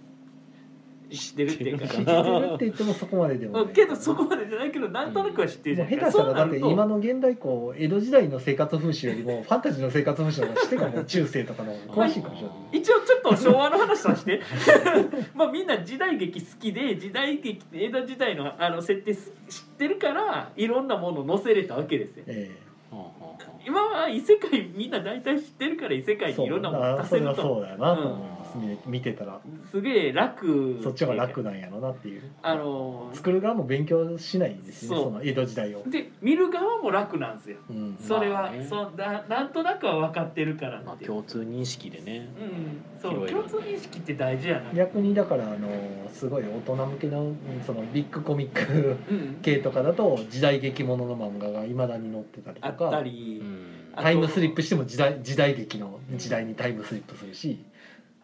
[1.16, 1.86] 知ってるっていうか。
[1.86, 14.40] 知ってるって言ってもそこまででもけどそこまでじゃないけどなんとなくは知ってるじゃもうない下手したらだって今の現代こう江戸時代の生活風習よりもファンタジーの生活風習の方がしてかも中世とかの詳しいかもしれない一応ちょっと昭和の話させて。
[15.34, 22.24] まあみんな時代劇好きで時代劇江戸時代のあの設定す知ってるからいろんなものを載せれたわけですよ。
[22.26, 22.50] え
[22.90, 27.58] はあはあはあ今は異世界みんな大体知ってるから異世えそう界にいろんなものあ出せると。
[27.58, 32.22] うだよなと思います、見見てたらすげえ楽そっちの方が楽なんやろなっていう。
[32.42, 37.58] あの作る側も勉強しないんですよねその江戸時代を、で見る側も楽なんですよ。
[37.70, 38.66] うん、それは、まあね。
[38.68, 42.28] そうだなんとなくは分かってるからまあ共通認識でね。
[42.40, 43.00] うん。
[43.00, 45.68] そう共通認識って大事やな逆にだからあの
[46.12, 49.38] すごい大人向けのうんそのビッグコミックうん。
[49.42, 53.82] 系とかだと時代劇ものの漫画がいまだに載ってたりあとかったり、うん。
[53.94, 57.64] あタイムスリップしても時代時代劇の時代にタイムスリップするし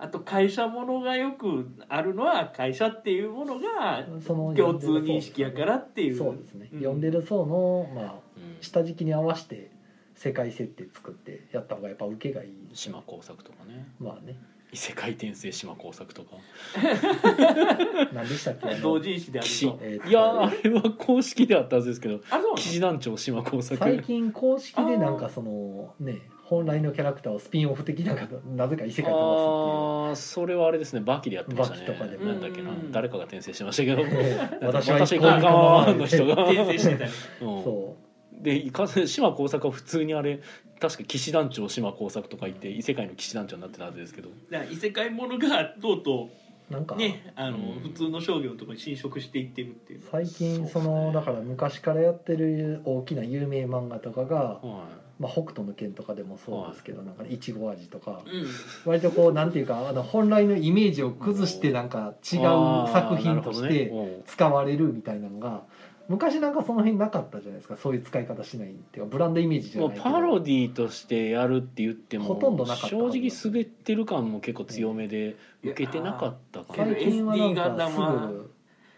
[0.01, 6.17] あと会社ものがよくあるのは会社っていうものがその共通認識やからっていう。
[6.17, 6.79] そうですね、うん。
[6.79, 8.05] 読んでる層の、まあ、
[8.37, 8.57] うん。
[8.61, 9.71] 下敷きに合わせて
[10.15, 12.51] 世界設定作ってやった方がやっぱ受けがいい。
[12.75, 13.89] 島工作とかね。
[13.99, 14.39] まあね。
[14.71, 16.37] 異世界転生島工作とか。
[18.13, 18.75] 何でしたっけ？
[18.83, 20.09] 同人誌であるとえーと。
[20.09, 22.21] いやーあれは公式であったはずですけど。
[22.31, 22.55] あそうなの？
[22.57, 23.77] 騎士団長島工作。
[23.83, 28.27] 最近公式でなんかそのね本来のキャラクターをスピンオフ的なのが
[28.57, 30.09] なぜか異世界飛ばすっていう。
[30.09, 31.01] ああそれはあれですね。
[31.01, 31.87] バキでやってましたね。
[31.87, 32.25] バキとかでも。
[32.25, 32.71] なんだっけな。
[32.71, 32.91] うん。
[32.91, 34.01] 誰かが転生してましたけど。
[34.01, 36.45] ええ 私は私一向に構わないの人が。
[36.45, 37.11] 転生してたね。
[37.43, 37.63] うん。
[37.65, 37.97] そ
[38.33, 40.41] でいか島工作は普通にあれ
[40.81, 44.31] 確か騎士団長島工作とか言って異世界の騎士団長になってたはずですけど。
[44.51, 46.31] だから異世界ものがとうと
[46.71, 47.81] うなんかうねあの、うん。
[47.81, 50.03] 普通の商業のところに侵食していってるっていう。
[50.11, 51.05] 最近そそうですね。
[51.07, 54.89] のだから昔からやってる大きな有名漫画とかが、は
[55.19, 58.47] まあ、北斗の拳とかでもそうですけどなんかいちご味とかうん。
[58.85, 63.93] 割とこうなんていうかあの本来のイメージを崩してなんか違う作品として
[64.27, 65.63] 使われるみたいなのが
[66.09, 78.51] 昔なんかその辺なかったじゃないですかそういう使い方しないっていうかブランドイメージじゃもうないパロディーとしてやるって言ってもほとんどなかった正直滑ってる感も結構強めでうん受けてなかったか最近はなんかすぐ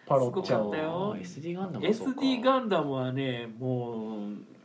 [0.07, 1.55] パロっちゃう SD
[2.43, 4.60] ガンダムはねもう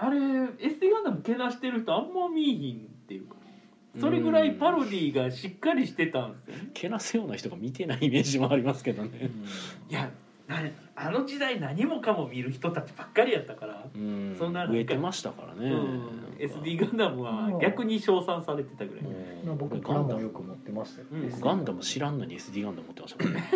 [0.00, 3.34] あれ SD ガンダムけなしてる人あんま見えひんっていうか
[4.00, 6.70] それぐらいパロディがしっかりしてたんですよね。
[6.72, 9.30] けなすような人が見てないイメージもありますけどね。
[9.90, 10.10] いや
[10.46, 10.62] な
[11.00, 14.34] あの時代何もかも見る人たちばっかりやったから、うん。
[14.36, 19.58] そんななんか植えてましたからね、うん、SD ガンダムは逆に称賛されてたぐらい、うん。
[19.58, 21.40] 僕プラモよく持ってましたよ、うん。
[21.40, 23.50] ガンダム知らんのに SD ガンダム持ってましたからね。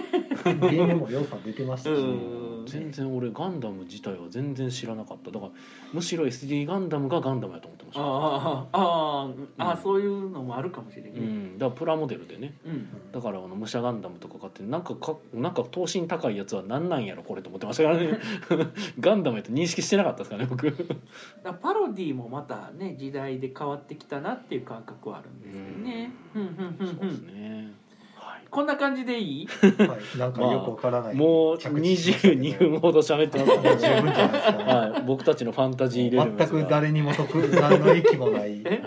[0.45, 2.67] ゲームも良さ出てましたし、 うん。
[2.67, 5.33] 全然俺ガンダム自体は全然知らなかった。
[5.33, 5.53] だから
[5.93, 8.03] むしろ SD ガンダムがガンダムやと思ってました。
[8.03, 9.27] ああああ
[9.59, 9.83] ああ、うん。
[9.83, 12.55] そういうのもあるかもしれない、うん、だからプラモデルでね。
[12.65, 12.89] うん。
[13.11, 18.19] だからあの武者ガンダムとか買ってなんかかなんか等身高いやつは何なんやろこれと思ってましたからね。
[19.01, 20.67] ガンダムやと認識してなかったですからね僕。
[20.67, 20.85] だか
[21.45, 26.13] らパロディもまたね時代で変わってきたなっていう感覚はあるんですけどね。
[26.35, 26.87] うんうんうん。
[26.87, 27.73] そうですうんね、
[28.15, 28.43] はい。
[28.51, 29.47] こんな感じでいい？
[29.47, 33.63] はい、なんかよくわからない、ましたけど22分ほど喋ってますね。
[33.63, 38.63] 十分じゃないですか、はい、僕たちのファンタジーレベル全く誰にも得何の益もない。
[38.63, 38.79] はい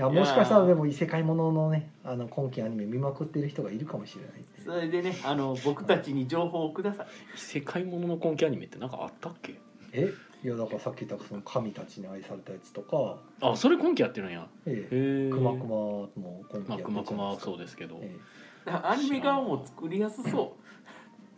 [0.00, 7.06] やもしかしたらでも異世界もののねあの今期アニメ見まくってる人がいるかもしれないそれでねあの僕たちに情報をください。
[7.34, 9.54] 異世界ものの今期アニメってなんかあったっけ？
[9.92, 10.12] え？
[10.44, 14.46] いやだからさっき言ったその神たちに愛されたやつとか、あそれ今期やってるんや。
[14.66, 18.16] えへええ、くまくまも今期まあやってくまくまそうですけど、え
[18.64, 20.56] だからアニメ側も作りやすそ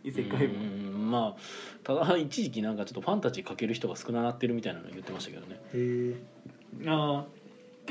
[0.03, 0.07] う。
[0.07, 0.53] 異世界も。
[0.53, 1.41] うんまあ
[1.83, 5.59] ただ一時期なんかちょっとファンタジーかける人が少ななってるみたいなの言ってましたけどね。
[5.73, 6.15] え
[6.83, 7.40] へあー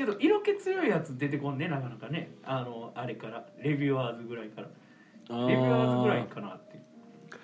[0.05, 2.31] けど色気強いやつ出てこんねなかなかね。
[2.43, 3.45] あのあれから。
[3.61, 4.67] レビュアーズぐらいから。
[5.47, 6.81] レビュアーズぐらいかなって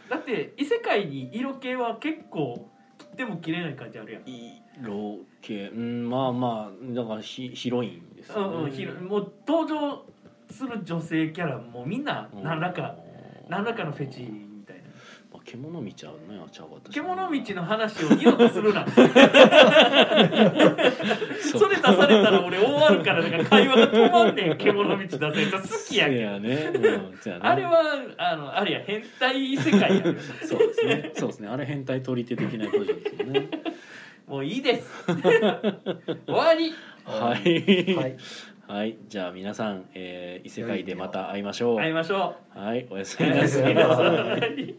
[0.09, 4.23] だって異世界に色気は結構切っても切れない感じあるやん。
[4.83, 5.53] 色気。
[5.53, 8.71] うんまあまあだからヒヒロインですよね。
[8.71, 10.03] うんうんもう登場
[10.49, 12.95] する女性キャラもうみんな何らか
[13.45, 14.46] うん何らかのフェチ
[15.49, 15.89] 獣道はね
[16.45, 18.85] あちゃうかったし獣道の話を二度とするな。
[21.41, 24.57] そそれ出されたら俺終わるからだから会話が止まんねん。
[24.57, 26.17] 獣道出せると好きやけん。
[26.19, 26.73] やね、
[27.39, 30.03] あれはあのあれや変態異世界や
[30.43, 31.11] そうですね。
[31.13, 31.47] そうですね。
[31.47, 33.47] あれ変態取り手的なポジションですよね。
[34.27, 35.05] もういいです。
[35.05, 35.15] 終
[36.27, 36.73] わり。
[37.05, 37.95] はい。
[37.95, 38.17] はい。
[38.67, 41.77] はい、じゃあ皆さん、えー異世界でまた会いましょう。
[41.77, 42.59] 会いましょう。
[42.59, 42.85] はい。
[42.89, 44.75] おやすみなさい